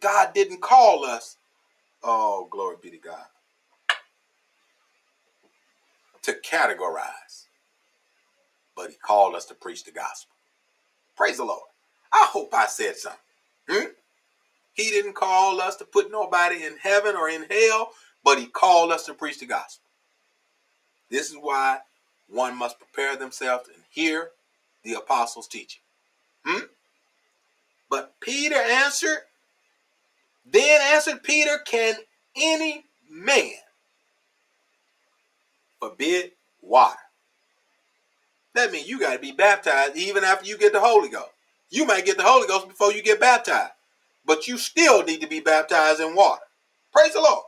God 0.00 0.34
didn't 0.34 0.62
call 0.62 1.04
us, 1.04 1.36
oh, 2.02 2.48
glory 2.50 2.76
be 2.82 2.90
to 2.90 2.98
God, 2.98 3.26
to 6.22 6.34
categorize, 6.44 7.46
but 8.76 8.90
he 8.90 8.96
called 8.96 9.34
us 9.34 9.46
to 9.46 9.54
preach 9.54 9.84
the 9.84 9.92
gospel. 9.92 10.34
Praise 11.20 11.36
the 11.36 11.44
Lord. 11.44 11.60
I 12.10 12.26
hope 12.30 12.54
I 12.54 12.64
said 12.64 12.96
something. 12.96 13.20
Hmm? 13.68 13.88
He 14.72 14.84
didn't 14.84 15.12
call 15.12 15.60
us 15.60 15.76
to 15.76 15.84
put 15.84 16.10
nobody 16.10 16.64
in 16.64 16.78
heaven 16.78 17.14
or 17.14 17.28
in 17.28 17.44
hell, 17.50 17.90
but 18.24 18.38
he 18.38 18.46
called 18.46 18.90
us 18.90 19.04
to 19.04 19.12
preach 19.12 19.38
the 19.38 19.44
gospel. 19.44 19.84
This 21.10 21.28
is 21.28 21.36
why 21.38 21.80
one 22.30 22.56
must 22.56 22.78
prepare 22.78 23.16
themselves 23.16 23.68
and 23.68 23.82
hear 23.90 24.30
the 24.82 24.94
apostles' 24.94 25.46
teaching. 25.46 25.82
Hmm? 26.46 26.64
But 27.90 28.18
Peter 28.20 28.56
answered, 28.56 29.18
then 30.50 30.80
answered 30.94 31.22
Peter, 31.22 31.58
Can 31.66 31.96
any 32.34 32.86
man 33.10 33.52
forbid 35.78 36.30
water? 36.62 36.96
That 38.54 38.72
means 38.72 38.88
you 38.88 38.98
got 38.98 39.14
to 39.14 39.18
be 39.18 39.32
baptized 39.32 39.96
even 39.96 40.24
after 40.24 40.46
you 40.46 40.58
get 40.58 40.72
the 40.72 40.80
Holy 40.80 41.08
Ghost. 41.08 41.30
You 41.70 41.86
might 41.86 42.04
get 42.04 42.16
the 42.16 42.24
Holy 42.24 42.48
Ghost 42.48 42.68
before 42.68 42.92
you 42.92 43.02
get 43.02 43.20
baptized, 43.20 43.72
but 44.24 44.48
you 44.48 44.58
still 44.58 45.04
need 45.04 45.20
to 45.20 45.28
be 45.28 45.40
baptized 45.40 46.00
in 46.00 46.14
water. 46.16 46.42
Praise 46.92 47.12
the 47.12 47.20
Lord. 47.20 47.44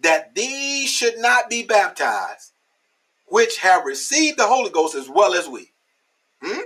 That 0.00 0.34
these 0.34 0.90
should 0.90 1.18
not 1.18 1.48
be 1.48 1.62
baptized, 1.62 2.52
which 3.26 3.58
have 3.58 3.84
received 3.86 4.38
the 4.38 4.46
Holy 4.46 4.70
Ghost 4.70 4.94
as 4.94 5.08
well 5.08 5.34
as 5.34 5.48
we. 5.48 5.70
Hmm? 6.42 6.60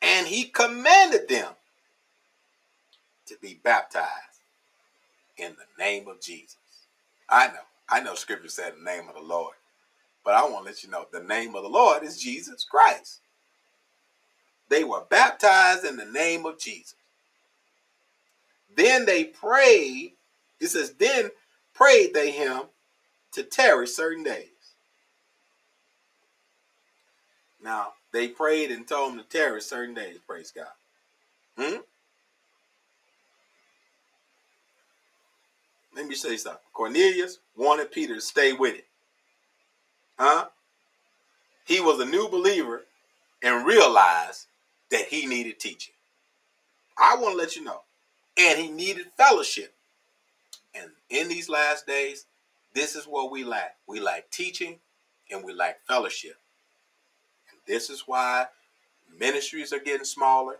And 0.00 0.26
he 0.26 0.44
commanded 0.44 1.28
them 1.28 1.52
to 3.26 3.36
be 3.40 3.58
baptized 3.62 4.08
in 5.36 5.54
the 5.56 5.82
name 5.82 6.08
of 6.08 6.20
Jesus. 6.20 6.56
I 7.28 7.48
know, 7.48 7.64
I 7.88 8.00
know 8.00 8.14
scripture 8.14 8.48
said 8.48 8.74
the 8.78 8.84
name 8.84 9.08
of 9.08 9.14
the 9.14 9.22
Lord, 9.22 9.54
but 10.24 10.34
I 10.34 10.42
want 10.44 10.64
to 10.64 10.70
let 10.70 10.82
you 10.82 10.90
know 10.90 11.06
the 11.12 11.22
name 11.22 11.54
of 11.54 11.62
the 11.62 11.68
Lord 11.68 12.02
is 12.02 12.20
Jesus 12.20 12.64
Christ. 12.64 13.20
They 14.68 14.84
were 14.84 15.04
baptized 15.08 15.84
in 15.84 15.96
the 15.96 16.06
name 16.06 16.46
of 16.46 16.58
Jesus. 16.58 16.94
Then 18.74 19.06
they 19.06 19.24
prayed, 19.24 20.14
it 20.60 20.68
says, 20.68 20.94
then 20.94 21.30
prayed 21.74 22.14
they 22.14 22.30
him 22.30 22.62
to 23.32 23.42
tarry 23.42 23.86
certain 23.86 24.24
days. 24.24 24.48
Now, 27.62 27.92
they 28.12 28.28
prayed 28.28 28.70
and 28.70 28.86
told 28.86 29.12
him 29.12 29.18
to 29.18 29.24
tarry 29.24 29.60
certain 29.60 29.94
days, 29.94 30.18
praise 30.26 30.52
God. 30.52 30.66
Hmm? 31.58 31.80
Let 35.96 36.06
me 36.06 36.14
say 36.14 36.36
something. 36.36 36.60
Cornelius 36.72 37.38
wanted 37.56 37.92
Peter 37.92 38.16
to 38.16 38.20
stay 38.20 38.52
with 38.52 38.74
it. 38.74 38.86
Huh? 40.18 40.46
He 41.64 41.80
was 41.80 42.00
a 42.00 42.04
new 42.04 42.28
believer 42.28 42.82
and 43.42 43.66
realized 43.66 44.46
that 44.90 45.06
he 45.06 45.26
needed 45.26 45.58
teaching. 45.58 45.94
I 46.98 47.16
want 47.16 47.32
to 47.32 47.38
let 47.38 47.56
you 47.56 47.64
know. 47.64 47.80
And 48.36 48.58
he 48.58 48.68
needed 48.68 49.06
fellowship. 49.16 49.72
And 50.74 50.90
in 51.10 51.28
these 51.28 51.48
last 51.48 51.86
days, 51.86 52.26
this 52.74 52.96
is 52.96 53.06
what 53.06 53.30
we 53.30 53.44
lack. 53.44 53.76
We 53.86 54.00
lack 54.00 54.30
teaching 54.30 54.78
and 55.30 55.44
we 55.44 55.52
lack 55.52 55.80
fellowship. 55.86 56.36
And 57.50 57.58
this 57.66 57.90
is 57.90 58.04
why 58.06 58.46
ministries 59.18 59.72
are 59.72 59.78
getting 59.78 60.04
smaller, 60.04 60.56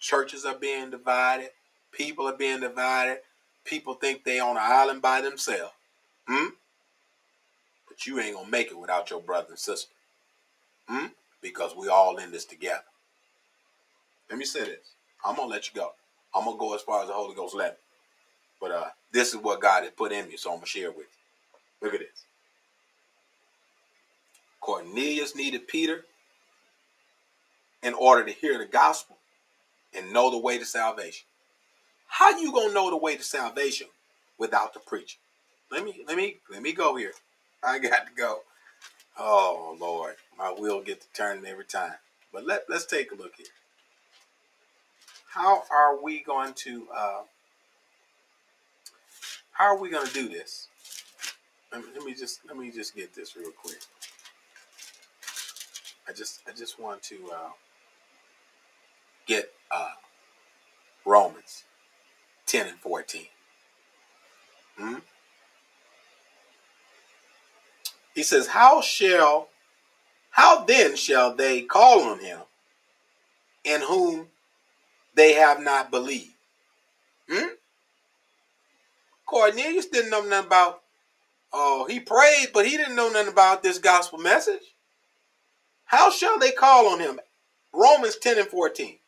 churches 0.00 0.44
are 0.44 0.56
being 0.56 0.90
divided, 0.90 1.50
people 1.92 2.26
are 2.28 2.36
being 2.36 2.60
divided, 2.60 3.18
people 3.64 3.94
think 3.94 4.24
they 4.24 4.40
on 4.40 4.56
an 4.56 4.62
island 4.62 5.02
by 5.02 5.20
themselves. 5.20 5.72
Hmm? 6.26 6.50
But 7.92 8.06
you 8.06 8.18
ain't 8.20 8.34
gonna 8.34 8.48
make 8.48 8.70
it 8.70 8.78
without 8.78 9.10
your 9.10 9.20
brother 9.20 9.48
and 9.50 9.58
sister. 9.58 9.92
Hmm? 10.88 11.08
Because 11.42 11.76
we 11.76 11.88
all 11.88 12.16
in 12.16 12.32
this 12.32 12.46
together. 12.46 12.84
Let 14.30 14.38
me 14.38 14.46
say 14.46 14.60
this. 14.60 14.94
I'm 15.22 15.36
gonna 15.36 15.50
let 15.50 15.68
you 15.68 15.78
go. 15.78 15.90
I'm 16.34 16.46
gonna 16.46 16.56
go 16.56 16.74
as 16.74 16.80
far 16.80 17.02
as 17.02 17.08
the 17.08 17.12
Holy 17.12 17.34
Ghost 17.34 17.54
let 17.54 17.72
me. 17.72 17.76
But 18.62 18.70
uh, 18.70 18.86
this 19.12 19.34
is 19.34 19.40
what 19.42 19.60
God 19.60 19.82
has 19.82 19.92
put 19.92 20.10
in 20.10 20.26
me, 20.26 20.38
so 20.38 20.50
I'm 20.50 20.56
gonna 20.56 20.66
share 20.66 20.90
with 20.90 21.00
you. 21.00 21.82
Look 21.82 21.92
at 21.92 22.00
this. 22.00 22.24
Cornelius 24.62 25.36
needed 25.36 25.68
Peter 25.68 26.06
in 27.82 27.92
order 27.92 28.24
to 28.24 28.32
hear 28.32 28.56
the 28.56 28.64
gospel 28.64 29.18
and 29.94 30.14
know 30.14 30.30
the 30.30 30.38
way 30.38 30.56
to 30.56 30.64
salvation. 30.64 31.26
How 32.06 32.38
you 32.38 32.52
gonna 32.52 32.72
know 32.72 32.88
the 32.88 32.96
way 32.96 33.16
to 33.16 33.22
salvation 33.22 33.88
without 34.38 34.72
the 34.72 34.80
preacher? 34.80 35.18
Let 35.70 35.84
me 35.84 36.02
let 36.08 36.16
me 36.16 36.38
let 36.50 36.62
me 36.62 36.72
go 36.72 36.96
here. 36.96 37.12
I 37.62 37.78
got 37.78 38.06
to 38.06 38.12
go. 38.16 38.40
Oh 39.18 39.76
Lord, 39.80 40.16
my 40.38 40.50
wheel 40.52 40.82
gets 40.82 41.06
to 41.06 41.12
turning 41.12 41.46
every 41.46 41.64
time. 41.64 41.94
But 42.32 42.46
let 42.46 42.64
let's 42.68 42.86
take 42.86 43.12
a 43.12 43.14
look 43.14 43.34
here. 43.36 43.46
How 45.28 45.62
are 45.70 46.02
we 46.02 46.22
going 46.22 46.54
to 46.54 46.86
uh, 46.94 47.22
how 49.52 49.66
are 49.66 49.78
we 49.78 49.90
going 49.90 50.06
to 50.06 50.12
do 50.12 50.28
this? 50.28 50.68
Let 51.72 51.82
me, 51.82 51.88
let 51.94 52.04
me 52.04 52.14
just 52.14 52.40
let 52.46 52.56
me 52.56 52.70
just 52.70 52.94
get 52.94 53.14
this 53.14 53.36
real 53.36 53.50
quick. 53.50 53.80
I 56.08 56.12
just 56.12 56.40
I 56.48 56.52
just 56.52 56.80
want 56.80 57.02
to 57.04 57.16
uh, 57.32 57.50
get 59.26 59.52
uh, 59.70 59.92
Romans 61.04 61.64
10 62.46 62.68
and 62.68 62.78
14. 62.78 63.22
Hmm? 64.78 64.94
He 68.14 68.22
says, 68.22 68.46
How 68.46 68.80
shall, 68.80 69.48
how 70.30 70.64
then 70.64 70.96
shall 70.96 71.34
they 71.34 71.62
call 71.62 72.02
on 72.02 72.18
him 72.20 72.40
in 73.64 73.80
whom 73.80 74.28
they 75.14 75.34
have 75.34 75.60
not 75.60 75.90
believed? 75.90 76.34
Hmm? 77.30 77.54
Cornelius 79.26 79.86
didn't 79.86 80.10
know 80.10 80.22
nothing 80.22 80.46
about, 80.46 80.82
oh, 81.52 81.86
he 81.88 82.00
prayed, 82.00 82.48
but 82.52 82.66
he 82.66 82.76
didn't 82.76 82.96
know 82.96 83.10
nothing 83.10 83.32
about 83.32 83.62
this 83.62 83.78
gospel 83.78 84.18
message. 84.18 84.74
How 85.86 86.10
shall 86.10 86.38
they 86.38 86.52
call 86.52 86.88
on 86.88 87.00
him? 87.00 87.18
Romans 87.72 88.16
10 88.16 88.38
and 88.38 88.48
14. 88.48 88.98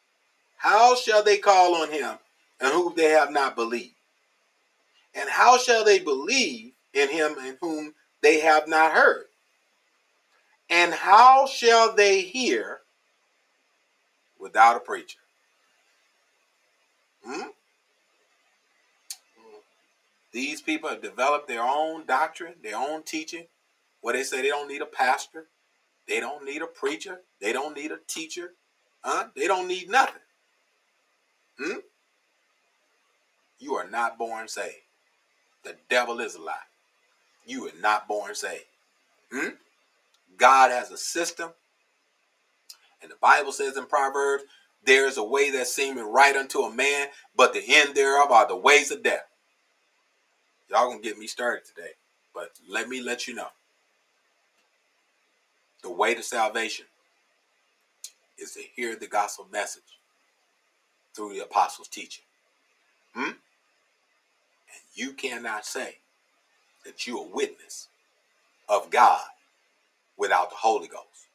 How 0.56 0.94
shall 0.96 1.22
they 1.22 1.36
call 1.36 1.74
on 1.74 1.90
him 1.90 2.16
in 2.60 2.68
whom 2.68 2.94
they 2.96 3.10
have 3.10 3.30
not 3.30 3.54
believed? 3.54 3.94
And 5.14 5.28
how 5.28 5.58
shall 5.58 5.84
they 5.84 5.98
believe 5.98 6.72
in 6.94 7.08
him 7.10 7.36
in 7.38 7.58
whom 7.60 7.94
they 8.24 8.40
have 8.40 8.66
not 8.66 8.92
heard? 8.92 9.26
And 10.70 10.94
how 10.94 11.46
shall 11.46 11.94
they 11.94 12.22
hear 12.22 12.80
without 14.38 14.76
a 14.76 14.80
preacher? 14.80 15.18
Hmm? 17.22 17.48
These 20.32 20.62
people 20.62 20.88
have 20.88 21.02
developed 21.02 21.48
their 21.48 21.62
own 21.62 22.06
doctrine, 22.06 22.54
their 22.62 22.78
own 22.78 23.02
teaching, 23.02 23.44
where 24.00 24.14
they 24.14 24.22
say 24.22 24.40
they 24.40 24.48
don't 24.48 24.68
need 24.68 24.80
a 24.80 24.86
pastor, 24.86 25.46
they 26.08 26.18
don't 26.18 26.46
need 26.46 26.62
a 26.62 26.66
preacher, 26.66 27.20
they 27.42 27.52
don't 27.52 27.76
need 27.76 27.92
a 27.92 27.98
teacher, 28.08 28.54
huh? 29.02 29.26
They 29.36 29.46
don't 29.46 29.68
need 29.68 29.90
nothing. 29.90 30.22
Hmm? 31.58 31.78
You 33.58 33.74
are 33.74 33.88
not 33.88 34.16
born 34.16 34.48
saved. 34.48 34.76
The 35.62 35.76
devil 35.90 36.20
is 36.20 36.34
a 36.36 36.40
lie. 36.40 36.54
You 37.46 37.66
are 37.66 37.80
not 37.80 38.08
born 38.08 38.34
saved. 38.34 38.64
Hmm? 39.32 39.50
God 40.36 40.70
has 40.70 40.90
a 40.90 40.96
system. 40.96 41.50
And 43.02 43.10
the 43.10 43.16
Bible 43.20 43.52
says 43.52 43.76
in 43.76 43.86
Proverbs, 43.86 44.44
there 44.84 45.06
is 45.06 45.16
a 45.16 45.24
way 45.24 45.50
that 45.50 45.66
seemeth 45.66 46.06
right 46.08 46.36
unto 46.36 46.60
a 46.60 46.74
man, 46.74 47.08
but 47.36 47.52
the 47.52 47.62
end 47.66 47.94
thereof 47.94 48.30
are 48.30 48.46
the 48.46 48.56
ways 48.56 48.90
of 48.90 49.02
death. 49.02 49.26
Y'all 50.70 50.88
gonna 50.88 51.00
get 51.00 51.18
me 51.18 51.26
started 51.26 51.64
today, 51.64 51.92
but 52.34 52.50
let 52.68 52.88
me 52.88 53.00
let 53.00 53.26
you 53.26 53.34
know. 53.34 53.48
The 55.82 55.90
way 55.90 56.14
to 56.14 56.22
salvation 56.22 56.86
is 58.38 58.52
to 58.52 58.62
hear 58.74 58.96
the 58.96 59.06
gospel 59.06 59.46
message 59.52 59.82
through 61.14 61.34
the 61.34 61.44
apostles' 61.44 61.88
teaching. 61.88 62.24
Hmm? 63.14 63.22
And 63.24 64.82
you 64.94 65.12
cannot 65.12 65.64
say 65.64 65.98
that 66.84 67.06
you're 67.06 67.24
a 67.24 67.34
witness 67.34 67.88
of 68.68 68.90
God 68.90 69.22
without 70.16 70.50
the 70.50 70.56
Holy 70.56 70.88
Ghost. 70.88 71.28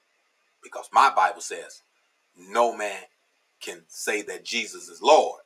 Because 0.64 0.90
my 0.94 1.12
Bible 1.16 1.42
says 1.42 1.82
no 2.38 2.76
man 2.76 3.02
can 3.62 3.82
say 3.88 4.22
that 4.24 4.46
Jesus 4.46 4.88
is 4.90 5.02
Lord 5.02 5.42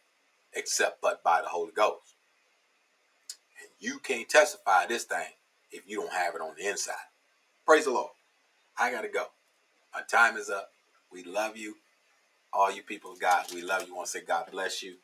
except 0.54 1.02
but 1.02 1.24
by 1.24 1.42
the 1.42 1.50
Holy 1.50 1.72
Ghost. 1.72 2.16
And 3.62 3.70
you 3.80 4.00
can't 4.00 4.30
testify 4.30 4.86
this 4.86 5.04
thing 5.06 5.28
if 5.72 5.84
you 5.88 6.02
don't 6.02 6.14
have 6.14 6.36
it 6.36 6.42
on 6.42 6.54
the 6.58 6.70
inside. 6.70 6.96
Praise 7.66 7.86
the 7.86 7.92
Lord. 7.92 8.12
I 8.78 8.92
got 8.92 9.02
to 9.02 9.08
go. 9.08 9.26
My 9.94 10.02
time 10.10 10.38
is 10.38 10.50
up. 10.50 10.70
We 11.12 11.24
love 11.24 11.58
you. 11.58 11.76
All 12.52 12.72
you 12.72 12.84
people 12.84 13.12
of 13.12 13.20
God, 13.20 13.46
we 13.54 13.62
love 13.62 13.88
you. 13.88 13.94
I 13.94 13.98
want 13.98 14.08
to 14.08 14.12
say 14.12 14.26
God 14.26 14.46
bless 14.52 14.84
you. 14.84 14.96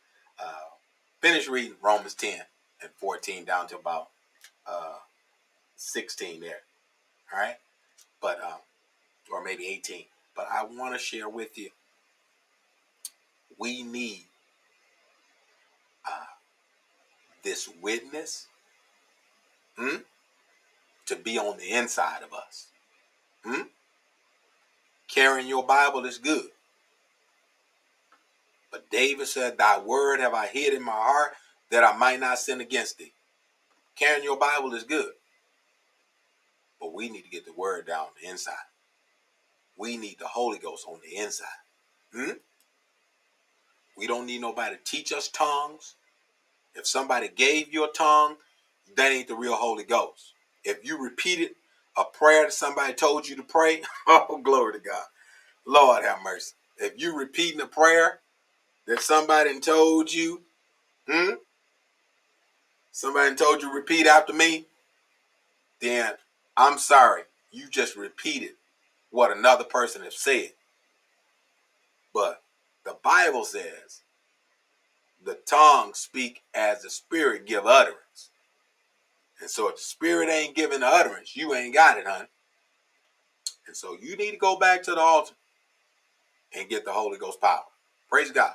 Uh, 0.44 0.70
finish 1.22 1.48
reading 1.48 1.76
Romans 1.82 2.14
10 2.14 2.40
and 2.82 2.92
14 2.98 3.46
down 3.46 3.68
to 3.68 3.78
about 3.78 4.10
uh, 4.70 4.98
16 5.76 6.42
there. 6.42 6.62
All 7.34 7.40
right? 7.40 7.58
But, 8.22 8.42
um, 8.44 8.60
or 9.32 9.44
maybe 9.44 9.68
18. 9.68 10.06
But 10.36 10.48
I 10.52 10.64
want 10.64 10.94
to 10.94 11.00
share 11.00 11.30
with 11.30 11.58
you 11.58 11.70
we 13.60 13.84
need 13.84 14.26
uh, 16.08 16.26
this 17.44 17.70
witness 17.82 18.48
hmm, 19.78 19.98
to 21.06 21.16
be 21.16 21.38
on 21.38 21.58
the 21.58 21.72
inside 21.72 22.24
of 22.24 22.34
us. 22.34 22.68
Hmm? 23.44 23.64
Carrying 25.08 25.48
your 25.48 25.66
Bible 25.66 26.06
is 26.06 26.18
good. 26.18 26.48
But 28.72 28.90
David 28.90 29.28
said, 29.28 29.58
Thy 29.58 29.80
word 29.80 30.20
have 30.20 30.34
I 30.34 30.48
hid 30.48 30.74
in 30.74 30.84
my 30.84 30.92
heart 30.92 31.34
that 31.72 31.84
I 31.84 31.98
might 31.98 32.20
not 32.20 32.40
sin 32.40 32.62
against 32.62 32.98
thee. 32.98 33.12
Carrying 34.00 34.24
your 34.24 34.38
Bible 34.38 34.74
is 34.74 34.84
good. 34.86 35.12
But 36.80 36.94
we 36.94 37.10
need 37.10 37.24
to 37.24 37.30
get 37.30 37.46
the 37.46 37.54
word 37.54 37.86
down 37.88 38.08
the 38.22 38.30
inside. 38.30 38.54
We 39.78 39.98
need 39.98 40.18
the 40.20 40.28
Holy 40.28 40.58
Ghost 40.58 40.86
on 40.88 41.00
the 41.04 41.18
inside. 41.22 41.48
Hmm? 42.14 42.32
We 43.98 44.08
don't 44.08 44.26
need 44.26 44.42
nobody 44.42 44.78
to 44.78 44.84
teach 44.84 45.12
us 45.12 45.28
tongues. 45.28 45.96
If 46.76 46.88
somebody 46.88 47.28
gave 47.30 47.74
you 47.74 47.84
a 47.84 47.92
tongue, 47.92 48.38
that 48.96 49.12
ain't 49.12 49.28
the 49.28 49.36
real 49.36 49.56
Holy 49.56 49.84
Ghost. 49.84 50.34
If 50.64 50.86
you 50.86 51.02
repeated 51.02 51.52
a 51.98 52.06
prayer 52.06 52.46
that 52.46 52.54
somebody 52.54 52.94
told 52.94 53.28
you 53.28 53.36
to 53.36 53.44
pray, 53.44 53.82
oh, 54.08 54.40
glory 54.44 54.74
to 54.74 54.80
God. 54.80 55.04
Lord 55.66 56.04
have 56.06 56.20
mercy. 56.24 56.54
If 56.78 56.94
you 56.98 57.18
repeating 57.18 57.62
a 57.62 57.68
prayer 57.68 58.22
that 58.88 59.02
somebody 59.02 59.60
told 59.60 60.14
you, 60.14 60.42
hmm? 61.08 61.32
Somebody 62.92 63.36
told 63.36 63.62
you 63.62 63.74
repeat 63.74 64.08
after 64.08 64.34
me, 64.34 64.66
then 65.82 66.14
I'm 66.58 66.78
sorry. 66.78 67.24
You 67.52 67.68
just 67.70 67.96
repeated 67.96 68.52
what 69.12 69.36
another 69.36 69.64
person 69.64 70.04
has 70.04 70.18
said. 70.18 70.52
But 72.14 72.42
the 72.86 72.98
Bible 73.04 73.46
says 73.46 74.02
the 75.24 75.38
tongue 75.46 75.94
speak 75.94 76.42
as 76.54 76.82
the 76.82 76.90
spirit 76.90 77.46
give 77.46 77.66
utterance. 77.66 78.30
And 79.42 79.50
so 79.50 79.70
if 79.70 79.76
the 79.76 79.82
spirit 79.82 80.30
ain't 80.30 80.56
giving 80.56 80.82
the 80.82 80.88
utterance, 80.88 81.36
you 81.36 81.54
ain't 81.54 81.74
got 81.74 81.98
it, 81.98 82.08
honey. 82.08 82.28
And 83.68 83.76
so 83.76 83.96
you 84.00 84.18
need 84.18 84.32
to 84.32 84.38
go 84.38 84.58
back 84.58 84.84
to 84.84 84.92
the 84.92 85.00
altar 85.00 85.34
and 86.58 86.70
get 86.70 86.86
the 86.86 86.92
Holy 86.92 87.18
Ghost 87.18 87.40
power. 87.40 87.64
Praise 88.10 88.32
God. 88.32 88.54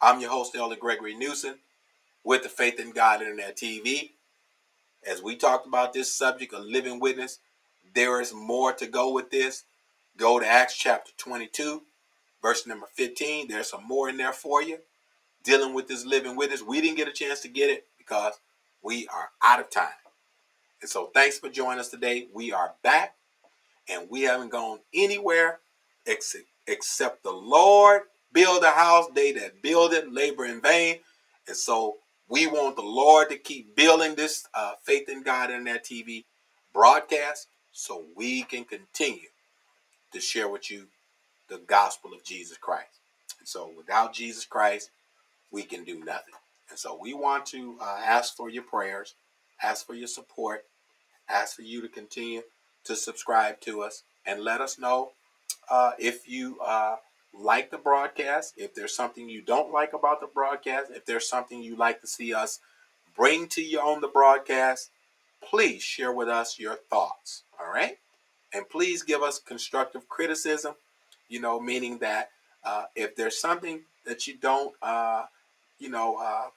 I'm 0.00 0.20
your 0.20 0.30
host, 0.30 0.54
Elder 0.56 0.76
Gregory 0.76 1.14
Newsom, 1.14 1.56
with 2.24 2.42
the 2.42 2.48
Faith 2.48 2.80
in 2.80 2.90
God 2.90 3.20
Internet 3.20 3.56
TV. 3.56 4.12
As 5.08 5.22
we 5.22 5.36
talked 5.36 5.66
about 5.66 5.92
this 5.92 6.14
subject 6.14 6.54
of 6.54 6.64
living 6.64 6.98
witness, 6.98 7.38
there 7.94 8.20
is 8.20 8.32
more 8.32 8.72
to 8.72 8.86
go 8.86 9.12
with 9.12 9.30
this. 9.30 9.64
Go 10.16 10.40
to 10.40 10.46
Acts 10.46 10.76
chapter 10.76 11.12
22, 11.18 11.82
verse 12.40 12.66
number 12.66 12.86
15. 12.94 13.48
There's 13.48 13.70
some 13.70 13.86
more 13.86 14.08
in 14.08 14.16
there 14.16 14.32
for 14.32 14.62
you 14.62 14.78
dealing 15.42 15.74
with 15.74 15.86
this 15.86 16.06
living 16.06 16.36
witness. 16.36 16.62
We 16.62 16.80
didn't 16.80 16.96
get 16.96 17.08
a 17.08 17.12
chance 17.12 17.40
to 17.40 17.48
get 17.48 17.68
it 17.68 17.84
because 17.98 18.32
we 18.82 19.06
are 19.08 19.30
out 19.42 19.60
of 19.60 19.70
time. 19.70 19.88
And 20.80 20.90
so 20.90 21.10
thanks 21.12 21.38
for 21.38 21.50
joining 21.50 21.80
us 21.80 21.90
today. 21.90 22.28
We 22.32 22.52
are 22.52 22.74
back 22.82 23.14
and 23.88 24.08
we 24.08 24.22
haven't 24.22 24.50
gone 24.50 24.78
anywhere 24.94 25.58
except, 26.06 26.44
except 26.66 27.22
the 27.22 27.32
Lord 27.32 28.02
build 28.32 28.64
a 28.64 28.70
house, 28.70 29.06
they 29.14 29.32
that 29.32 29.62
build 29.62 29.92
it 29.92 30.12
labor 30.12 30.46
in 30.46 30.60
vain. 30.60 30.98
And 31.46 31.56
so 31.56 31.96
we 32.28 32.46
want 32.46 32.76
the 32.76 32.82
Lord 32.82 33.28
to 33.30 33.36
keep 33.36 33.76
building 33.76 34.14
this 34.14 34.46
uh, 34.54 34.72
Faith 34.82 35.08
in 35.08 35.22
God 35.22 35.50
Internet 35.50 35.84
TV 35.84 36.24
broadcast 36.72 37.48
so 37.72 38.04
we 38.16 38.42
can 38.44 38.64
continue 38.64 39.28
to 40.12 40.20
share 40.20 40.48
with 40.48 40.70
you 40.70 40.86
the 41.48 41.58
gospel 41.58 42.12
of 42.14 42.24
Jesus 42.24 42.56
Christ. 42.56 43.00
And 43.38 43.48
so 43.48 43.70
without 43.76 44.14
Jesus 44.14 44.44
Christ, 44.46 44.90
we 45.50 45.62
can 45.62 45.84
do 45.84 46.02
nothing. 46.02 46.34
And 46.70 46.78
so 46.78 46.98
we 47.00 47.12
want 47.14 47.46
to 47.46 47.76
uh, 47.80 48.00
ask 48.04 48.34
for 48.34 48.48
your 48.48 48.62
prayers, 48.62 49.14
ask 49.62 49.86
for 49.86 49.94
your 49.94 50.08
support, 50.08 50.64
ask 51.28 51.54
for 51.56 51.62
you 51.62 51.82
to 51.82 51.88
continue 51.88 52.42
to 52.84 52.96
subscribe 52.96 53.60
to 53.60 53.82
us 53.82 54.02
and 54.26 54.40
let 54.40 54.60
us 54.60 54.78
know 54.78 55.10
uh, 55.70 55.92
if 55.98 56.28
you 56.28 56.58
uh, 56.64 56.96
like 57.36 57.70
the 57.70 57.78
broadcast, 57.78 58.54
if 58.56 58.74
there's 58.74 58.94
something 58.94 59.28
you 59.28 59.42
don't 59.42 59.72
like 59.72 59.92
about 59.92 60.20
the 60.20 60.26
broadcast, 60.26 60.90
if 60.90 61.04
there's 61.04 61.28
something 61.28 61.62
you'd 61.62 61.78
like 61.78 62.00
to 62.00 62.06
see 62.06 62.32
us 62.32 62.60
bring 63.16 63.48
to 63.48 63.62
you 63.62 63.80
on 63.80 64.00
the 64.00 64.08
broadcast, 64.08 64.90
please 65.42 65.82
share 65.82 66.12
with 66.12 66.28
us 66.28 66.58
your 66.58 66.76
thoughts. 66.90 67.42
All 67.60 67.72
right. 67.72 67.98
And 68.52 68.68
please 68.68 69.02
give 69.02 69.22
us 69.22 69.38
constructive 69.38 70.08
criticism, 70.08 70.74
you 71.28 71.40
know, 71.40 71.60
meaning 71.60 71.98
that 71.98 72.30
uh, 72.64 72.84
if 72.94 73.16
there's 73.16 73.40
something 73.40 73.82
that 74.06 74.26
you 74.26 74.36
don't, 74.36 74.74
uh, 74.80 75.24
you 75.78 75.90
know, 75.90 76.16
uh, 76.16 76.48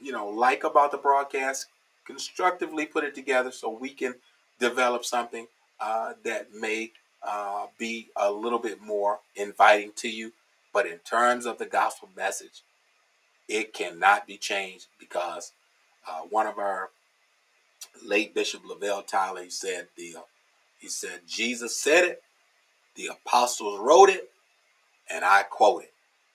you 0.00 0.12
know, 0.12 0.28
like 0.28 0.64
about 0.64 0.90
the 0.90 0.98
broadcast, 0.98 1.66
constructively 2.04 2.84
put 2.84 3.04
it 3.04 3.14
together 3.14 3.50
so 3.50 3.70
we 3.70 3.90
can 3.90 4.14
develop 4.58 5.04
something 5.04 5.46
uh, 5.80 6.14
that 6.24 6.52
may 6.52 6.92
uh, 7.26 7.66
be 7.78 8.08
a 8.16 8.30
little 8.30 8.58
bit 8.58 8.80
more 8.80 9.20
inviting 9.34 9.92
to 9.96 10.08
you. 10.08 10.32
But 10.72 10.86
in 10.86 10.98
terms 10.98 11.46
of 11.46 11.58
the 11.58 11.66
gospel 11.66 12.08
message, 12.16 12.62
it 13.48 13.72
cannot 13.72 14.26
be 14.26 14.36
changed 14.36 14.86
because 14.98 15.52
uh, 16.08 16.20
one 16.30 16.46
of 16.46 16.58
our 16.58 16.90
late 18.04 18.34
Bishop 18.34 18.62
Lavelle 18.66 19.02
Tyler 19.02 19.42
he 19.44 19.50
said 19.50 19.88
the 19.96 20.16
he 20.78 20.88
said 20.88 21.20
Jesus 21.26 21.76
said 21.76 22.04
it, 22.04 22.22
the 22.94 23.06
apostles 23.06 23.80
wrote 23.80 24.10
it, 24.10 24.30
and 25.10 25.24
I 25.24 25.42
quote 25.44 25.84
it. 25.84 25.92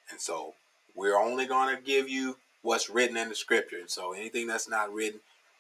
And 0.10 0.20
so 0.20 0.54
we're 0.96 1.18
only 1.18 1.46
going 1.46 1.76
to 1.76 1.82
give 1.82 2.10
you 2.10 2.38
what's 2.64 2.90
written 2.90 3.18
in 3.18 3.30
the 3.30 3.36
scripture. 3.36 3.78
And 3.78 3.90
so 3.90 4.14
anything 4.14 4.48
that's 4.48 4.70
not 4.70 4.94
written, 4.94 5.20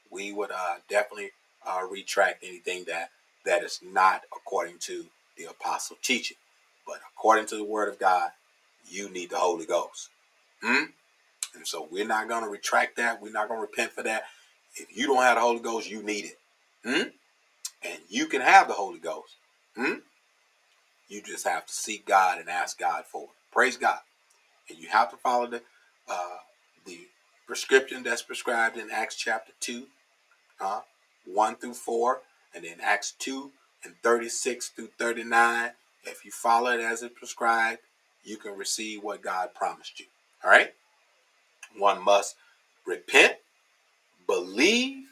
we 0.09 0.31
would 0.33 0.51
uh, 0.51 0.75
definitely 0.89 1.31
uh, 1.65 1.81
retract 1.89 2.43
anything 2.43 2.85
that 2.87 3.11
that 3.45 3.63
is 3.63 3.79
not 3.83 4.23
according 4.35 4.77
to 4.79 5.05
the 5.37 5.45
apostle 5.45 5.97
teaching. 6.01 6.37
But 6.85 6.99
according 7.15 7.47
to 7.47 7.57
the 7.57 7.63
word 7.63 7.89
of 7.89 7.99
God, 7.99 8.31
you 8.89 9.09
need 9.09 9.29
the 9.29 9.37
Holy 9.37 9.65
Ghost. 9.65 10.09
Hmm? 10.61 10.85
And 11.55 11.67
so 11.67 11.87
we're 11.91 12.07
not 12.07 12.27
going 12.27 12.43
to 12.43 12.49
retract 12.49 12.97
that. 12.97 13.21
We're 13.21 13.31
not 13.31 13.47
going 13.47 13.59
to 13.59 13.61
repent 13.61 13.91
for 13.91 14.03
that. 14.03 14.23
If 14.75 14.95
you 14.95 15.07
don't 15.07 15.23
have 15.23 15.35
the 15.35 15.41
Holy 15.41 15.59
Ghost, 15.59 15.89
you 15.89 16.01
need 16.01 16.25
it. 16.25 16.37
Hmm? 16.83 17.09
And 17.83 17.99
you 18.09 18.27
can 18.27 18.41
have 18.41 18.67
the 18.67 18.73
Holy 18.73 18.99
Ghost. 18.99 19.35
Hmm? 19.75 19.95
You 21.07 21.21
just 21.21 21.47
have 21.47 21.65
to 21.65 21.73
seek 21.73 22.05
God 22.05 22.39
and 22.39 22.49
ask 22.49 22.79
God 22.79 23.03
for 23.05 23.23
it. 23.23 23.29
Praise 23.51 23.77
God. 23.77 23.99
And 24.69 24.79
you 24.79 24.87
have 24.89 25.11
to 25.11 25.17
follow 25.17 25.47
the 25.47 25.61
uh, 26.07 26.37
the 26.85 26.99
prescription 27.47 28.03
that's 28.03 28.21
prescribed 28.21 28.77
in 28.77 28.89
Acts 28.91 29.15
chapter 29.15 29.51
2, 29.59 29.85
uh, 30.61 30.81
1 31.25 31.55
through 31.57 31.73
4, 31.73 32.21
and 32.53 32.63
then 32.63 32.77
Acts 32.81 33.13
2 33.19 33.51
and 33.83 33.95
36 34.03 34.69
through 34.69 34.89
39. 34.97 35.71
If 36.03 36.25
you 36.25 36.31
follow 36.31 36.71
it 36.71 36.79
as 36.79 37.03
it 37.03 37.15
prescribed, 37.15 37.79
you 38.23 38.37
can 38.37 38.57
receive 38.57 39.03
what 39.03 39.21
God 39.21 39.53
promised 39.53 39.99
you. 39.99 40.07
All 40.43 40.51
right? 40.51 40.73
One 41.77 42.03
must 42.03 42.35
repent, 42.85 43.35
believe, 44.27 45.05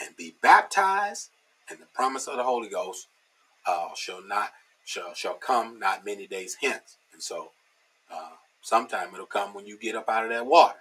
and 0.00 0.16
be 0.16 0.34
baptized, 0.42 1.30
and 1.70 1.78
the 1.78 1.86
promise 1.94 2.26
of 2.26 2.36
the 2.36 2.42
Holy 2.42 2.68
Ghost 2.68 3.06
uh, 3.66 3.88
shall 3.94 4.22
not 4.26 4.50
shall 4.84 5.14
shall 5.14 5.34
come 5.34 5.78
not 5.78 6.04
many 6.04 6.26
days 6.26 6.56
hence. 6.60 6.96
And 7.12 7.22
so, 7.22 7.52
uh, 8.12 8.32
sometime 8.60 9.08
it'll 9.14 9.26
come 9.26 9.54
when 9.54 9.66
you 9.66 9.78
get 9.78 9.94
up 9.94 10.08
out 10.08 10.24
of 10.24 10.30
that 10.30 10.46
water. 10.46 10.80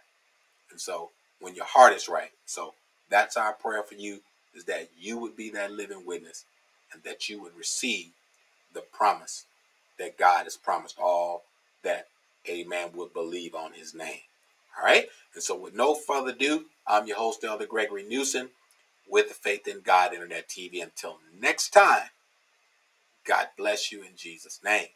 And 0.71 0.81
so, 0.81 1.11
when 1.39 1.55
your 1.55 1.65
heart 1.65 1.93
is 1.93 2.09
right. 2.09 2.31
So 2.45 2.73
that's 3.09 3.37
our 3.37 3.53
prayer 3.53 3.83
for 3.83 3.95
you 3.95 4.21
is 4.55 4.65
that 4.65 4.89
you 4.99 5.17
would 5.17 5.35
be 5.35 5.49
that 5.51 5.71
living 5.71 6.05
witness 6.05 6.45
and 6.91 7.03
that 7.03 7.29
you 7.29 7.41
would 7.41 7.55
receive 7.57 8.11
the 8.73 8.81
promise 8.81 9.45
that 9.99 10.17
God 10.17 10.43
has 10.43 10.57
promised 10.57 10.97
all 10.99 11.43
that 11.83 12.07
a 12.47 12.63
man 12.63 12.89
would 12.95 13.13
believe 13.13 13.55
on 13.55 13.73
his 13.73 13.93
name. 13.93 14.21
All 14.77 14.85
right. 14.85 15.07
And 15.33 15.43
so, 15.43 15.55
with 15.55 15.75
no 15.75 15.95
further 15.95 16.31
ado, 16.31 16.65
I'm 16.87 17.07
your 17.07 17.17
host, 17.17 17.43
Elder 17.43 17.65
Gregory 17.65 18.03
Newsom, 18.03 18.49
with 19.09 19.29
the 19.29 19.33
Faith 19.33 19.67
in 19.67 19.81
God 19.81 20.13
Internet 20.13 20.47
TV. 20.49 20.81
Until 20.81 21.19
next 21.39 21.69
time, 21.69 22.09
God 23.25 23.47
bless 23.57 23.91
you 23.91 24.01
in 24.01 24.15
Jesus' 24.17 24.59
name. 24.63 24.87